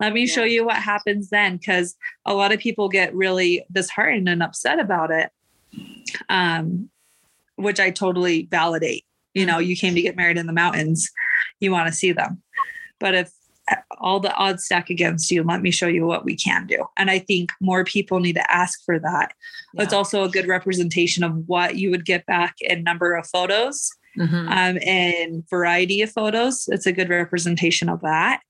Let 0.00 0.12
me 0.12 0.26
show 0.26 0.44
you 0.44 0.64
what 0.64 0.76
happens 0.76 1.30
then, 1.30 1.56
because 1.56 1.96
a 2.26 2.34
lot 2.34 2.52
of 2.52 2.60
people 2.60 2.88
get 2.88 3.14
really 3.14 3.64
disheartened 3.72 4.28
and 4.28 4.42
upset 4.42 4.78
about 4.78 5.10
it. 5.10 5.30
Um, 6.28 6.90
which 7.56 7.80
I 7.80 7.90
totally 7.90 8.46
validate. 8.50 9.04
You 9.34 9.44
know, 9.44 9.58
you 9.58 9.76
came 9.76 9.94
to 9.96 10.00
get 10.00 10.16
married 10.16 10.38
in 10.38 10.46
the 10.46 10.52
mountains, 10.52 11.10
you 11.60 11.72
want 11.72 11.88
to 11.88 11.92
see 11.92 12.12
them. 12.12 12.40
But 13.00 13.14
if 13.14 13.32
all 13.98 14.20
the 14.20 14.34
odds 14.34 14.64
stack 14.64 14.90
against 14.90 15.30
you, 15.30 15.42
let 15.42 15.62
me 15.62 15.70
show 15.70 15.86
you 15.88 16.06
what 16.06 16.24
we 16.24 16.36
can 16.36 16.66
do. 16.66 16.84
And 16.96 17.10
I 17.10 17.18
think 17.18 17.50
more 17.60 17.84
people 17.84 18.20
need 18.20 18.34
to 18.34 18.54
ask 18.54 18.84
for 18.84 18.98
that. 18.98 19.32
It's 19.74 19.92
also 19.92 20.24
a 20.24 20.28
good 20.28 20.46
representation 20.46 21.24
of 21.24 21.48
what 21.48 21.76
you 21.76 21.90
would 21.90 22.04
get 22.04 22.24
back 22.26 22.54
in 22.60 22.82
number 22.82 23.14
of 23.14 23.26
photos 23.26 23.90
Mhm. 24.16 24.50
um, 24.50 24.78
and 24.84 25.48
variety 25.48 26.02
of 26.02 26.10
photos. 26.10 26.68
It's 26.68 26.86
a 26.86 26.92
good 26.92 27.08
representation 27.08 27.88
of 27.88 28.00
that. 28.00 28.40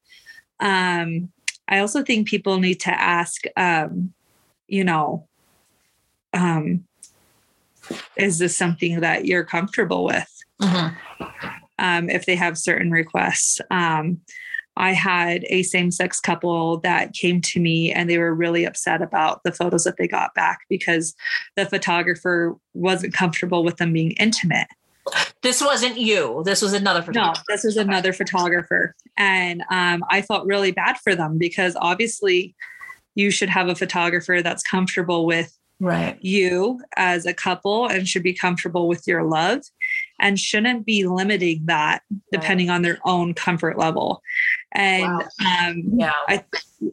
Um, 0.61 1.33
I 1.69 1.81
also 1.81 2.03
think 2.03 2.29
people 2.29 2.59
need 2.59 2.81
to 2.81 2.91
ask, 2.91 3.43
um, 3.57 4.15
you 4.67 4.85
know, 4.85 5.29
um, 6.33 6.85
is 8.17 8.39
this 8.39 8.57
something 8.57 9.01
that 9.01 9.25
you're 9.27 9.45
comfortable 9.45 10.05
with? 10.05 10.29
Mhm. 10.61 10.97
um, 11.79 12.11
if 12.11 12.27
they 12.27 12.35
have 12.35 12.59
certain 12.59 12.91
requests. 12.91 13.61
I 14.79 14.93
had 14.93 15.45
a 15.51 15.63
same 15.65 15.91
sex 15.91 16.21
couple 16.21 16.79
that 16.81 17.13
came 17.13 17.41
to 17.43 17.61
me 17.61 17.93
and 17.93 18.09
they 18.09 18.17
were 18.19 18.35
really 18.35 18.65
upset 18.65 19.03
about 19.03 19.43
the 19.45 19.53
photos 19.53 19.85
that 19.85 19.97
they 19.99 20.09
got 20.09 20.35
back 20.35 20.61
because 20.69 21.15
the 21.57 21.67
photographer 21.67 22.57
wasn't 22.75 23.13
comfortable 23.13 23.65
with 23.65 23.77
them 23.77 23.93
being 23.93 24.13
intimate. 24.13 24.69
This 25.43 25.61
wasn't 25.61 25.99
you. 25.99 26.43
This 26.45 26.63
was 26.63 26.73
another 26.75 27.01
No, 27.01 27.05
photographer. 27.07 27.43
this 27.49 27.65
was 27.65 27.77
another 27.77 28.13
photographer. 28.13 28.95
And 29.17 29.63
um, 29.71 30.05
I 30.11 30.23
felt 30.23 30.47
really 30.47 30.71
bad 30.71 30.97
for 30.99 31.15
them 31.15 31.39
because 31.39 31.77
obviously 31.81 32.55
you 33.15 33.31
should 33.31 33.49
have 33.49 33.69
a 33.69 33.75
photographer 33.75 34.43
that's 34.43 34.63
comfortable 34.63 35.27
with 35.27 35.55
Right. 35.81 36.19
you 36.21 36.83
as 36.97 37.25
a 37.25 37.33
couple 37.33 37.87
and 37.87 38.09
should 38.09 38.25
be 38.25 38.35
comfortable 38.35 38.89
with 38.89 39.07
your 39.07 39.23
love 39.23 39.61
and 40.21 40.37
shouldn't 40.39 40.85
be 40.85 41.07
limiting 41.07 41.63
that 41.67 42.03
depending 42.33 42.69
on 42.69 42.83
their 42.83 42.99
own 43.05 43.33
comfort 43.33 43.79
level. 43.79 44.21
And 44.73 45.23
um, 45.47 45.83
Yeah. 45.95 46.13
I 46.29 46.45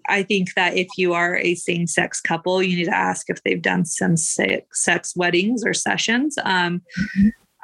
I 0.07 0.23
think 0.23 0.53
that 0.55 0.75
if 0.75 0.87
you 0.97 1.13
are 1.13 1.37
a 1.37 1.55
same 1.55 1.87
sex 1.87 2.21
couple, 2.21 2.63
you 2.63 2.77
need 2.77 2.85
to 2.85 2.95
ask 2.95 3.29
if 3.29 3.43
they've 3.43 3.61
done 3.61 3.85
some 3.85 4.17
sex, 4.17 5.15
weddings 5.15 5.63
or 5.65 5.73
sessions. 5.73 6.37
Um, 6.43 6.81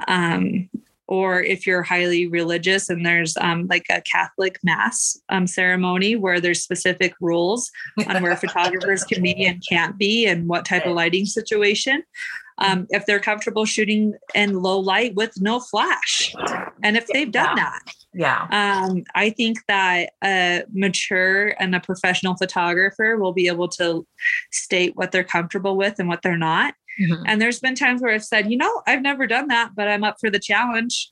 um, 0.07 0.69
or 1.11 1.43
if 1.43 1.67
you're 1.67 1.83
highly 1.83 2.27
religious 2.27 2.89
and 2.89 3.05
there's 3.05 3.35
um, 3.35 3.67
like 3.69 3.85
a 3.89 4.01
Catholic 4.01 4.57
mass 4.63 5.19
um, 5.27 5.45
ceremony 5.45 6.15
where 6.15 6.39
there's 6.39 6.63
specific 6.63 7.13
rules 7.19 7.69
on 8.07 8.23
where 8.23 8.37
photographers 8.37 9.03
can 9.03 9.21
be 9.21 9.45
and 9.45 9.61
can't 9.67 9.97
be 9.97 10.25
and 10.25 10.47
what 10.47 10.63
type 10.63 10.85
of 10.85 10.95
lighting 10.95 11.25
situation. 11.25 12.01
Um, 12.59 12.87
if 12.91 13.05
they're 13.05 13.19
comfortable 13.19 13.65
shooting 13.65 14.13
in 14.35 14.61
low 14.61 14.79
light 14.79 15.13
with 15.15 15.33
no 15.41 15.59
flash. 15.59 16.33
And 16.81 16.95
if 16.95 17.07
they've 17.07 17.31
done 17.31 17.55
that, 17.55 17.81
Yeah. 18.13 18.47
um, 18.51 19.03
I 19.15 19.29
think 19.29 19.59
that 19.67 20.11
a 20.23 20.63
mature 20.73 21.55
and 21.59 21.73
a 21.75 21.79
professional 21.79 22.35
photographer 22.35 23.17
will 23.17 23.31
be 23.33 23.47
able 23.47 23.67
to 23.69 24.05
state 24.51 24.95
what 24.95 25.11
they're 25.11 25.23
comfortable 25.23 25.77
with 25.77 25.95
and 25.99 26.07
what 26.09 26.21
they're 26.21 26.37
not. 26.37 26.73
Mhm. 26.99 27.23
And 27.25 27.41
there's 27.41 27.59
been 27.61 27.75
times 27.75 28.01
where 28.01 28.13
I've 28.13 28.23
said, 28.25 28.51
you 28.51 28.57
know, 28.57 28.81
I've 28.85 29.01
never 29.01 29.27
done 29.27 29.47
that, 29.47 29.71
but 29.75 29.87
I'm 29.87 30.03
up 30.03 30.17
for 30.19 30.29
the 30.29 30.39
challenge. 30.39 31.09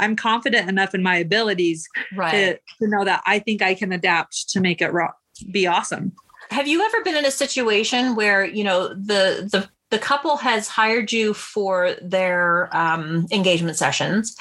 I'm 0.00 0.16
confident 0.16 0.68
enough 0.68 0.94
in 0.94 1.02
my 1.02 1.16
abilities 1.16 1.86
Right. 2.16 2.30
to, 2.32 2.54
to 2.84 2.90
know 2.90 3.04
that 3.04 3.22
I 3.26 3.38
think 3.38 3.62
I 3.62 3.74
can 3.74 3.92
adapt 3.92 4.48
to 4.50 4.60
make 4.60 4.80
it 4.82 4.92
raw, 4.92 5.10
be 5.52 5.66
awesome. 5.68 6.12
Have 6.50 6.66
you 6.66 6.82
ever 6.84 7.02
been 7.04 7.14
in 7.16 7.24
a 7.24 7.30
situation 7.30 8.16
where 8.16 8.44
you 8.44 8.64
know 8.64 8.88
the 8.88 9.48
the 9.52 9.68
the 9.90 9.98
couple 9.98 10.36
has 10.36 10.68
hired 10.68 11.12
you 11.12 11.34
for 11.34 11.94
their 12.00 12.74
um, 12.76 13.26
engagement 13.32 13.76
sessions, 13.76 14.36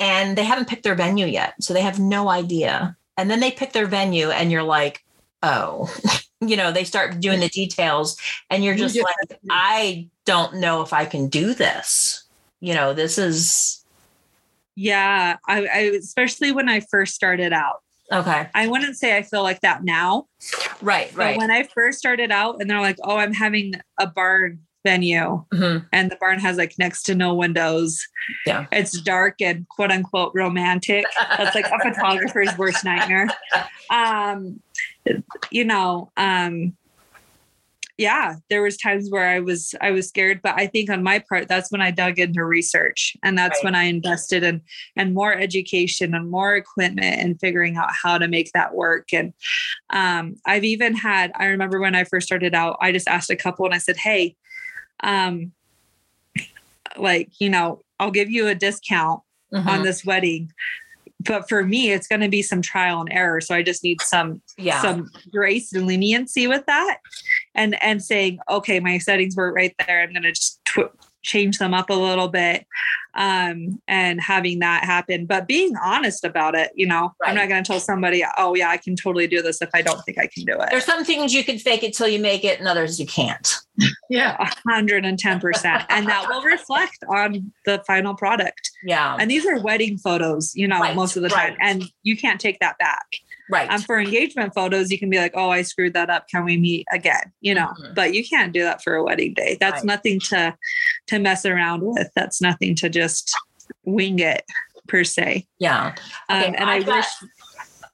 and 0.00 0.36
they 0.36 0.44
haven't 0.44 0.68
picked 0.68 0.82
their 0.82 0.94
venue 0.94 1.26
yet, 1.26 1.54
so 1.60 1.72
they 1.72 1.82
have 1.82 1.98
no 1.98 2.28
idea, 2.28 2.96
and 3.16 3.30
then 3.30 3.40
they 3.40 3.50
pick 3.50 3.72
their 3.72 3.86
venue, 3.86 4.30
and 4.30 4.50
you're 4.50 4.62
like, 4.62 5.04
oh, 5.42 5.94
you 6.40 6.56
know, 6.56 6.72
they 6.72 6.84
start 6.84 7.20
doing 7.20 7.40
the 7.40 7.48
details, 7.48 8.18
and 8.50 8.64
you're 8.64 8.74
just 8.74 8.96
like, 8.96 9.40
I 9.50 10.08
don't 10.24 10.56
know 10.56 10.82
if 10.82 10.92
I 10.92 11.04
can 11.04 11.28
do 11.28 11.54
this. 11.54 12.24
You 12.60 12.74
know, 12.74 12.94
this 12.94 13.18
is 13.18 13.84
Yeah, 14.76 15.36
I, 15.46 15.66
I 15.66 15.78
especially 15.98 16.52
when 16.52 16.68
I 16.68 16.80
first 16.80 17.14
started 17.14 17.52
out. 17.52 17.82
okay, 18.10 18.48
I 18.54 18.66
wouldn't 18.66 18.96
say 18.96 19.16
I 19.16 19.22
feel 19.22 19.42
like 19.42 19.60
that 19.60 19.84
now, 19.84 20.26
right, 20.80 21.10
but 21.14 21.18
right. 21.18 21.38
when 21.38 21.50
I 21.50 21.64
first 21.74 21.98
started 21.98 22.30
out, 22.30 22.60
and 22.60 22.70
they're 22.70 22.80
like, 22.80 22.98
"Oh, 23.02 23.16
I'm 23.16 23.34
having 23.34 23.74
a 23.98 24.06
barn 24.06 24.65
venue," 24.90 25.44
Mhm. 25.52 25.86
and 25.92 26.10
the 26.10 26.16
barn 26.22 26.38
has 26.38 26.56
like 26.56 26.74
next 26.78 27.02
to 27.04 27.14
no 27.14 27.34
windows. 27.34 27.90
Yeah. 28.46 28.66
It's 28.72 29.00
dark 29.02 29.34
and 29.42 29.68
quote 29.68 29.90
unquote 29.90 30.32
romantic. 30.34 31.04
That's 31.36 31.54
like 31.54 31.66
a 31.66 31.78
photographer's 31.86 32.56
worst 32.56 32.84
nightmare. 32.84 33.28
Um, 33.90 34.60
you 35.50 35.64
know, 35.64 36.10
um, 36.16 36.76
yeah, 37.98 38.34
there 38.50 38.60
was 38.60 38.76
times 38.76 39.08
where 39.10 39.26
I 39.26 39.40
was 39.40 39.74
I 39.80 39.90
was 39.90 40.06
scared, 40.08 40.40
but 40.42 40.54
I 40.58 40.66
think 40.66 40.90
on 40.90 41.02
my 41.02 41.18
part, 41.18 41.48
that's 41.48 41.72
when 41.72 41.80
I 41.80 41.90
dug 41.90 42.18
into 42.18 42.44
research, 42.44 43.16
and 43.22 43.38
that's 43.38 43.56
Right. 43.58 43.64
when 43.64 43.74
I 43.74 43.84
invested 43.84 44.42
in 44.42 44.60
and 44.96 45.14
more 45.14 45.32
education 45.34 46.14
and 46.14 46.30
more 46.30 46.56
equipment 46.56 47.06
and 47.22 47.40
figuring 47.40 47.76
out 47.78 47.88
how 48.02 48.18
to 48.18 48.28
make 48.28 48.50
that 48.52 48.74
work. 48.74 49.14
And 49.14 49.32
um, 49.90 50.36
I've 50.44 50.64
even 50.64 50.94
had 50.94 51.32
I 51.36 51.46
remember 51.46 51.80
when 51.80 51.94
I 51.94 52.04
first 52.04 52.26
started 52.26 52.54
out, 52.54 52.76
I 52.82 52.92
just 52.92 53.08
asked 53.08 53.30
a 53.30 53.36
couple 53.44 53.64
and 53.64 53.74
I 53.74 53.78
said, 53.78 53.96
"Hey, 53.96 54.36
um, 55.02 55.52
like 56.96 57.30
you 57.38 57.50
know, 57.50 57.82
I'll 57.98 58.10
give 58.10 58.30
you 58.30 58.48
a 58.48 58.54
discount 58.54 59.22
on 59.52 59.82
this 59.82 60.04
wedding." 60.04 60.50
But 61.20 61.48
for 61.48 61.64
me, 61.64 61.90
it's 61.90 62.06
going 62.06 62.20
to 62.20 62.28
be 62.28 62.42
some 62.42 62.62
trial 62.62 63.00
and 63.00 63.12
error. 63.12 63.40
So 63.40 63.54
I 63.54 63.62
just 63.62 63.82
need 63.82 64.00
some 64.02 64.42
yeah, 64.58 64.80
some 64.80 65.10
grace 65.32 65.72
and 65.72 65.86
leniency 65.86 66.46
with 66.46 66.64
that 66.66 66.98
and 67.56 67.82
and 67.82 68.02
saying 68.02 68.38
okay 68.48 68.78
my 68.78 68.98
settings 68.98 69.34
were 69.34 69.52
right 69.52 69.74
there 69.86 70.02
i'm 70.02 70.12
going 70.12 70.22
to 70.22 70.30
just 70.30 70.60
tw- 70.64 70.94
change 71.26 71.58
them 71.58 71.74
up 71.74 71.90
a 71.90 71.94
little 71.94 72.28
bit 72.28 72.64
um 73.14 73.80
and 73.88 74.20
having 74.20 74.60
that 74.60 74.84
happen 74.84 75.26
but 75.26 75.48
being 75.48 75.74
honest 75.82 76.24
about 76.24 76.54
it 76.54 76.70
you 76.76 76.86
know 76.86 77.12
i'm 77.24 77.34
not 77.34 77.48
going 77.48 77.62
to 77.62 77.66
tell 77.66 77.80
somebody 77.80 78.22
oh 78.38 78.54
yeah 78.54 78.68
i 78.68 78.76
can 78.76 78.94
totally 78.94 79.26
do 79.26 79.42
this 79.42 79.60
if 79.60 79.68
i 79.74 79.82
don't 79.82 80.00
think 80.04 80.18
i 80.18 80.26
can 80.32 80.44
do 80.44 80.52
it 80.52 80.68
there's 80.70 80.84
some 80.84 81.04
things 81.04 81.34
you 81.34 81.42
can 81.42 81.58
fake 81.58 81.82
it 81.82 81.92
till 81.94 82.06
you 82.08 82.20
make 82.20 82.44
it, 82.44 82.58
and 82.58 82.68
others 82.68 83.00
you 83.00 83.06
can't. 83.06 83.56
Yeah. 84.08 84.36
110% 84.68 85.86
and 85.90 86.06
that 86.06 86.26
will 86.28 86.42
reflect 86.42 86.98
on 87.10 87.52
the 87.64 87.82
final 87.86 88.14
product 88.14 88.70
Yeah, 88.84 89.16
and 89.18 89.30
these 89.30 89.44
are 89.46 89.58
wedding 89.60 89.98
photos 89.98 90.54
you 90.54 90.68
know 90.68 90.78
Right, 90.80 90.94
most 90.96 91.16
of 91.16 91.22
the 91.22 91.28
time 91.28 91.50
right. 91.50 91.58
and 91.60 91.84
you 92.02 92.16
can't 92.16 92.40
take 92.40 92.58
that 92.60 92.78
back 92.78 93.04
right. 93.50 93.68
um, 93.70 93.80
for 93.80 93.98
engagement 93.98 94.54
photos, 94.54 94.90
you 94.90 94.98
can 94.98 95.08
be 95.10 95.18
like, 95.18 95.32
"Oh, 95.34 95.50
I 95.50 95.62
screwed 95.62 95.94
that 95.94 96.10
up. 96.10 96.26
Can 96.28 96.44
we 96.44 96.56
meet 96.56 96.84
again?" 96.92 97.32
You 97.40 97.54
know, 97.54 97.68
Mhm. 97.80 97.94
but 97.94 98.12
you 98.14 98.26
can't 98.26 98.52
do 98.52 98.62
that 98.62 98.82
for 98.82 98.94
a 98.94 99.04
wedding 99.04 99.34
day. 99.34 99.56
That's 99.60 99.76
Right. 99.76 99.84
nothing 99.84 100.18
to 100.30 100.56
to 101.08 101.18
mess 101.18 101.44
around 101.46 101.82
with. 101.82 102.08
That's 102.14 102.40
nothing 102.40 102.74
to 102.76 102.88
just 102.88 103.34
wing 103.84 104.18
it 104.18 104.42
per 104.88 105.04
se. 105.04 105.46
yeah. 105.58 105.94
Um, 106.28 106.54
and 106.56 106.70
I 106.70 106.82
got- 106.82 106.96
wish. 106.96 107.06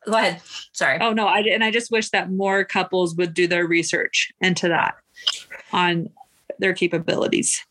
Go 0.06 0.14
ahead. 0.14 0.40
Sorry. 0.72 0.98
Oh 1.00 1.12
no, 1.12 1.26
I 1.28 1.38
and 1.40 1.62
I 1.62 1.70
just 1.70 1.92
wish 1.92 2.10
that 2.10 2.28
more 2.30 2.64
couples 2.64 3.14
would 3.14 3.34
do 3.34 3.46
their 3.46 3.68
research 3.68 4.32
into 4.40 4.66
that 4.68 4.94
on 5.72 6.10
their 6.58 6.72
capabilities. 6.74 7.64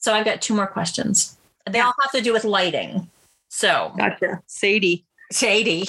So 0.00 0.12
I've 0.12 0.24
got 0.24 0.42
two 0.42 0.54
more 0.54 0.66
questions. 0.66 1.36
They 1.70 1.78
all 1.78 1.92
have 2.02 2.10
to 2.12 2.20
do 2.20 2.32
with 2.32 2.42
lighting. 2.44 3.08
So 3.48 3.92
Gotcha, 3.96 4.42
Sadie. 4.46 5.04
shady. 5.30 5.84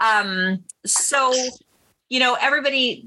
um, 0.00 0.64
so 0.84 1.32
you 2.12 2.20
know, 2.20 2.36
everybody 2.38 3.06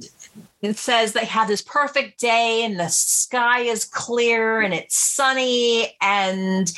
says 0.74 1.14
they 1.14 1.26
have 1.26 1.48
this 1.48 1.62
perfect 1.62 2.20
day 2.20 2.64
and 2.66 2.80
the 2.80 2.88
sky 2.88 3.60
is 3.60 3.86
clear 3.86 4.62
and 4.62 4.74
it's 4.74 4.98
sunny. 4.98 5.96
And 6.02 6.74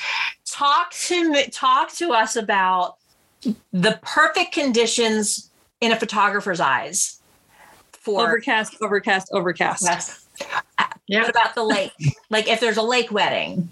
talk 0.46 0.92
to 0.92 1.32
me, 1.32 1.48
talk 1.48 1.94
to 1.94 2.12
us 2.12 2.36
about 2.36 2.98
the 3.72 3.98
perfect 4.02 4.52
conditions 4.52 5.50
in 5.80 5.94
a 5.94 5.96
photographer's 5.96 6.60
eyes 6.60 7.22
for 7.94 8.28
Overcast, 8.28 8.76
overcast, 8.82 9.30
overcast. 9.32 9.84
Yes. 9.84 10.26
Yeah. 11.08 11.22
What 11.22 11.30
about 11.30 11.56
the 11.56 11.64
lake? 11.64 11.94
like 12.30 12.50
if 12.50 12.60
there's 12.60 12.76
a 12.76 12.84
lake 12.84 13.10
wedding, 13.10 13.72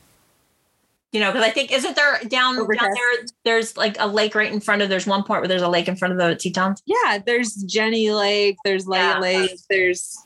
you 1.16 1.22
know, 1.22 1.32
because 1.32 1.48
I 1.48 1.50
think 1.50 1.72
isn't 1.72 1.96
there 1.96 2.20
down 2.28 2.56
down 2.58 2.68
there? 2.68 3.26
There's 3.46 3.78
like 3.78 3.96
a 4.00 4.06
lake 4.08 4.36
right 4.36 4.52
in 4.52 4.60
front 4.60 4.82
of. 4.82 4.90
There's 4.90 5.08
one 5.08 5.24
point 5.24 5.42
where 5.42 5.48
there's 5.48 5.62
a 5.62 5.70
lake 5.70 5.88
in 5.88 5.96
front 5.96 6.12
of 6.12 6.20
the 6.20 6.36
Tetons. 6.36 6.84
Yeah, 6.86 7.20
there's 7.26 7.54
Jenny 7.54 8.12
Lake, 8.12 8.58
there's 8.66 8.86
Leigh 8.86 8.98
Yeah. 8.98 9.20
Lake, 9.20 9.60
there's 9.70 10.18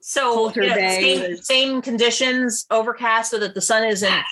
So 0.00 0.52
you 0.54 0.68
know, 0.68 0.76
same 0.76 1.36
same 1.38 1.82
conditions, 1.82 2.64
overcast, 2.70 3.32
so 3.32 3.38
that 3.40 3.54
the 3.54 3.60
sun 3.60 3.84
isn't. 3.84 4.22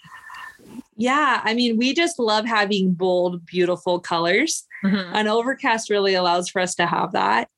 yeah. 0.96 1.40
I 1.44 1.52
mean, 1.52 1.76
we 1.76 1.92
just 1.94 2.18
love 2.20 2.46
having 2.46 2.92
bold, 2.92 3.44
beautiful 3.44 3.98
colors. 3.98 4.64
Mhm. 4.84 5.10
An 5.14 5.26
overcast 5.28 5.90
really 5.90 6.14
allows 6.14 6.48
for 6.48 6.60
us 6.60 6.74
to 6.76 6.86
have 6.86 7.10
that. 7.12 7.48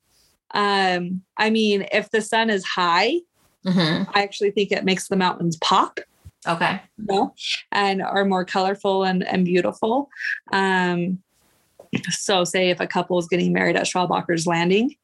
Um, 0.51 1.21
I 1.37 1.51
mean, 1.51 1.85
if 1.91 2.09
the 2.09 2.21
sun 2.21 2.49
is 2.49 2.65
high, 2.65 3.19
Mhm. 3.65 4.07
I 4.15 4.23
actually 4.23 4.51
think 4.51 4.71
it 4.71 4.83
makes 4.85 5.07
the 5.09 5.15
mountains 5.17 5.57
pop. 5.57 5.99
Okay. 6.45 6.81
you 6.97 7.05
know, 7.05 7.33
and 7.71 8.01
are 8.01 8.25
more 8.25 8.45
colorful 8.45 9.03
and, 9.03 9.25
and 9.25 9.45
beautiful. 9.45 10.09
Um, 10.51 11.19
so, 12.09 12.43
say 12.43 12.69
if 12.69 12.79
a 12.79 12.87
couple 12.87 13.17
is 13.17 13.27
getting 13.27 13.53
married 13.53 13.75
at 13.75 13.85
Schwabacher's 13.85 14.45
Landing 14.45 14.95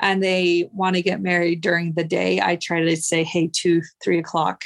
and 0.00 0.22
they 0.22 0.70
want 0.72 0.96
to 0.96 1.02
get 1.02 1.20
married 1.20 1.60
during 1.60 1.92
the 1.92 2.04
day, 2.04 2.40
I 2.40 2.56
try 2.56 2.80
to 2.80 2.96
say, 2.96 3.24
hey, 3.24 3.50
two, 3.52 3.82
three 4.02 4.18
o'clock 4.18 4.64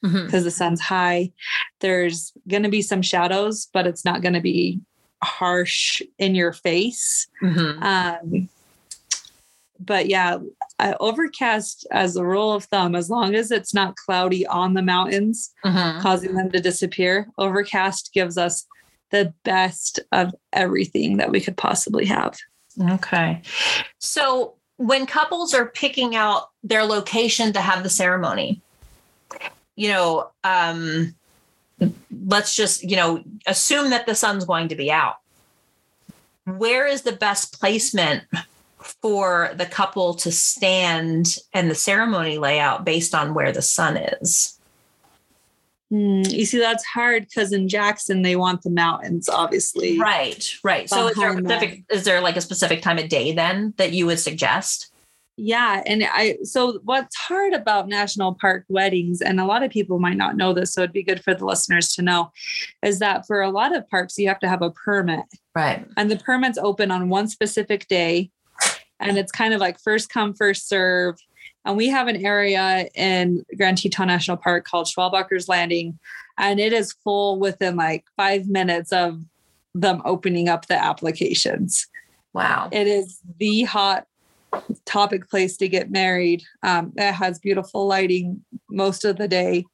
because 0.00 0.44
the 0.44 0.50
sun's 0.50 0.80
high. 0.80 1.32
There's 1.80 2.32
going 2.46 2.62
to 2.62 2.68
be 2.68 2.82
some 2.82 3.02
shadows, 3.02 3.68
but 3.72 3.86
it's 3.86 4.04
not 4.04 4.22
going 4.22 4.34
to 4.34 4.40
be 4.40 4.80
harsh 5.22 6.00
in 6.18 6.34
your 6.34 6.52
face. 6.52 7.26
Mhm. 7.42 7.82
Um, 7.82 8.48
but 9.80 10.08
yeah, 10.08 10.38
overcast 11.00 11.86
as 11.90 12.16
a 12.16 12.24
rule 12.24 12.52
of 12.52 12.64
thumb, 12.64 12.94
as 12.94 13.10
long 13.10 13.34
as 13.34 13.50
it's 13.50 13.74
not 13.74 13.96
cloudy 13.96 14.46
on 14.46 14.74
the 14.74 14.82
mountains, 14.82 15.50
Mhm. 15.64 16.00
causing 16.00 16.34
them 16.34 16.50
to 16.52 16.60
disappear. 16.60 17.28
Overcast 17.38 18.12
gives 18.12 18.38
us 18.38 18.66
the 19.10 19.32
best 19.44 20.00
of 20.12 20.34
everything 20.52 21.16
that 21.16 21.30
we 21.30 21.40
could 21.40 21.56
possibly 21.56 22.04
have. 22.06 22.36
Okay. 22.90 23.42
So 23.98 24.54
when 24.76 25.06
couples 25.06 25.54
are 25.54 25.66
picking 25.66 26.14
out 26.14 26.50
their 26.62 26.84
location 26.84 27.52
to 27.54 27.60
have 27.60 27.82
the 27.82 27.90
ceremony, 27.90 28.60
you 29.74 29.88
know, 29.88 30.30
um, 30.44 31.14
let's 32.26 32.54
just, 32.54 32.82
you 32.82 32.96
know, 32.96 33.22
assume 33.46 33.90
that 33.90 34.06
the 34.06 34.14
sun's 34.14 34.44
going 34.44 34.68
to 34.68 34.76
be 34.76 34.90
out. 34.92 35.16
Where 36.44 36.86
is 36.86 37.02
the 37.02 37.12
best 37.12 37.58
placement 37.58 38.24
for 38.80 39.50
the 39.56 39.66
couple 39.66 40.14
to 40.14 40.30
stand 40.30 41.36
and 41.52 41.70
the 41.70 41.74
ceremony 41.74 42.38
layout 42.38 42.84
based 42.84 43.14
on 43.14 43.34
where 43.34 43.52
the 43.52 43.62
sun 43.62 43.96
is? 43.96 44.58
Hmm, 45.90 46.22
you 46.28 46.44
see, 46.44 46.58
that's 46.58 46.84
hard 46.84 47.24
because 47.24 47.52
in 47.52 47.68
Jackson, 47.68 48.22
they 48.22 48.36
want 48.36 48.62
the 48.62 48.70
mountains, 48.70 49.28
obviously. 49.28 49.98
Right, 49.98 50.46
right. 50.62 50.88
So 50.88 51.08
is 51.08 51.16
there, 51.16 51.30
a 51.30 51.38
specific, 51.38 51.84
is 51.90 52.04
there 52.04 52.20
like 52.20 52.36
a 52.36 52.42
specific 52.42 52.82
time 52.82 52.98
of 52.98 53.08
day 53.08 53.32
then 53.32 53.72
that 53.78 53.92
you 53.92 54.04
would 54.06 54.18
suggest? 54.18 54.92
Yeah. 55.40 55.82
And 55.86 56.04
I, 56.04 56.36
so 56.42 56.80
what's 56.82 57.16
hard 57.16 57.54
about 57.54 57.88
national 57.88 58.34
park 58.34 58.64
weddings, 58.68 59.22
and 59.22 59.40
a 59.40 59.46
lot 59.46 59.62
of 59.62 59.70
people 59.70 59.98
might 59.98 60.16
not 60.16 60.36
know 60.36 60.52
this, 60.52 60.74
so 60.74 60.82
it'd 60.82 60.92
be 60.92 61.04
good 61.04 61.22
for 61.22 61.32
the 61.32 61.46
listeners 61.46 61.94
to 61.94 62.02
know, 62.02 62.32
is 62.82 62.98
that 62.98 63.24
for 63.26 63.40
a 63.40 63.50
lot 63.50 63.74
of 63.74 63.88
parks, 63.88 64.18
you 64.18 64.28
have 64.28 64.40
to 64.40 64.48
have 64.48 64.62
a 64.62 64.72
permit. 64.72 65.24
Right. 65.54 65.84
and 65.96 66.08
the 66.08 66.16
permit's 66.16 66.58
open 66.58 66.92
on 66.92 67.08
one 67.08 67.26
specific 67.26 67.88
day 67.88 68.30
and 69.00 69.18
it's 69.18 69.32
kind 69.32 69.54
of 69.54 69.60
like 69.60 69.78
first 69.78 70.10
come 70.10 70.34
first 70.34 70.68
serve. 70.68 71.16
And 71.64 71.76
we 71.76 71.88
have 71.88 72.08
an 72.08 72.24
area 72.24 72.88
in 72.94 73.44
grand 73.56 73.78
teton 73.78 74.08
national 74.08 74.38
park 74.38 74.64
called 74.64 74.86
schwabacher's 74.86 75.48
landing 75.48 75.98
and 76.38 76.60
it 76.60 76.72
is 76.72 76.92
full 77.04 77.38
within 77.38 77.76
like 77.76 78.04
five 78.16 78.46
minutes 78.46 78.92
of 78.92 79.20
them 79.74 80.00
opening 80.04 80.48
up 80.48 80.66
the 80.66 80.82
applications. 80.82 81.86
Wow. 82.32 82.68
it 82.70 82.86
is 82.86 83.20
the 83.38 83.64
hot 83.64 84.06
topic 84.84 85.28
place 85.28 85.56
to 85.56 85.68
get 85.68 85.90
married. 85.90 86.42
Um, 86.62 86.92
it 86.96 87.12
has 87.12 87.38
beautiful 87.38 87.86
lighting 87.86 88.44
most 88.70 89.04
of 89.04 89.16
the 89.16 89.26
day. 89.26 89.64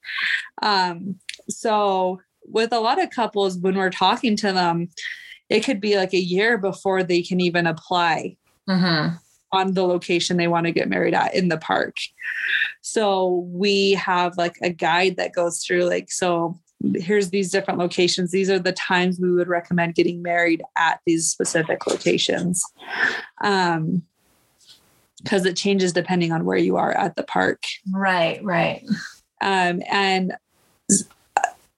Um, 0.62 1.16
so 1.48 2.20
with 2.46 2.72
a 2.72 2.80
lot 2.80 3.02
of 3.02 3.10
couples 3.10 3.58
when 3.58 3.76
we're 3.76 3.90
talking 3.90 4.36
to 4.36 4.52
them 4.52 4.88
it 5.48 5.60
could 5.60 5.80
be 5.80 5.96
like 5.96 6.14
a 6.14 6.18
year 6.18 6.58
before 6.58 7.02
they 7.02 7.22
can 7.22 7.40
even 7.40 7.66
apply 7.66 8.36
Mm-hmm. 8.68 9.16
on 9.52 9.74
the 9.74 9.86
location 9.86 10.36
they 10.36 10.48
want 10.48 10.66
to 10.66 10.72
get 10.72 10.88
married 10.88 11.14
at 11.14 11.34
in 11.34 11.48
the 11.48 11.58
park. 11.58 11.96
So 12.80 13.46
we 13.50 13.92
have 13.92 14.36
like 14.36 14.56
a 14.62 14.70
guide 14.70 15.16
that 15.16 15.34
goes 15.34 15.62
through 15.62 15.84
like 15.84 16.10
so 16.10 16.58
here's 16.94 17.30
these 17.30 17.50
different 17.50 17.78
locations. 17.78 18.30
These 18.30 18.50
are 18.50 18.58
the 18.58 18.72
times 18.72 19.20
we 19.20 19.32
would 19.32 19.48
recommend 19.48 19.94
getting 19.94 20.22
married 20.22 20.62
at 20.76 21.00
these 21.06 21.28
specific 21.30 21.86
locations. 21.86 22.62
Um 23.42 24.02
because 25.22 25.46
it 25.46 25.56
changes 25.56 25.92
depending 25.92 26.32
on 26.32 26.44
where 26.44 26.58
you 26.58 26.76
are 26.76 26.92
at 26.92 27.16
the 27.16 27.22
park. 27.22 27.62
Right, 27.92 28.42
right. 28.44 28.84
Um 29.40 29.82
and 29.90 30.32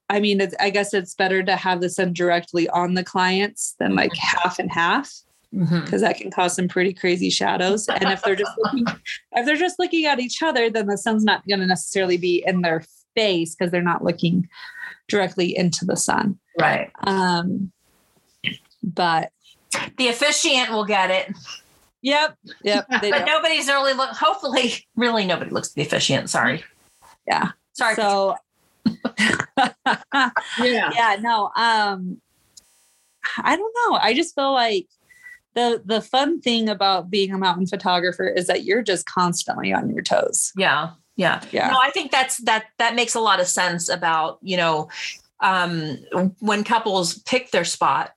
I 0.08 0.20
mean, 0.20 0.40
it's, 0.40 0.54
I 0.60 0.70
guess 0.70 0.94
it's 0.94 1.14
better 1.14 1.42
to 1.42 1.56
have 1.56 1.80
this 1.80 1.96
done 1.96 2.12
directly 2.12 2.68
on 2.68 2.94
the 2.94 3.02
clients 3.02 3.74
than 3.80 3.96
like 3.96 4.14
half 4.14 4.60
and 4.60 4.70
half 4.70 5.12
Mhm. 5.56 5.84
because 5.84 6.02
that 6.02 6.18
can 6.18 6.30
cause 6.30 6.54
some 6.54 6.68
pretty 6.68 6.92
crazy 6.92 7.30
shadows. 7.30 7.88
And 7.88 8.10
if 8.10 8.22
they're 8.22 8.36
just 8.36 8.52
looking, 8.58 8.84
if 9.32 9.46
they're 9.46 9.56
just 9.56 9.78
looking 9.78 10.04
at 10.04 10.20
each 10.20 10.42
other, 10.42 10.68
then 10.70 10.86
the 10.86 10.98
sun's 10.98 11.24
not 11.24 11.46
going 11.48 11.60
to 11.60 11.66
necessarily 11.66 12.16
be 12.18 12.44
in 12.46 12.60
their 12.60 12.84
face 13.14 13.54
because 13.54 13.70
they're 13.72 13.82
not 13.82 14.04
looking 14.04 14.48
directly 15.08 15.56
into 15.56 15.84
the 15.86 15.96
sun. 15.96 16.38
Right. 16.60 16.90
Um, 17.04 17.72
but 18.82 19.30
The 19.96 20.08
officiant 20.08 20.70
will 20.70 20.84
get 20.84 21.10
it, 21.10 21.34
yep, 22.02 22.36
yep, 22.62 22.86
but 22.90 23.00
don't. 23.02 23.24
nobody's 23.26 23.66
really 23.68 23.94
look. 23.94 24.10
Hopefully, 24.10 24.86
really 24.96 25.24
nobody 25.26 25.50
looks 25.50 25.68
at 25.70 25.74
the 25.74 25.82
officiant. 25.82 26.28
Sorry. 26.30 26.62
Yeah. 27.26 27.50
Sorry. 27.72 27.94
So 27.94 28.36
Yeah. 29.86 30.90
yeah, 30.94 31.16
no. 31.20 31.50
Um, 31.56 32.20
I 33.38 33.56
don't 33.56 33.74
know. 33.90 33.96
I 34.00 34.14
just 34.14 34.34
feel 34.34 34.52
like 34.52 34.86
the 35.56 35.82
the 35.84 36.00
fun 36.00 36.40
thing 36.40 36.68
about 36.68 37.10
being 37.10 37.32
a 37.32 37.38
mountain 37.38 37.66
photographer 37.66 38.28
is 38.28 38.46
that 38.46 38.64
you're 38.64 38.82
just 38.82 39.06
constantly 39.06 39.72
on 39.72 39.90
your 39.90 40.02
toes. 40.02 40.52
yeah. 40.56 40.90
Yeah. 41.16 41.40
Yeah. 41.50 41.70
No, 41.70 41.78
I 41.82 41.90
think 41.90 42.12
that's 42.12 42.36
that 42.44 42.66
that 42.76 42.94
makes 42.94 43.14
a 43.14 43.20
lot 43.20 43.40
of 43.40 43.46
sense 43.46 43.88
about, 43.88 44.38
you 44.42 44.58
know, 44.58 44.90
um 45.40 45.96
when 46.40 46.62
couples 46.62 47.18
pick 47.20 47.52
their 47.52 47.64
spot, 47.64 48.12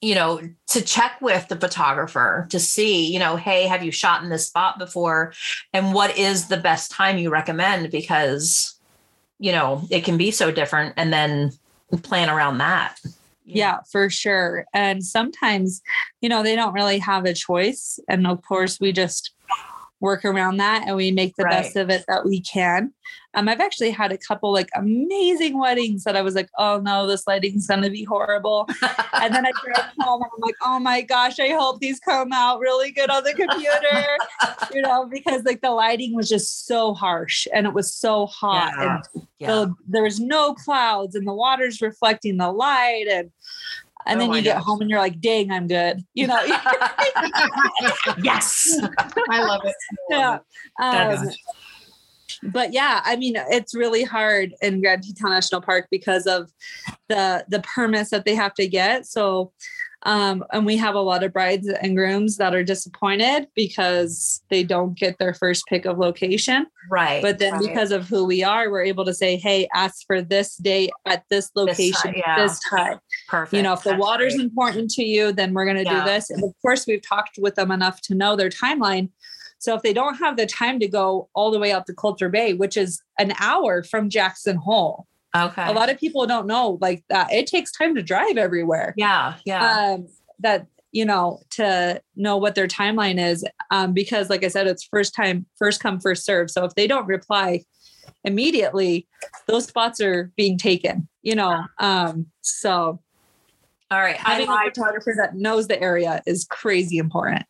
you 0.00 0.16
know, 0.16 0.40
to 0.66 0.82
check 0.82 1.20
with 1.20 1.46
the 1.46 1.54
photographer 1.54 2.48
to 2.50 2.58
see, 2.58 3.06
you 3.12 3.20
know, 3.20 3.36
hey, 3.36 3.68
have 3.68 3.84
you 3.84 3.92
shot 3.92 4.24
in 4.24 4.30
this 4.30 4.48
spot 4.48 4.80
before? 4.80 5.32
And 5.72 5.94
what 5.94 6.18
is 6.18 6.48
the 6.48 6.56
best 6.56 6.90
time 6.90 7.18
you 7.18 7.30
recommend? 7.30 7.92
Because, 7.92 8.74
you 9.38 9.52
know, 9.52 9.86
it 9.88 10.04
can 10.04 10.16
be 10.18 10.32
so 10.32 10.50
different 10.50 10.94
and 10.96 11.12
then 11.12 11.52
plan 12.02 12.28
around 12.28 12.58
that. 12.58 12.98
Yeah, 13.44 13.80
for 13.90 14.08
sure. 14.08 14.66
And 14.72 15.04
sometimes, 15.04 15.82
you 16.20 16.28
know, 16.28 16.42
they 16.42 16.54
don't 16.54 16.74
really 16.74 16.98
have 16.98 17.24
a 17.24 17.34
choice. 17.34 17.98
And 18.08 18.26
of 18.26 18.42
course, 18.42 18.78
we 18.80 18.92
just 18.92 19.34
work 20.02 20.24
around 20.24 20.56
that 20.56 20.84
and 20.86 20.96
we 20.96 21.12
make 21.12 21.36
the 21.36 21.44
best 21.44 21.76
of 21.76 21.88
it 21.88 22.04
that 22.08 22.26
we 22.26 22.40
can. 22.40 22.92
Um, 23.34 23.48
I've 23.48 23.60
actually 23.60 23.90
had 23.90 24.12
a 24.12 24.18
couple 24.18 24.52
like 24.52 24.68
amazing 24.74 25.58
weddings 25.58 26.04
that 26.04 26.16
I 26.16 26.22
was 26.22 26.34
like, 26.34 26.50
oh 26.58 26.80
no, 26.80 27.06
this 27.06 27.26
lighting's 27.26 27.68
gonna 27.68 27.88
be 27.88 28.04
horrible. 28.04 28.68
And 29.14 29.34
then 29.34 29.46
I 29.46 29.52
drive 29.64 29.92
home 30.00 30.22
and 30.22 30.30
I'm 30.34 30.40
like, 30.40 30.56
oh 30.62 30.78
my 30.80 31.00
gosh, 31.02 31.38
I 31.38 31.50
hope 31.50 31.80
these 31.80 32.00
come 32.00 32.32
out 32.32 32.58
really 32.58 32.90
good 32.90 33.08
on 33.08 33.22
the 33.22 33.32
computer. 33.32 34.18
you 34.74 34.82
know, 34.82 35.06
because 35.06 35.44
like 35.44 35.62
the 35.62 35.70
lighting 35.70 36.14
was 36.14 36.28
just 36.28 36.66
so 36.66 36.92
harsh 36.92 37.46
and 37.54 37.64
it 37.66 37.72
was 37.72 37.94
so 37.94 38.26
hot. 38.26 38.72
Yeah. 38.76 38.96
And 38.96 39.26
yeah. 39.38 39.46
the, 39.46 39.74
there 39.86 40.02
was 40.02 40.20
no 40.20 40.52
clouds 40.52 41.14
and 41.14 41.26
the 41.26 41.32
water's 41.32 41.80
reflecting 41.80 42.36
the 42.36 42.50
light 42.50 43.06
and 43.08 43.30
and 44.06 44.20
Oh 44.20 44.26
then 44.26 44.32
you 44.34 44.42
get 44.42 44.58
home 44.58 44.80
and 44.80 44.90
you're 44.90 44.98
like 44.98 45.20
dang 45.20 45.50
i'm 45.50 45.66
good 45.66 46.04
you 46.14 46.26
know 46.26 46.40
yes. 48.22 48.78
I 49.30 49.44
love 49.44 49.60
it. 49.64 49.74
I 50.10 50.14
love 50.14 50.42
yeah 50.78 51.18
it. 51.18 51.24
um, 51.24 52.50
but 52.52 52.72
yeah 52.72 53.00
i 53.04 53.16
mean 53.16 53.34
it's 53.36 53.74
really 53.74 54.02
hard 54.02 54.54
in 54.62 54.80
grand 54.80 55.02
teton 55.02 55.30
national 55.30 55.60
park 55.60 55.86
because 55.90 56.26
of 56.26 56.50
the 57.08 57.44
the 57.48 57.60
permits 57.60 58.10
that 58.10 58.24
they 58.24 58.34
have 58.34 58.54
to 58.54 58.66
get 58.66 59.06
so 59.06 59.52
Um, 60.04 60.44
and 60.52 60.66
we 60.66 60.76
have 60.78 60.94
a 60.94 61.00
lot 61.00 61.22
of 61.22 61.32
brides 61.32 61.68
and 61.68 61.96
grooms 61.96 62.36
that 62.38 62.54
are 62.54 62.64
disappointed 62.64 63.46
because 63.54 64.42
they 64.50 64.64
don't 64.64 64.98
get 64.98 65.18
their 65.18 65.32
first 65.32 65.64
pick 65.66 65.84
of 65.84 65.98
location. 65.98 66.66
Right. 66.90 67.22
But 67.22 67.38
then 67.38 67.52
right. 67.54 67.62
because 67.62 67.92
of 67.92 68.08
who 68.08 68.24
we 68.24 68.42
are, 68.42 68.70
we're 68.70 68.82
able 68.82 69.04
to 69.04 69.14
say, 69.14 69.36
hey, 69.36 69.68
ask 69.74 70.04
for 70.06 70.20
this 70.20 70.56
date 70.56 70.90
at 71.06 71.24
this 71.30 71.50
location, 71.54 72.14
yeah. 72.16 72.36
this 72.36 72.60
time. 72.68 72.98
perfect. 73.28 73.54
You 73.54 73.62
know, 73.62 73.74
if 73.74 73.84
the 73.84 73.90
That's 73.90 74.00
water's 74.00 74.34
great. 74.34 74.44
important 74.44 74.90
to 74.92 75.04
you, 75.04 75.32
then 75.32 75.54
we're 75.54 75.66
going 75.66 75.76
to 75.76 75.84
Yeah. 75.84 76.04
do 76.04 76.10
this. 76.10 76.30
And 76.30 76.42
of 76.42 76.52
course, 76.62 76.86
we've 76.86 77.02
talked 77.02 77.38
with 77.38 77.54
them 77.54 77.70
enough 77.70 78.00
to 78.02 78.14
know 78.14 78.34
their 78.34 78.50
timeline. 78.50 79.10
So 79.58 79.76
if 79.76 79.82
they 79.82 79.92
don't 79.92 80.16
have 80.16 80.36
the 80.36 80.46
time 80.46 80.80
to 80.80 80.88
go 80.88 81.28
all 81.36 81.52
the 81.52 81.58
way 81.60 81.70
out 81.70 81.86
to 81.86 81.94
Colter 81.94 82.28
Bay, 82.28 82.54
which 82.54 82.76
is 82.76 83.00
an 83.20 83.32
hour 83.38 83.84
from 83.84 84.10
Jackson 84.10 84.56
Hole, 84.56 85.06
okay. 85.34 85.66
a 85.66 85.72
lot 85.72 85.90
of 85.90 85.98
people 85.98 86.26
don't 86.26 86.46
know 86.46 86.78
like 86.80 87.04
that. 87.08 87.32
It 87.32 87.46
takes 87.46 87.72
time 87.72 87.94
to 87.94 88.02
drive 88.02 88.36
everywhere. 88.36 88.94
yeah, 88.96 89.34
yeah. 89.44 89.94
Um, 89.94 90.08
that 90.40 90.66
you 90.90 91.04
know 91.04 91.40
to 91.50 92.00
know 92.16 92.36
what 92.36 92.54
their 92.54 92.68
timeline 92.68 93.22
is, 93.22 93.44
um, 93.70 93.92
because 93.92 94.30
like 94.30 94.44
I 94.44 94.48
said, 94.48 94.66
it's 94.66 94.84
first 94.84 95.14
time, 95.14 95.46
first 95.56 95.80
come, 95.80 96.00
first 96.00 96.24
serve. 96.24 96.50
So 96.50 96.64
if 96.64 96.74
they 96.74 96.86
don't 96.86 97.06
reply 97.06 97.64
immediately, 98.24 99.06
those 99.46 99.66
spots 99.66 100.00
are 100.00 100.30
being 100.36 100.58
taken. 100.58 101.08
You 101.22 101.36
know, 101.36 101.62
um, 101.78 102.26
so 102.40 103.00
All 103.90 104.00
right. 104.00 104.16
Having 104.16 104.48
a 104.48 104.56
photographer 104.64 105.14
that 105.16 105.36
knows 105.36 105.68
the 105.68 105.80
area 105.80 106.22
is 106.26 106.46
crazy 106.50 106.98
important 106.98 107.44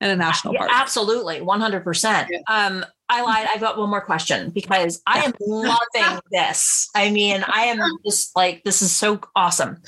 in 0.00 0.10
a 0.10 0.16
national 0.16 0.54
Yeah, 0.54 0.60
park. 0.60 0.70
absolutely, 0.74 1.40
one 1.40 1.60
hundred 1.60 1.84
percent. 1.84 2.28
Yeah. 2.30 2.38
Um, 2.48 2.84
I 3.08 3.22
lied. 3.22 3.48
I've 3.52 3.60
got 3.60 3.78
one 3.78 3.88
more 3.90 4.00
question 4.02 4.50
because 4.50 5.00
I 5.06 5.20
am 5.20 5.32
loving 5.40 6.20
this. 6.30 6.90
I 6.94 7.10
mean, 7.10 7.44
I 7.46 7.62
am 7.62 7.80
just 8.04 8.36
like 8.36 8.62
this 8.64 8.82
is 8.82 8.92
so 8.92 9.20
awesome. 9.34 9.78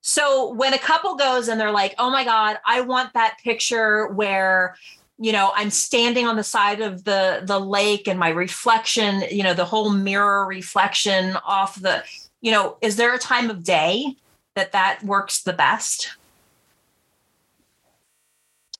So 0.00 0.52
when 0.54 0.72
a 0.72 0.78
couple 0.78 1.16
goes 1.16 1.48
and 1.48 1.60
they're 1.60 1.72
like, 1.72 1.94
"Oh 1.98 2.10
my 2.10 2.24
god, 2.24 2.58
I 2.66 2.80
want 2.82 3.12
that 3.14 3.38
picture 3.42 4.08
where." 4.08 4.76
You 5.18 5.32
know, 5.32 5.50
I'm 5.54 5.70
standing 5.70 6.26
on 6.26 6.36
the 6.36 6.44
side 6.44 6.82
of 6.82 7.04
the 7.04 7.40
the 7.42 7.58
lake 7.58 8.06
and 8.06 8.20
my 8.20 8.28
reflection, 8.28 9.22
you 9.30 9.42
know, 9.42 9.54
the 9.54 9.64
whole 9.64 9.88
mirror 9.88 10.44
reflection 10.44 11.38
off 11.42 11.80
the, 11.80 12.04
you 12.42 12.52
know, 12.52 12.76
is 12.82 12.96
there 12.96 13.14
a 13.14 13.18
time 13.18 13.48
of 13.48 13.62
day 13.62 14.14
that 14.56 14.72
that 14.72 15.02
works 15.02 15.42
the 15.42 15.54
best? 15.54 16.18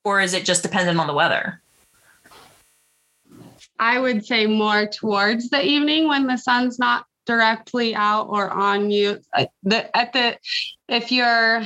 Or 0.06 0.20
is 0.20 0.34
it 0.34 0.44
just 0.44 0.62
dependent 0.62 1.00
on 1.00 1.08
the 1.08 1.14
weather? 1.14 1.60
I 3.80 3.98
would 3.98 4.24
say 4.24 4.46
more 4.46 4.86
towards 4.86 5.50
the 5.50 5.60
evening 5.60 6.06
when 6.06 6.28
the 6.28 6.36
sun's 6.36 6.78
not 6.78 7.06
directly 7.24 7.92
out 7.96 8.28
or 8.28 8.48
on 8.48 8.92
you. 8.92 9.18
Uh, 9.32 9.46
The 9.64 9.94
at 9.96 10.12
the 10.12 10.38
if 10.88 11.10
you're 11.10 11.62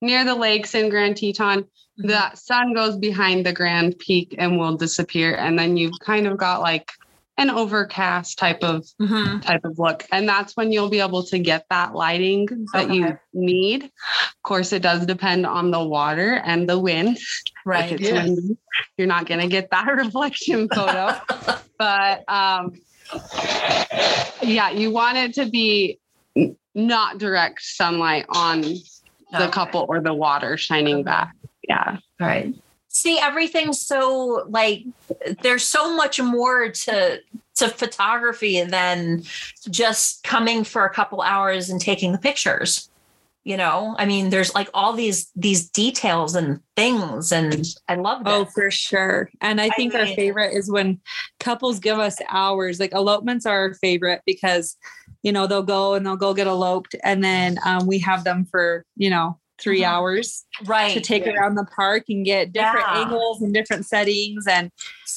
near 0.00 0.24
the 0.24 0.34
lakes 0.34 0.74
in 0.74 0.88
Grand 0.88 1.16
Teton, 1.16 1.64
the 1.96 2.34
sun 2.34 2.74
goes 2.74 2.96
behind 2.96 3.46
the 3.46 3.52
Grand 3.52 3.96
Peak 4.00 4.34
and 4.36 4.58
will 4.58 4.76
disappear, 4.76 5.36
and 5.36 5.56
then 5.56 5.76
you've 5.76 6.00
kind 6.00 6.26
of 6.26 6.36
got 6.36 6.62
like 6.62 6.90
an 7.38 7.50
overcast 7.50 8.38
type 8.38 8.62
of 8.64 8.86
Mm-hmm. 9.00 9.40
type 9.40 9.64
of 9.64 9.78
look, 9.78 10.04
and 10.10 10.28
that's 10.28 10.56
when 10.56 10.72
you'll 10.72 10.88
be 10.88 11.00
able 11.00 11.22
to 11.24 11.38
get 11.38 11.66
that 11.70 11.94
lighting 11.94 12.48
that 12.72 12.90
you 12.90 13.18
need. 13.34 13.84
Of 13.84 14.42
course, 14.42 14.72
it 14.72 14.82
does 14.82 15.04
depend 15.06 15.44
on 15.46 15.70
the 15.70 15.82
water 15.84 16.40
and 16.44 16.68
the 16.68 16.78
wind. 16.78 17.18
Right. 17.64 17.92
it's 17.92 18.02
Yes. 18.02 18.26
windy, 18.28 18.56
you're 18.96 19.06
not 19.06 19.26
going 19.26 19.40
to 19.40 19.48
get 19.48 19.70
that 19.70 19.86
reflection 19.96 20.68
photo. 20.68 21.14
but 21.78 22.24
um, 22.28 22.72
yeah, 24.42 24.70
you 24.70 24.90
want 24.90 25.18
it 25.18 25.34
to 25.34 25.46
be 25.50 25.98
not 26.74 27.18
direct 27.18 27.60
sunlight 27.62 28.26
on 28.28 28.62
the 29.32 29.48
couple 29.48 29.84
or 29.88 30.00
the 30.00 30.14
water 30.14 30.56
shining 30.56 31.02
back. 31.02 31.32
Yeah. 31.68 31.98
Right. 32.20 32.54
See, 32.96 33.18
everything's 33.18 33.78
so 33.78 34.46
like 34.48 34.84
there's 35.42 35.64
so 35.64 35.94
much 35.94 36.18
more 36.18 36.70
to 36.70 37.20
to 37.56 37.68
photography 37.68 38.62
than 38.62 39.22
just 39.68 40.24
coming 40.24 40.64
for 40.64 40.86
a 40.86 40.90
couple 40.90 41.20
hours 41.20 41.68
and 41.68 41.78
taking 41.78 42.12
the 42.12 42.18
pictures. 42.18 42.88
You 43.44 43.58
know, 43.58 43.94
I 43.98 44.06
mean, 44.06 44.30
there's 44.30 44.54
like 44.54 44.70
all 44.72 44.94
these 44.94 45.30
these 45.36 45.68
details 45.68 46.34
and 46.34 46.58
things, 46.74 47.32
and 47.32 47.66
I 47.86 47.96
love 47.96 48.24
that. 48.24 48.32
Oh, 48.32 48.44
for 48.46 48.70
sure. 48.70 49.28
And 49.42 49.60
I 49.60 49.66
I 49.66 49.68
think 49.76 49.94
our 49.94 50.06
favorite 50.06 50.54
is 50.54 50.70
when 50.70 50.98
couples 51.38 51.78
give 51.78 51.98
us 51.98 52.16
hours. 52.30 52.80
Like 52.80 52.94
elopements 52.94 53.44
are 53.44 53.58
our 53.58 53.74
favorite 53.74 54.22
because, 54.24 54.78
you 55.22 55.32
know, 55.32 55.46
they'll 55.46 55.62
go 55.62 55.92
and 55.92 56.06
they'll 56.06 56.16
go 56.16 56.32
get 56.32 56.46
eloped. 56.46 56.96
And 57.04 57.22
then 57.22 57.58
um, 57.66 57.86
we 57.86 57.98
have 57.98 58.24
them 58.24 58.46
for, 58.46 58.86
you 58.96 59.10
know, 59.10 59.38
3 59.58 59.80
Mhm. 59.80 59.86
hours 59.86 60.44
right. 60.66 60.92
to 60.94 61.00
take 61.00 61.24
Yeah. 61.24 61.32
around 61.32 61.54
the 61.54 61.64
park 61.74 62.04
and 62.08 62.24
get 62.24 62.52
different 62.52 62.86
Yeah. 62.90 63.00
angles 63.02 63.40
and 63.42 63.52
different 63.54 63.86
settings. 63.86 64.46
And 64.46 64.70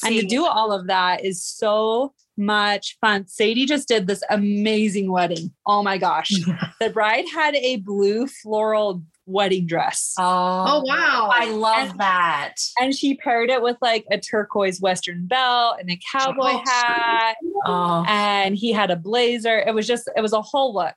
and 0.06 0.16
to 0.20 0.26
do 0.26 0.46
all 0.46 0.72
of 0.72 0.88
that 0.88 1.24
is 1.26 1.44
so 1.44 2.14
much 2.38 2.98
fun. 3.02 3.28
Sadie 3.28 3.66
just 3.66 3.88
did 3.90 4.08
this 4.08 4.24
amazing 4.30 5.12
wedding. 5.12 5.52
Oh 5.66 5.84
my 5.84 5.98
gosh. 5.98 6.30
the 6.80 6.90
bride 6.90 7.26
had 7.34 7.54
a 7.56 7.78
blue 7.78 8.28
floral 8.28 9.02
wedding 9.26 9.68
dress. 9.68 10.16
Oh, 10.18 10.24
Oh, 10.24 10.84
wow. 10.86 11.30
I 11.34 11.50
love 11.52 11.90
And- 11.92 12.00
that. 12.00 12.56
and 12.80 12.96
she 12.96 13.16
paired 13.16 13.50
it 13.50 13.62
with 13.62 13.78
like 13.82 14.06
a 14.10 14.18
turquoise 14.18 14.80
western 14.82 15.28
belt 15.28 15.76
and 15.82 15.92
a 15.92 16.00
cowboy 16.12 16.54
Oh, 16.54 16.64
hat 16.66 17.36
Oh, 17.66 18.06
and 18.08 18.56
he 18.56 18.72
had 18.72 18.90
a 18.90 18.96
blazer 18.96 19.60
it 19.60 19.76
was 19.76 19.86
just 19.86 20.10
it 20.16 20.22
was 20.22 20.34
a 20.34 20.42
whole 20.42 20.74
look 20.74 20.96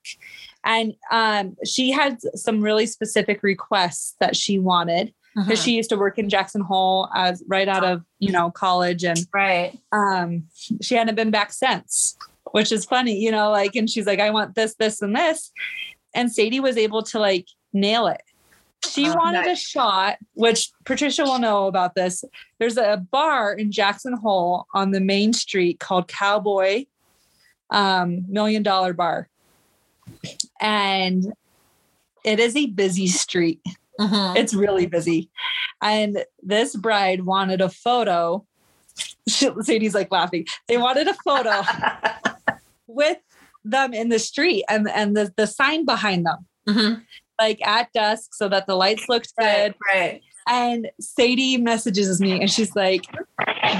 and 0.64 0.94
um, 1.10 1.56
she 1.64 1.90
had 1.90 2.18
some 2.34 2.60
really 2.60 2.86
specific 2.86 3.42
requests 3.42 4.14
that 4.20 4.36
she 4.36 4.58
wanted 4.58 5.12
because 5.34 5.60
mhm. 5.60 5.64
she 5.64 5.76
used 5.76 5.88
to 5.90 5.96
work 5.96 6.18
in 6.18 6.28
jackson 6.28 6.60
hole 6.60 7.08
as 7.14 7.42
right 7.46 7.68
out 7.68 7.84
of 7.84 8.02
you 8.18 8.30
know 8.30 8.50
college 8.50 9.04
and 9.04 9.26
right. 9.32 9.78
um, 9.92 10.44
she 10.80 10.94
hadn't 10.94 11.14
been 11.14 11.30
back 11.30 11.52
since 11.52 12.16
which 12.52 12.70
is 12.70 12.84
funny 12.84 13.18
you 13.18 13.30
know 13.30 13.50
like 13.50 13.74
and 13.74 13.88
she's 13.88 14.06
like 14.06 14.20
i 14.20 14.30
want 14.30 14.54
this 14.54 14.74
this 14.74 15.02
and 15.02 15.16
this. 15.16 15.50
And 16.14 16.30
sadie 16.30 16.60
was 16.60 16.76
able 16.76 17.02
to 17.04 17.18
like 17.18 17.46
nail 17.72 18.06
it. 18.06 18.20
She 18.84 19.08
Oh, 19.08 19.14
wanted 19.14 19.46
a 19.46 19.56
shot 19.56 20.18
which 20.34 20.70
patricia 20.84 21.24
will 21.24 21.38
know 21.38 21.66
about 21.66 21.94
this. 21.94 22.24
There's 22.58 22.76
a 22.76 23.02
bar 23.10 23.54
in 23.54 23.72
jackson 23.72 24.12
hole 24.12 24.66
on 24.74 24.90
the 24.90 25.00
main 25.00 25.32
street 25.32 25.80
called 25.80 26.08
cowboy 26.08 26.84
um, 27.70 28.26
million 28.28 28.62
dollar 28.62 28.92
bar 28.92 29.30
and 30.60 31.32
it 32.24 32.38
is 32.38 32.54
a 32.56 32.66
busy 32.66 33.06
street 33.08 33.60
Mhm. 34.00 34.36
it's 34.36 34.54
really 34.54 34.86
busy. 34.86 35.30
And 35.82 36.24
this 36.42 36.74
bride 36.74 37.24
wanted 37.26 37.60
a 37.60 37.68
photo. 37.68 38.44
Sadie's 39.28 39.94
like 39.94 40.10
laughing. 40.10 40.46
They 40.66 40.78
wanted 40.78 41.08
a 41.08 41.14
photo 41.24 41.60
with 42.86 43.18
them 43.64 43.92
in 43.92 44.08
the 44.08 44.18
street 44.18 44.64
and, 44.68 44.88
and 44.90 45.14
the, 45.16 45.32
the 45.36 45.46
sign 45.46 45.84
behind 45.84 46.24
them, 46.26 46.46
Mhm. 46.66 47.02
like 47.40 47.60
at 47.66 47.92
dusk, 47.92 48.34
so 48.34 48.48
that 48.48 48.66
the 48.66 48.74
lights 48.76 49.08
looked 49.10 49.32
good. 49.38 49.74
Right. 49.92 50.22
And 50.48 50.90
Sadie 51.00 51.56
messages 51.56 52.20
me 52.20 52.40
and 52.40 52.50
she's 52.50 52.74
like, 52.74 53.04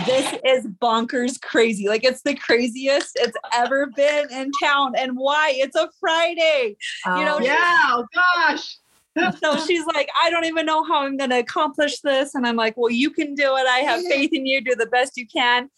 This 0.06 0.38
is 0.44 0.66
bonkers 0.66 1.40
crazy. 1.40 1.88
Like, 1.88 2.04
it's 2.04 2.22
the 2.22 2.34
craziest 2.34 3.16
it's 3.16 3.36
ever 3.52 3.86
been 3.96 4.30
in 4.30 4.50
town. 4.62 4.94
And 4.96 5.16
why? 5.16 5.52
It's 5.56 5.76
a 5.76 5.88
Friday. 6.00 6.76
You 7.06 7.12
oh, 7.12 7.24
know, 7.24 7.36
Oh, 7.36 7.42
Yeah. 7.42 7.82
Oh, 7.88 8.06
gosh. 8.14 8.76
so 9.42 9.58
she's 9.66 9.84
like, 9.86 10.08
I 10.22 10.30
don't 10.30 10.46
even 10.46 10.64
know 10.64 10.84
how 10.84 11.04
I'm 11.04 11.16
going 11.16 11.30
to 11.30 11.38
accomplish 11.38 12.00
this. 12.00 12.34
And 12.34 12.46
I'm 12.46 12.56
like, 12.56 12.74
well, 12.76 12.90
you 12.90 13.10
can 13.10 13.34
do 13.34 13.56
it. 13.56 13.66
I 13.66 13.80
have 13.80 14.02
faith 14.04 14.30
in 14.32 14.46
you. 14.46 14.62
Do 14.62 14.74
the 14.74 14.86
best 14.86 15.16
you 15.16 15.26
can. 15.26 15.68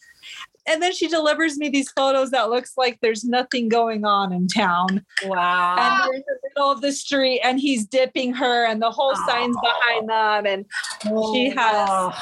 And 0.67 0.83
then 0.83 0.93
she 0.95 1.09
delivers 1.09 1.59
me 1.59 1.69
these 1.69 1.91
photos 1.91 2.31
that 2.31 2.51
looks 2.51 2.73
like 2.77 2.99
there's 3.01 3.25
nothing 3.25 3.69
going 3.69 4.05
on 4.05 4.33
in 4.33 4.49
town. 4.49 5.05
wow. 5.25 5.77
And 5.79 6.03
they're 6.05 6.15
in 6.17 6.25
the 6.27 6.49
middle 6.49 6.71
of 6.71 6.81
the 6.81 6.93
street 6.93 7.41
and 7.43 7.61
he's 7.61 7.87
dipping 7.87 8.33
her 8.35 8.67
and 8.67 8.81
the 8.81 8.91
whole 8.91 9.15
sign's 9.27 9.57
behind 9.63 10.09
them. 10.09 10.47
And 10.47 10.65
she 11.03 11.11
oh, 11.11 11.51
has, 11.57 11.89
Oh. 11.91 12.13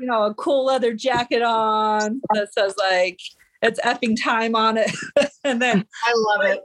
you 0.00 0.06
know, 0.06 0.24
a 0.24 0.34
cool 0.34 0.64
leather 0.64 0.94
jacket 0.94 1.42
on 1.42 2.20
that 2.34 2.52
says 2.52 2.74
like, 2.78 3.20
it's 3.62 3.80
effing 3.80 4.16
time 4.20 4.56
on 4.56 4.76
it. 4.78 4.90
and 5.44 5.62
then 5.62 5.86
I 6.04 6.12
love 6.16 6.44
it. 6.50 6.62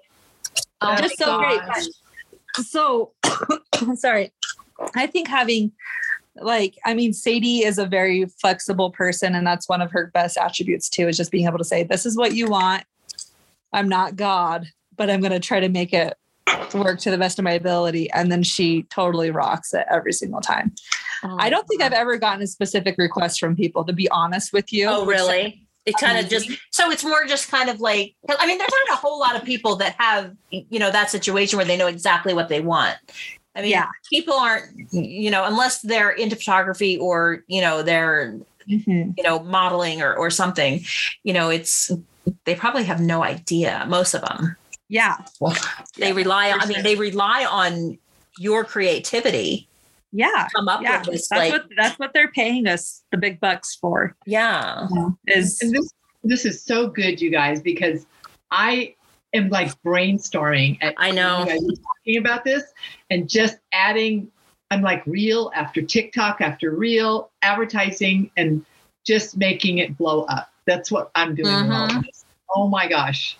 Oh 0.81 0.95
just 0.97 1.19
my 1.19 1.25
so 1.25 1.37
great. 1.39 1.87
so 2.65 3.11
sorry 3.95 4.31
i 4.95 5.07
think 5.07 5.27
having 5.27 5.71
like 6.41 6.77
i 6.85 6.93
mean 6.93 7.13
sadie 7.13 7.63
is 7.63 7.77
a 7.77 7.85
very 7.85 8.25
flexible 8.25 8.91
person 8.91 9.35
and 9.35 9.45
that's 9.45 9.67
one 9.67 9.81
of 9.81 9.91
her 9.91 10.11
best 10.13 10.37
attributes 10.37 10.89
too 10.89 11.07
is 11.07 11.17
just 11.17 11.31
being 11.31 11.47
able 11.47 11.57
to 11.57 11.63
say 11.63 11.83
this 11.83 12.05
is 12.05 12.17
what 12.17 12.33
you 12.33 12.47
want. 12.47 12.83
I'm 13.73 13.89
not 13.89 14.15
god 14.15 14.67
but 14.95 15.09
i'm 15.09 15.19
going 15.19 15.31
to 15.31 15.39
try 15.39 15.59
to 15.59 15.69
make 15.69 15.93
it 15.93 16.17
work 16.73 16.99
to 16.99 17.11
the 17.11 17.17
best 17.17 17.37
of 17.39 17.43
my 17.43 17.51
ability 17.51 18.09
and 18.11 18.31
then 18.31 18.41
she 18.41 18.83
totally 18.83 19.31
rocks 19.31 19.73
it 19.73 19.85
every 19.89 20.13
single 20.13 20.41
time. 20.41 20.73
Oh, 21.23 21.35
I 21.39 21.49
don't 21.49 21.67
think 21.67 21.81
i've 21.81 21.93
ever 21.93 22.17
gotten 22.17 22.41
a 22.41 22.47
specific 22.47 22.95
request 22.97 23.39
from 23.39 23.55
people 23.55 23.83
to 23.85 23.93
be 23.93 24.09
honest 24.09 24.53
with 24.53 24.71
you. 24.71 24.87
Oh, 24.87 25.05
really? 25.05 25.67
It 25.87 25.95
kind 26.01 26.17
of 26.17 26.29
just 26.29 26.49
so 26.71 26.91
it's 26.91 27.05
more 27.05 27.25
just 27.25 27.49
kind 27.49 27.69
of 27.69 27.79
like 27.79 28.13
I 28.27 28.45
mean, 28.45 28.57
there's 28.57 28.69
not 28.89 28.97
a 28.97 28.99
whole 28.99 29.19
lot 29.19 29.37
of 29.37 29.45
people 29.45 29.77
that 29.77 29.95
have 29.97 30.35
you 30.51 30.79
know 30.79 30.91
that 30.91 31.09
situation 31.09 31.55
where 31.55 31.65
they 31.65 31.77
know 31.77 31.87
exactly 31.87 32.33
what 32.33 32.49
they 32.49 32.59
want. 32.59 32.97
I 33.57 33.61
mean, 33.61 33.71
Yeah. 33.71 33.87
people 34.09 34.35
aren't, 34.35 34.93
you 34.93 35.31
know, 35.31 35.43
unless 35.45 35.81
they're 35.81 36.11
into 36.11 36.35
photography 36.35 36.97
or, 36.97 37.43
you 37.47 37.59
know, 37.59 37.81
they're, 37.81 38.35
Mhm. 38.69 39.13
you 39.17 39.23
know, 39.23 39.39
modeling 39.39 40.01
or, 40.01 40.13
or 40.13 40.29
something, 40.29 40.85
you 41.23 41.33
know, 41.33 41.49
it's, 41.49 41.91
they 42.45 42.53
probably 42.55 42.83
have 42.83 42.99
no 43.01 43.23
idea, 43.23 43.85
most 43.87 44.13
of 44.13 44.21
them. 44.21 44.55
Yeah. 44.89 45.17
Well, 45.39 45.55
They 45.97 46.13
rely 46.13 46.51
on, 46.51 46.61
I 46.61 46.65
mean, 46.65 46.83
they 46.83 46.95
rely 46.95 47.45
on 47.45 47.97
your 48.37 48.63
creativity 48.63 49.67
Yeah. 50.13 50.27
to 50.49 50.55
come 50.55 50.67
up 50.67 50.81
Yeah. 50.81 50.99
with 50.99 51.07
this. 51.09 51.27
That's 51.29 51.39
Like, 51.39 51.51
what 51.53 51.65
that's 51.75 51.97
what 51.99 52.13
they're 52.13 52.31
paying 52.31 52.67
us 52.67 53.03
the 53.11 53.17
big 53.17 53.39
bucks 53.39 53.75
for. 53.75 54.15
yeah. 54.25 54.87
Is 55.25 55.59
And 55.61 55.73
this 55.73 55.89
this 56.23 56.45
is 56.45 56.61
so 56.61 56.87
good, 56.87 57.21
you 57.21 57.29
guys, 57.29 57.61
because 57.61 58.05
I 58.51 58.95
am 59.33 59.49
like 59.49 59.71
brainstorming. 59.83 60.77
At, 60.81 60.93
I 60.97 61.11
know. 61.11 61.39
You 61.39 61.45
guys 61.45 61.61
are 61.61 61.81
talking 61.83 62.17
about 62.17 62.43
this 62.43 62.63
and 63.09 63.29
just 63.29 63.57
adding. 63.73 64.31
I'm 64.69 64.81
like 64.81 65.05
reel 65.05 65.51
after 65.55 65.81
TikTok 65.81 66.41
after 66.41 66.71
reel, 66.71 67.29
advertising, 67.41 68.29
and 68.35 68.65
just 69.05 69.37
making 69.37 69.77
it 69.77 69.97
blow 69.97 70.23
up. 70.23 70.51
That's 70.65 70.91
what 70.91 71.09
I'm 71.15 71.35
doing. 71.35 71.47
Mm-hmm. 71.47 72.01
this. 72.01 72.25
Oh 72.53 72.67
my 72.67 72.87
gosh! 72.87 73.37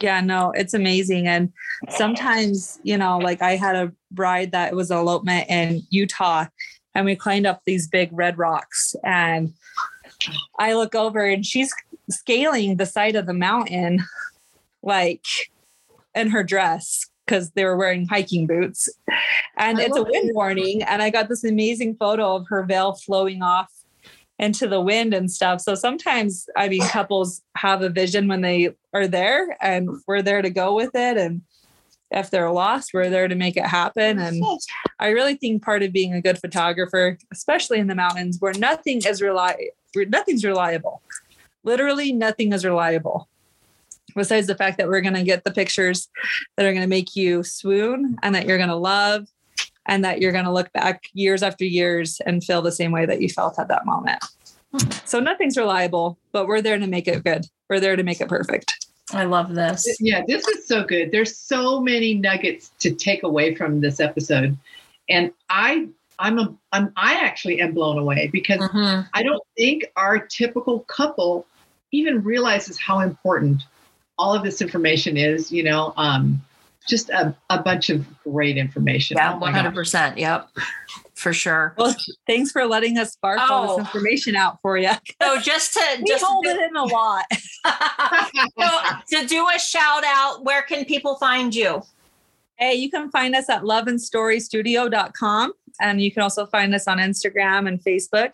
Yeah, 0.00 0.20
no, 0.20 0.52
it's 0.52 0.74
amazing. 0.74 1.28
And 1.28 1.52
sometimes, 1.90 2.80
you 2.82 2.96
know, 2.96 3.18
like 3.18 3.40
I 3.40 3.56
had 3.56 3.76
a 3.76 3.92
bride 4.10 4.52
that 4.52 4.74
was 4.74 4.90
an 4.90 4.98
elopement 4.98 5.48
in 5.48 5.82
Utah 5.90 6.46
and 6.94 7.04
we 7.06 7.16
climbed 7.16 7.46
up 7.46 7.62
these 7.64 7.88
big 7.88 8.10
red 8.12 8.38
rocks. 8.38 8.94
And 9.04 9.54
I 10.58 10.74
look 10.74 10.94
over 10.94 11.24
and 11.24 11.46
she's 11.46 11.72
scaling 12.10 12.76
the 12.76 12.86
side 12.86 13.16
of 13.16 13.26
the 13.26 13.34
mountain, 13.34 14.04
like 14.82 15.24
in 16.14 16.30
her 16.30 16.42
dress, 16.42 17.06
because 17.26 17.50
they 17.52 17.64
were 17.64 17.76
wearing 17.76 18.06
hiking 18.06 18.46
boots. 18.46 18.88
And 19.56 19.78
I 19.78 19.82
it's 19.82 19.96
a 19.96 20.02
wind 20.02 20.30
warning. 20.34 20.82
And 20.82 21.02
I 21.02 21.10
got 21.10 21.28
this 21.28 21.44
amazing 21.44 21.96
photo 21.96 22.36
of 22.36 22.46
her 22.48 22.64
veil 22.64 22.94
flowing 22.94 23.42
off 23.42 23.72
into 24.38 24.66
the 24.66 24.80
wind 24.80 25.14
and 25.14 25.30
stuff. 25.30 25.60
So 25.60 25.74
sometimes, 25.74 26.48
I 26.56 26.68
mean, 26.68 26.82
couples 26.82 27.42
have 27.56 27.82
a 27.82 27.88
vision 27.88 28.26
when 28.26 28.40
they 28.40 28.74
are 28.92 29.06
there, 29.06 29.56
and 29.60 29.88
we're 30.06 30.22
there 30.22 30.42
to 30.42 30.50
go 30.50 30.74
with 30.74 30.94
it. 30.94 31.16
And 31.16 31.42
if 32.10 32.28
they're 32.30 32.50
lost, 32.50 32.90
we're 32.92 33.08
there 33.08 33.28
to 33.28 33.34
make 33.34 33.56
it 33.56 33.66
happen. 33.66 34.18
And 34.18 34.42
I 34.98 35.08
really 35.10 35.36
think 35.36 35.62
part 35.62 35.82
of 35.82 35.92
being 35.92 36.12
a 36.12 36.20
good 36.20 36.38
photographer, 36.38 37.18
especially 37.32 37.78
in 37.78 37.86
the 37.86 37.94
mountains, 37.94 38.38
where 38.40 38.52
nothing 38.54 38.98
is 38.98 39.20
reli- 39.20 39.68
nothing's 39.94 40.44
reliable. 40.44 41.02
Literally, 41.62 42.12
nothing 42.12 42.52
is 42.52 42.64
reliable. 42.64 43.28
Besides 44.14 44.46
the 44.46 44.54
fact 44.54 44.78
that 44.78 44.88
we're 44.88 45.00
going 45.00 45.14
to 45.14 45.22
get 45.22 45.44
the 45.44 45.50
pictures 45.50 46.08
that 46.56 46.66
are 46.66 46.72
going 46.72 46.82
to 46.82 46.88
make 46.88 47.16
you 47.16 47.42
swoon 47.42 48.18
and 48.22 48.34
that 48.34 48.46
you're 48.46 48.58
going 48.58 48.68
to 48.68 48.76
love 48.76 49.26
and 49.86 50.04
that 50.04 50.20
you're 50.20 50.32
going 50.32 50.44
to 50.44 50.52
look 50.52 50.72
back 50.72 51.02
years 51.12 51.42
after 51.42 51.64
years 51.64 52.20
and 52.26 52.44
feel 52.44 52.62
the 52.62 52.72
same 52.72 52.92
way 52.92 53.06
that 53.06 53.20
you 53.20 53.28
felt 53.28 53.58
at 53.58 53.68
that 53.68 53.84
moment. 53.84 54.22
So 55.04 55.20
nothing's 55.20 55.56
reliable, 55.58 56.16
but 56.32 56.46
we're 56.46 56.62
there 56.62 56.78
to 56.78 56.86
make 56.86 57.06
it 57.08 57.24
good. 57.24 57.46
We're 57.68 57.80
there 57.80 57.96
to 57.96 58.02
make 58.02 58.20
it 58.20 58.28
perfect. 58.28 58.86
I 59.12 59.24
love 59.24 59.54
this. 59.54 59.84
Yeah, 60.00 60.22
this 60.26 60.46
is 60.48 60.66
so 60.66 60.84
good. 60.84 61.10
There's 61.10 61.36
so 61.36 61.80
many 61.80 62.14
nuggets 62.14 62.70
to 62.78 62.92
take 62.94 63.22
away 63.24 63.54
from 63.54 63.80
this 63.80 64.00
episode, 64.00 64.56
and 65.10 65.32
I, 65.50 65.88
I'm 66.18 66.38
a, 66.38 66.54
I'm, 66.72 66.92
I 66.96 67.14
actually 67.14 67.60
am 67.60 67.74
blown 67.74 67.98
away 67.98 68.28
because 68.32 68.60
Mhm. 68.60 69.06
I 69.12 69.22
don't 69.22 69.42
think 69.58 69.84
our 69.96 70.18
typical 70.18 70.80
couple 70.80 71.44
even 71.90 72.22
realizes 72.22 72.78
how 72.80 73.00
important 73.00 73.64
all 74.18 74.34
of 74.34 74.42
this 74.44 74.60
information 74.62 75.16
is. 75.16 75.50
You 75.52 75.62
know, 75.64 75.92
um, 75.96 76.40
just 76.88 77.10
a, 77.10 77.34
a 77.50 77.62
bunch 77.62 77.90
of 77.90 78.04
great 78.24 78.56
information. 78.56 79.16
Yeah, 79.16 79.30
Oh 79.32 79.34
my 79.34 79.40
one 79.40 79.52
gosh. 79.52 79.62
hundred 79.62 79.74
percent. 79.74 80.18
Yep, 80.18 80.48
for 81.14 81.32
sure. 81.32 81.74
Well, 81.78 81.94
thanks 82.26 82.50
for 82.50 82.66
letting 82.66 82.98
us 82.98 83.12
spark 83.12 83.38
all 83.38 83.70
Oh. 83.70 83.76
this 83.76 83.86
information 83.86 84.34
out 84.36 84.58
for 84.62 84.76
you. 84.76 84.90
So 85.22 85.38
just 85.40 85.72
to 85.74 85.80
We 86.00 86.04
just 86.06 86.24
hold 86.24 86.44
to, 86.44 86.50
it 86.50 86.60
in 86.60 86.74
a 86.76 86.84
lot. 86.84 87.24
so, 88.58 88.68
to 89.20 89.26
do 89.28 89.46
a 89.54 89.58
shout 89.60 90.02
out, 90.04 90.44
where 90.44 90.62
can 90.62 90.84
people 90.84 91.14
find 91.16 91.54
you? 91.54 91.82
Hey, 92.56 92.74
you 92.74 92.90
can 92.90 93.10
find 93.10 93.34
us 93.36 93.48
at 93.48 93.62
loveandstorystudio.com. 93.62 95.52
And 95.80 96.00
you 96.00 96.12
can 96.12 96.22
also 96.22 96.46
find 96.46 96.74
us 96.74 96.86
on 96.88 96.98
Instagram 96.98 97.66
and 97.68 97.82
Facebook. 97.82 98.32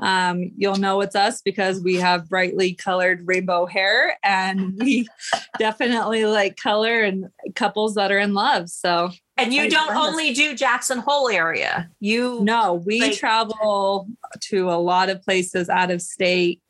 Um, 0.00 0.50
you'll 0.56 0.76
know 0.76 1.00
it's 1.00 1.14
us 1.14 1.40
because 1.42 1.80
we 1.80 1.94
have 1.96 2.28
brightly 2.28 2.74
colored 2.74 3.22
rainbow 3.24 3.66
hair 3.66 4.18
and 4.24 4.74
we 4.78 5.06
definitely 5.58 6.24
like 6.26 6.56
color 6.56 7.02
and 7.02 7.26
couples 7.54 7.94
that 7.94 8.10
are 8.10 8.18
in 8.18 8.34
love. 8.34 8.68
So, 8.68 9.10
And 9.36 9.52
you 9.54 9.70
don't 9.70 9.86
find 9.88 9.98
us. 9.98 10.08
only 10.08 10.32
do 10.34 10.54
Jackson 10.56 10.98
Hole 10.98 11.28
area. 11.28 11.88
You 12.00 12.40
no, 12.42 12.82
we 12.84 13.00
Like- 13.00 13.14
travel 13.16 14.08
to 14.40 14.70
a 14.70 14.74
lot 14.80 15.08
of 15.08 15.22
places 15.22 15.68
out 15.68 15.90
of 15.90 16.02
state. 16.02 16.60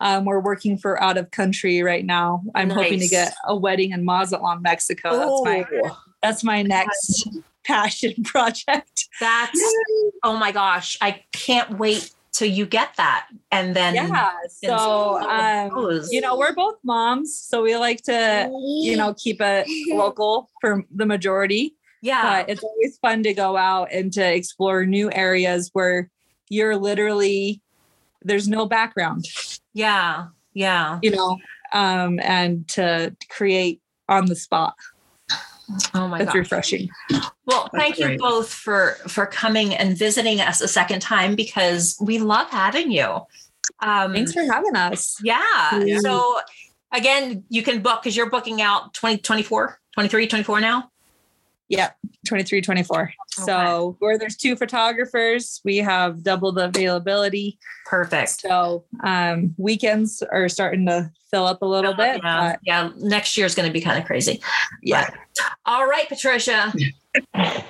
Um, 0.00 0.26
we're 0.26 0.40
working 0.40 0.76
for 0.76 1.02
out 1.02 1.16
of 1.16 1.30
country 1.30 1.82
right 1.82 2.04
now. 2.04 2.42
I'm 2.54 2.68
hoping 2.68 3.00
to 3.00 3.08
get 3.08 3.32
a 3.46 3.56
wedding 3.56 3.92
in 3.92 4.04
Mazatlan, 4.04 4.60
Mexico. 4.60 5.16
That's 5.16 5.44
my 5.72 5.90
that's 6.22 6.44
my 6.44 6.62
next 6.62 7.26
passion 7.64 8.22
project. 8.24 9.08
that's 9.20 9.60
oh 10.22 10.36
my 10.36 10.52
gosh! 10.52 10.96
I 11.00 11.22
can't 11.32 11.78
wait 11.78 12.12
till 12.32 12.48
you 12.48 12.66
get 12.66 12.94
that, 12.96 13.28
and 13.50 13.76
then 13.76 13.94
yeah. 13.94 14.30
So 14.48 15.20
um, 15.20 16.02
you 16.10 16.20
know, 16.20 16.36
we're 16.36 16.54
both 16.54 16.76
moms, 16.84 17.36
so 17.36 17.62
we 17.62 17.76
like 17.76 18.02
to, 18.04 18.50
you 18.82 18.96
know, 18.96 19.14
keep 19.14 19.40
it 19.40 19.66
local 19.94 20.50
for 20.60 20.84
the 20.94 21.06
majority. 21.06 21.74
yeah, 22.00 22.42
But 22.42 22.50
it's 22.50 22.62
always 22.62 22.98
fun 22.98 23.22
to 23.24 23.34
go 23.34 23.56
out 23.56 23.92
and 23.92 24.12
to 24.14 24.34
explore 24.34 24.84
new 24.84 25.10
areas 25.12 25.70
where 25.72 26.10
you're 26.48 26.76
literally 26.76 27.60
there's 28.24 28.48
no 28.48 28.66
background, 28.66 29.24
yeah, 29.74 30.26
yeah. 30.54 30.98
you 31.02 31.10
know, 31.10 31.38
um, 31.72 32.20
and 32.22 32.68
to 32.68 33.16
create 33.28 33.80
on 34.08 34.26
the 34.26 34.36
spot. 34.36 34.74
Oh 35.94 36.08
my 36.08 36.18
god! 36.18 36.22
It's 36.22 36.26
gosh! 36.26 36.34
refreshing. 36.34 36.88
Well, 37.46 37.68
thank 37.74 37.98
you 37.98 38.16
both 38.18 38.52
for 38.52 38.96
for 39.08 39.26
coming 39.26 39.74
and 39.74 39.96
visiting 39.96 40.40
us 40.40 40.60
a 40.60 40.68
second 40.68 41.00
time 41.00 41.34
because 41.34 41.96
we 42.00 42.18
love 42.18 42.48
having 42.50 42.90
you. 42.90 43.20
Um, 43.80 44.12
Thanks 44.12 44.32
for 44.32 44.42
having 44.42 44.76
us. 44.76 45.20
Yeah. 45.22 45.40
Yeah. 45.84 45.98
So 46.00 46.40
again, 46.92 47.44
you 47.48 47.62
can 47.62 47.82
book 47.82 48.02
because 48.02 48.16
you're 48.16 48.30
booking 48.30 48.62
out 48.62 48.94
2024, 48.94 49.80
23, 49.94 50.26
24 50.26 50.60
now. 50.60 50.91
Yeah, 51.68 51.90
23, 52.26 52.60
24. 52.60 53.12
So 53.30 53.96
where 53.98 54.18
there's 54.18 54.36
two 54.36 54.56
photographers, 54.56 55.60
we 55.64 55.78
have 55.78 56.22
double 56.22 56.52
the 56.52 56.66
availability. 56.66 57.58
Perfect. 57.86 58.40
So 58.40 58.84
um, 59.02 59.54
weekends 59.56 60.22
are 60.22 60.48
starting 60.48 60.84
to 60.86 61.10
fill 61.30 61.46
up 61.46 61.62
a 61.62 61.66
little 61.66 61.94
bit. 61.94 62.20
Yeah. 62.22 62.50
but 62.50 62.60
yeah. 62.64 62.90
Next 62.98 63.36
year 63.36 63.46
is 63.46 63.54
going 63.54 63.66
to 63.66 63.72
be 63.72 63.80
kind 63.80 63.98
of 63.98 64.04
crazy. 64.04 64.40
yeah. 64.82 65.08
All 65.64 65.86
right, 65.86 66.08
Patricia, 66.08 66.72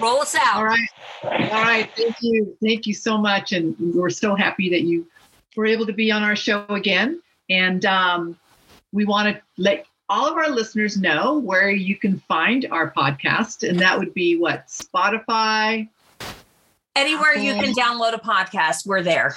roll 0.00 0.20
us 0.20 0.34
out. 0.34 0.56
All 0.56 0.64
right. 0.64 0.88
All 1.22 1.62
right. 1.62 1.88
Thank 1.96 2.16
you. 2.22 2.56
Thank 2.62 2.86
you 2.86 2.94
so 2.94 3.16
much. 3.16 3.52
And 3.52 3.76
we're 3.94 4.10
so 4.10 4.34
happy 4.34 4.68
that 4.70 4.82
you 4.82 5.06
were 5.56 5.66
able 5.66 5.86
to 5.86 5.92
be 5.92 6.10
on 6.10 6.22
our 6.22 6.36
show 6.36 6.64
again. 6.68 7.22
And 7.48 7.84
um, 7.84 8.38
we 8.90 9.04
want 9.04 9.34
to 9.36 9.42
let 9.58 9.86
all 10.12 10.26
of 10.30 10.36
our 10.36 10.50
listeners 10.50 10.98
know 10.98 11.38
where 11.38 11.70
you 11.70 11.96
can 11.96 12.18
find 12.28 12.66
our 12.70 12.92
podcast. 12.92 13.66
And 13.66 13.80
that 13.80 13.98
would 13.98 14.12
be 14.12 14.36
what? 14.36 14.66
Spotify. 14.66 15.88
Anywhere 16.94 17.34
you 17.34 17.54
can 17.54 17.72
download 17.72 18.12
a 18.12 18.18
podcast, 18.18 18.86
we're 18.86 19.02
there. 19.02 19.34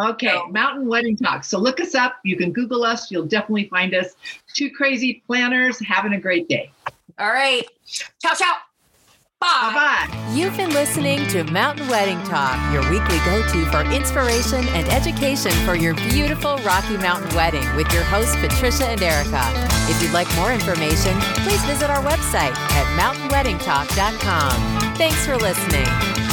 Okay. 0.00 0.40
Mountain 0.48 0.86
Wedding 0.86 1.16
Talk. 1.16 1.42
So 1.42 1.58
look 1.58 1.80
us 1.80 1.96
up. 1.96 2.20
You 2.22 2.36
can 2.36 2.52
Google 2.52 2.84
us. 2.84 3.10
You'll 3.10 3.26
definitely 3.26 3.68
find 3.68 3.92
us. 3.92 4.14
Two 4.54 4.70
crazy 4.70 5.24
planners 5.26 5.80
having 5.80 6.12
a 6.12 6.20
great 6.20 6.48
day. 6.48 6.70
All 7.18 7.32
right. 7.32 7.66
Ciao, 7.84 8.34
ciao. 8.34 8.69
Bye. 9.40 9.72
Bye 9.72 9.74
bye. 9.74 10.32
You've 10.34 10.56
been 10.56 10.70
listening 10.70 11.26
to 11.28 11.44
Mountain 11.44 11.88
Wedding 11.88 12.22
Talk, 12.24 12.56
your 12.72 12.82
weekly 12.90 13.18
go 13.24 13.42
to 13.48 13.66
for 13.70 13.80
inspiration 13.90 14.68
and 14.68 14.86
education 14.88 15.50
for 15.64 15.74
your 15.74 15.94
beautiful 15.94 16.58
Rocky 16.58 16.96
Mountain 16.98 17.34
wedding 17.34 17.64
with 17.74 17.90
your 17.92 18.04
hosts, 18.04 18.36
Patricia 18.36 18.86
and 18.86 19.02
Erica. 19.02 19.42
If 19.88 20.02
you'd 20.02 20.12
like 20.12 20.32
more 20.36 20.52
information, 20.52 21.18
please 21.42 21.64
visit 21.64 21.90
our 21.90 22.02
website 22.04 22.54
at 22.54 22.86
mountainweddingtalk.com. 23.00 24.94
Thanks 24.96 25.24
for 25.26 25.36
listening. 25.36 26.29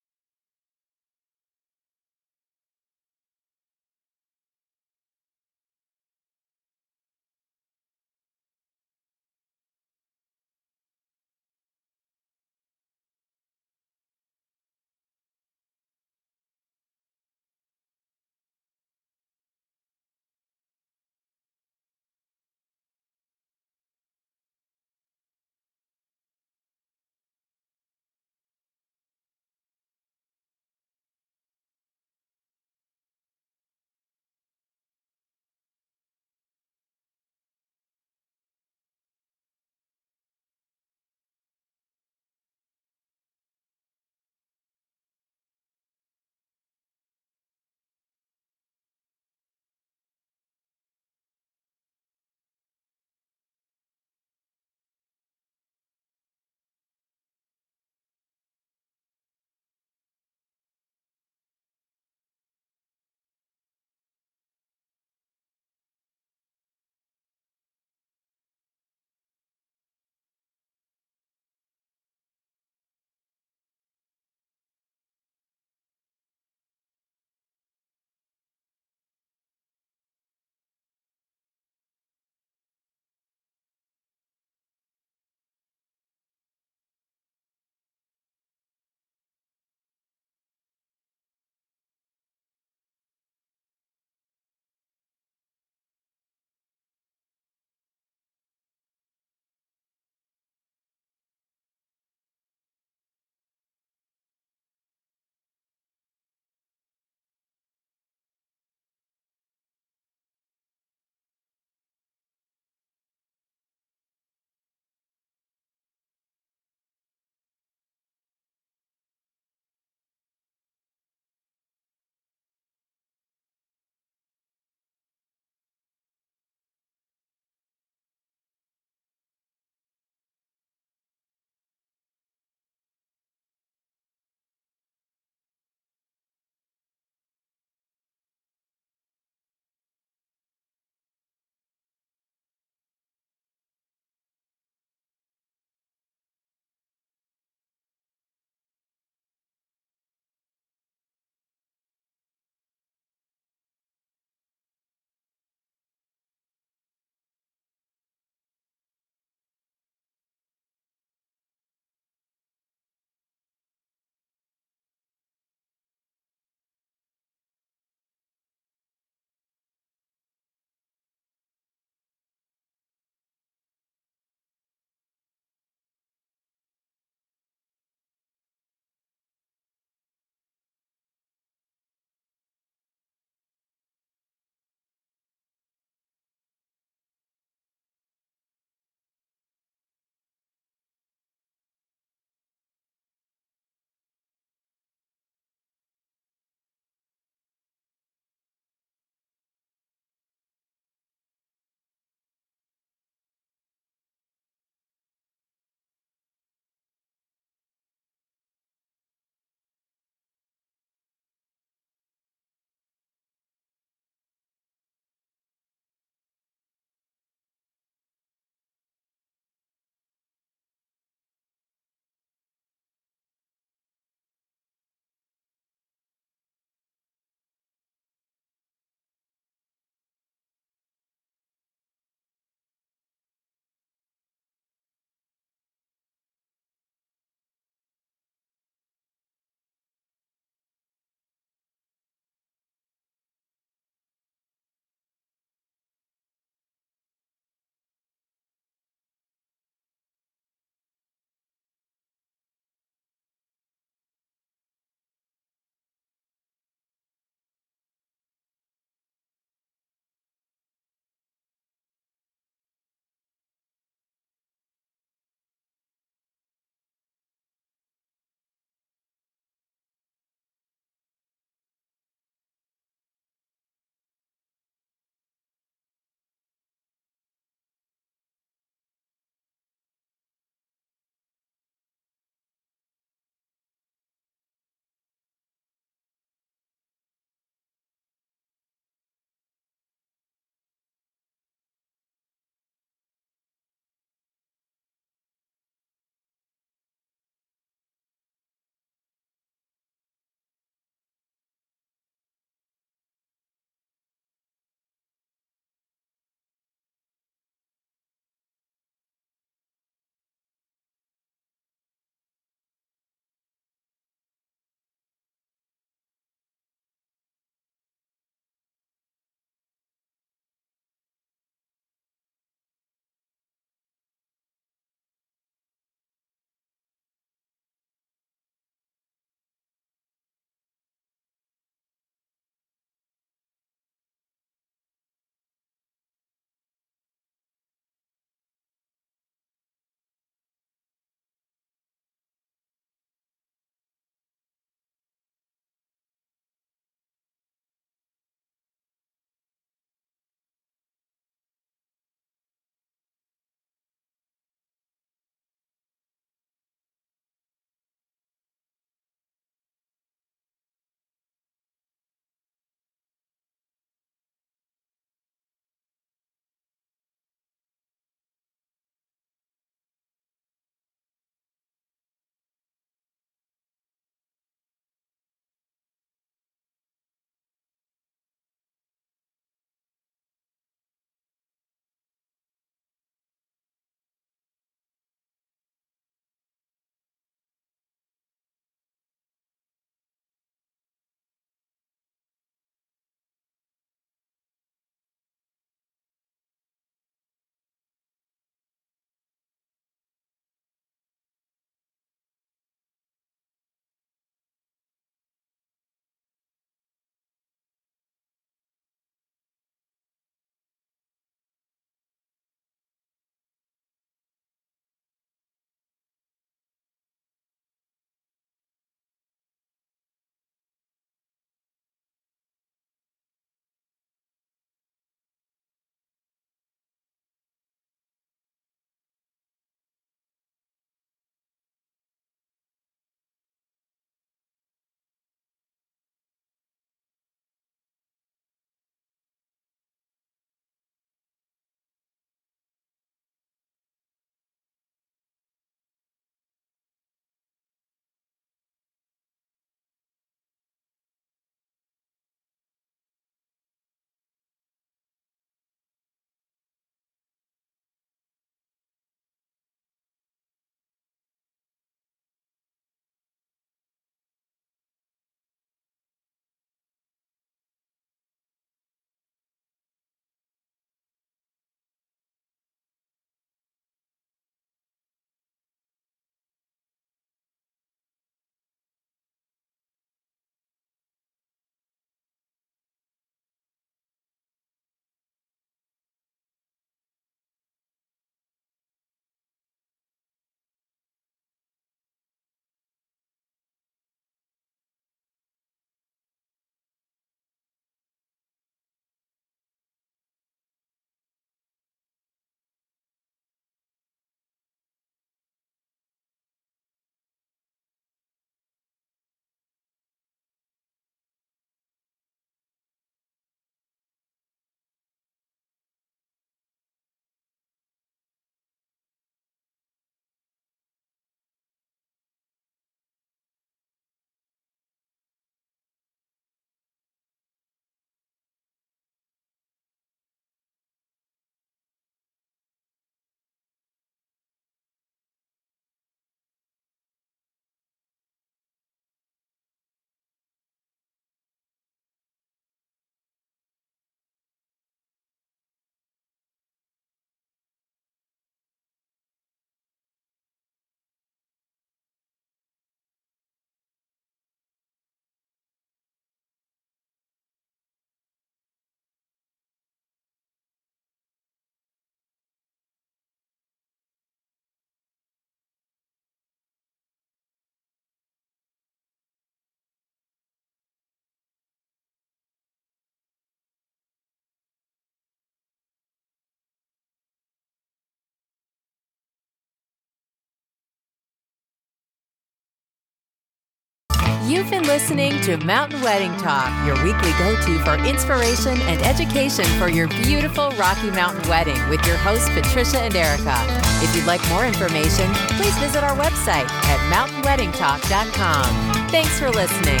You've 584.58 584.72
been 584.72 584.88
listening 584.88 585.40
to 585.42 585.56
Mountain 585.58 586.00
Wedding 586.00 586.36
Talk, 586.38 586.84
your 586.84 586.96
weekly 587.04 587.30
go 587.38 587.54
to 587.64 587.78
for 587.84 587.94
inspiration 588.04 588.76
and 588.82 589.00
education 589.02 589.64
for 589.78 589.88
your 589.88 590.08
beautiful 590.08 590.72
Rocky 590.72 591.12
Mountain 591.12 591.48
wedding 591.48 591.78
with 591.88 592.04
your 592.04 592.16
hosts, 592.16 592.50
Patricia 592.50 592.98
and 592.98 593.14
Erica. 593.14 593.54
If 594.02 594.16
you'd 594.16 594.26
like 594.26 594.46
more 594.48 594.66
information, 594.66 595.32
please 595.50 595.78
visit 595.78 596.02
our 596.02 596.16
website 596.16 596.66
at 596.66 596.98
mountainweddingtalk.com. 597.08 599.10
Thanks 599.10 599.38
for 599.38 599.48
listening. 599.48 600.00